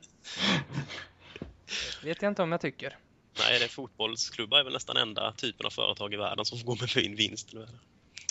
Vet 2.04 2.22
jag 2.22 2.32
inte 2.32 2.44
om 2.44 2.52
jag 2.52 2.62
tycker. 2.62 2.98
Nej, 3.40 3.60
det 3.60 3.66
är 3.66 3.70
fotbollsklubbar 3.70 4.60
är 4.60 4.64
väl 4.64 4.74
nästan 4.74 4.98
enda 4.98 5.32
typen 5.32 5.66
av 5.66 5.70
företag 5.70 6.14
i 6.14 6.18
världen 6.18 6.46
som 6.46 6.60
får 6.60 6.66
gå 6.66 6.76
med 6.76 7.18
vinst 7.18 7.54
nu. 7.54 7.68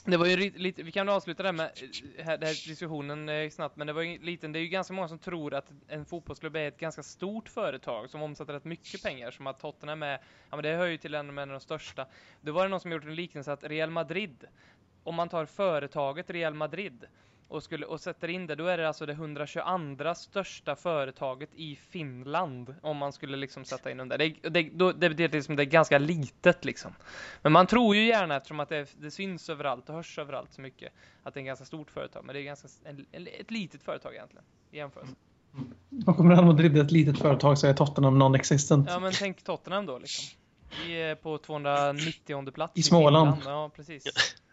Det 0.05 0.17
var 0.17 0.27
ju 0.27 0.37
lite, 0.37 0.83
vi 0.83 0.93
kan 0.93 1.09
avsluta 1.09 1.43
det 1.43 1.53
med 1.53 1.67
eh, 2.17 2.25
här, 2.25 2.39
den 2.39 2.47
här 2.47 2.69
diskussionen 2.69 3.29
eh, 3.29 3.51
snabbt, 3.51 3.77
men 3.77 3.87
det 3.87 3.93
var 3.93 4.03
ju 4.03 4.19
liten, 4.19 4.53
det 4.53 4.59
är 4.59 4.61
ju 4.61 4.69
ganska 4.69 4.95
många 4.95 5.09
som 5.09 5.19
tror 5.19 5.55
att 5.55 5.73
en 5.89 6.05
fotbollsklubb 6.05 6.57
är 6.57 6.69
ett 6.69 6.79
ganska 6.79 7.03
stort 7.03 7.49
företag 7.49 8.11
som 8.11 8.23
omsätter 8.23 8.53
rätt 8.53 8.65
mycket 8.65 9.03
pengar, 9.03 9.31
som 9.31 9.47
att 9.47 9.61
Tottenham 9.61 10.03
är, 10.03 10.21
ja 10.51 10.57
men 10.57 10.63
det 10.63 10.77
hör 10.77 10.87
ju 10.87 10.97
till 10.97 11.15
en 11.15 11.39
av 11.39 11.49
de 11.49 11.61
största. 11.61 12.07
Då 12.41 12.53
var 12.53 12.63
det 12.63 12.69
någon 12.69 12.81
som 12.81 12.93
gjort 12.93 13.05
en 13.05 13.15
liknelse 13.15 13.53
att 13.53 13.65
Real 13.65 13.91
Madrid, 13.91 14.45
om 15.05 15.15
man 15.15 15.29
tar 15.29 15.47
företaget 15.47 16.31
Real 16.31 16.55
Madrid 16.55 17.07
och, 17.51 17.63
skulle, 17.63 17.87
och 17.87 18.01
sätter 18.01 18.29
in 18.29 18.47
det, 18.47 18.55
då 18.55 18.67
är 18.67 18.79
det 18.79 18.89
alltså 18.89 19.07
det 19.07 19.13
122 19.13 20.15
största 20.15 20.77
företaget 20.77 21.51
i 21.55 21.77
Finland. 21.77 22.75
Om 22.83 22.97
man 22.97 23.13
skulle 23.13 23.37
liksom 23.37 23.65
sätta 23.65 23.91
in 23.91 23.97
dem 23.97 24.09
där. 24.09 24.19
Det, 24.19 24.51
det, 24.51 24.71
då, 24.73 24.93
det 24.93 25.09
betyder 25.09 25.37
liksom 25.37 25.57
det 25.57 25.63
är 25.63 25.65
ganska 25.65 25.99
litet 25.99 26.65
liksom. 26.65 26.93
Men 27.43 27.53
man 27.53 27.67
tror 27.67 27.97
ju 27.97 28.07
gärna, 28.07 28.37
eftersom 28.37 28.61
att 28.61 28.69
det, 28.69 28.95
det 29.01 29.11
syns 29.11 29.51
överallt 29.51 29.89
och 29.89 29.95
hörs 29.95 30.19
överallt 30.19 30.53
så 30.53 30.61
mycket, 30.61 30.93
att 31.23 31.35
det 31.35 31.41
är 31.41 31.43
ett 31.43 31.47
ganska 31.47 31.65
stort 31.65 31.91
företag. 31.91 32.25
Men 32.25 32.35
det 32.35 32.41
är 32.41 32.45
ganska, 32.45 32.69
en, 32.85 33.07
en, 33.13 33.27
ett 33.27 33.51
litet 33.51 33.83
företag 33.83 34.15
egentligen, 34.15 34.45
i 34.71 34.77
jämförelse. 34.77 35.15
Och 36.07 36.17
kommer 36.17 36.35
Real 36.35 36.45
Madrid 36.45 36.79
ett 36.79 36.91
litet 36.91 37.19
företag 37.19 37.59
så 37.59 37.67
är 37.67 37.75
Tottenham 37.75 38.23
non-existent. 38.23 38.87
Ja, 38.89 39.01
men 39.01 39.13
tänk 39.13 39.43
Tottenham 39.43 39.87
då 39.87 39.99
liksom. 39.99 40.39
Vi 40.87 41.03
är 41.03 41.15
på 41.15 41.39
290 41.39 42.53
plats 42.53 42.73
i 42.77 42.83
Småland. 42.83 43.37
Finland. 43.37 43.57
Ja, 43.57 43.71
precis. 43.77 44.05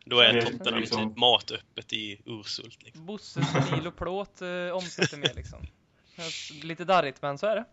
Då 0.10 0.20
är 0.20 0.42
Tottenham 0.42 0.80
liksom... 0.80 1.10
typ 1.10 1.18
matöppet 1.18 1.94
i 1.94 2.22
Ursult. 2.26 2.84
Liksom. 2.84 3.06
Bosse, 3.06 3.44
stil 3.44 3.88
och 3.88 3.96
plåt 3.96 4.42
eh, 4.42 4.76
omsätter 4.76 5.18
mer 5.18 5.34
liksom. 5.36 5.60
Lite 6.64 6.86
darrigt, 6.86 7.22
men 7.22 7.38
så 7.38 7.48
är 7.48 7.56
det. 7.56 7.66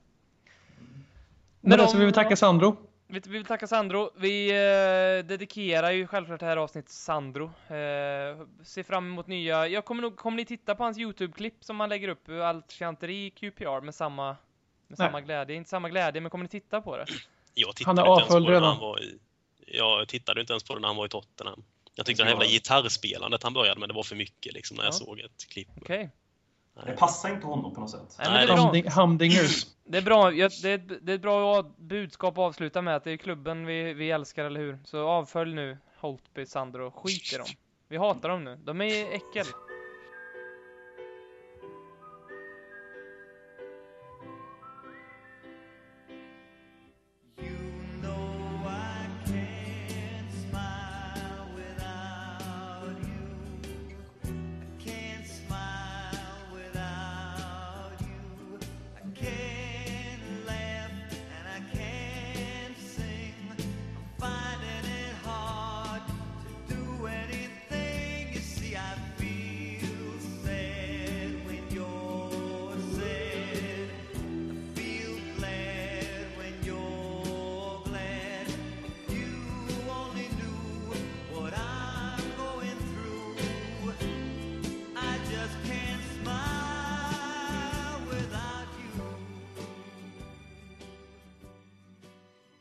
Men 1.61 1.79
då 1.79 1.87
så 1.87 1.99
vill 1.99 2.07
vi 2.07 2.13
tacka 2.13 2.37
Sandro. 2.37 2.77
Vi 3.07 3.21
vill 3.21 3.45
tacka 3.45 3.67
Sandro. 3.67 4.11
Vi 4.17 4.51
eh, 4.51 5.27
dedikerar 5.27 5.91
ju 5.91 6.07
självklart 6.07 6.41
det 6.41 6.47
här 6.47 6.57
avsnittet 6.57 6.89
till 6.89 6.99
Sandro. 6.99 7.45
Eh, 7.45 8.47
ser 8.65 8.83
fram 8.83 9.07
emot 9.07 9.27
nya... 9.27 9.69
Jag 9.69 9.85
kommer 9.85 10.03
nog... 10.03 10.17
Kommer 10.17 10.37
ni 10.37 10.45
titta 10.45 10.75
på 10.75 10.85
hans 10.85 10.99
YouTube-klipp 10.99 11.65
som 11.65 11.81
han 11.81 11.89
lägger 11.89 12.09
upp? 12.09 12.29
Allt 12.29 12.73
chanteri 12.73 13.31
QPR 13.31 13.81
med 13.81 13.95
samma... 13.95 14.37
Med 14.89 14.99
samma 14.99 15.21
glädje. 15.21 15.57
Inte 15.57 15.71
samma 15.71 15.89
glädje, 15.89 16.21
men 16.21 16.31
kommer 16.31 16.45
ni 16.45 16.49
titta 16.49 16.81
på 16.81 16.97
det? 16.97 17.07
Jag 17.55 17.77
tittade 17.77 18.01
han 18.01 18.09
är 18.09 18.23
avföljd 18.23 18.49
redan. 18.49 18.65
Han 18.65 18.79
var 18.79 19.03
i, 19.03 19.19
jag 19.67 20.09
tittade 20.09 20.41
inte 20.41 20.53
ens 20.53 20.65
på 20.65 20.75
det 20.75 20.81
när 20.81 20.89
han 20.89 20.97
var 20.97 21.07
i 21.07 21.09
Tottenham. 21.09 21.65
Jag 21.95 22.07
tyckte 22.07 22.25
det 22.25 22.31
jävla 22.31 22.45
gitarrspelandet 22.45 23.43
han 23.43 23.53
började 23.53 23.81
med, 23.81 23.89
det 23.89 23.95
var 23.95 24.03
för 24.03 24.17
mycket 24.17 24.55
liksom 24.55 24.77
när 24.77 24.85
jag 24.85 24.95
såg 24.95 25.21
ett 25.21 25.49
klipp. 25.49 25.69
Okay. 25.77 26.09
Det 26.87 26.93
passar 26.93 27.35
inte 27.35 27.47
honom 27.47 27.75
på 27.75 27.81
något 27.81 27.91
sätt. 27.91 28.17
Nej, 28.19 28.47
det 28.47 28.53
är 28.53 28.91
Humdingers. 28.91 29.67
Det 29.85 29.99
är 29.99 30.03
bra. 30.03 30.31
Det 30.31 30.41
är, 30.41 30.75
ett, 30.75 30.89
det 31.07 31.13
är 31.13 31.15
ett 31.15 31.23
bra 31.23 31.63
budskap 31.63 32.35
att 32.35 32.39
avsluta 32.39 32.83
med 32.83 32.97
att 32.97 33.05
det 33.05 33.11
är 33.11 33.17
klubben 33.17 33.67
vi, 33.67 33.95
vi 33.95 34.11
älskar, 34.11 34.45
eller 34.45 34.61
hur? 34.61 34.79
Så 34.85 35.09
avfölj 35.09 35.55
nu 35.55 35.79
Holtby, 35.97 36.47
Sandro. 36.47 36.91
Skit 36.91 37.33
i 37.33 37.37
dem. 37.37 37.47
Vi 37.89 37.97
hatar 37.97 38.29
dem 38.29 38.45
nu. 38.45 38.57
De 38.65 38.81
är 38.81 39.13
äckel. 39.13 39.47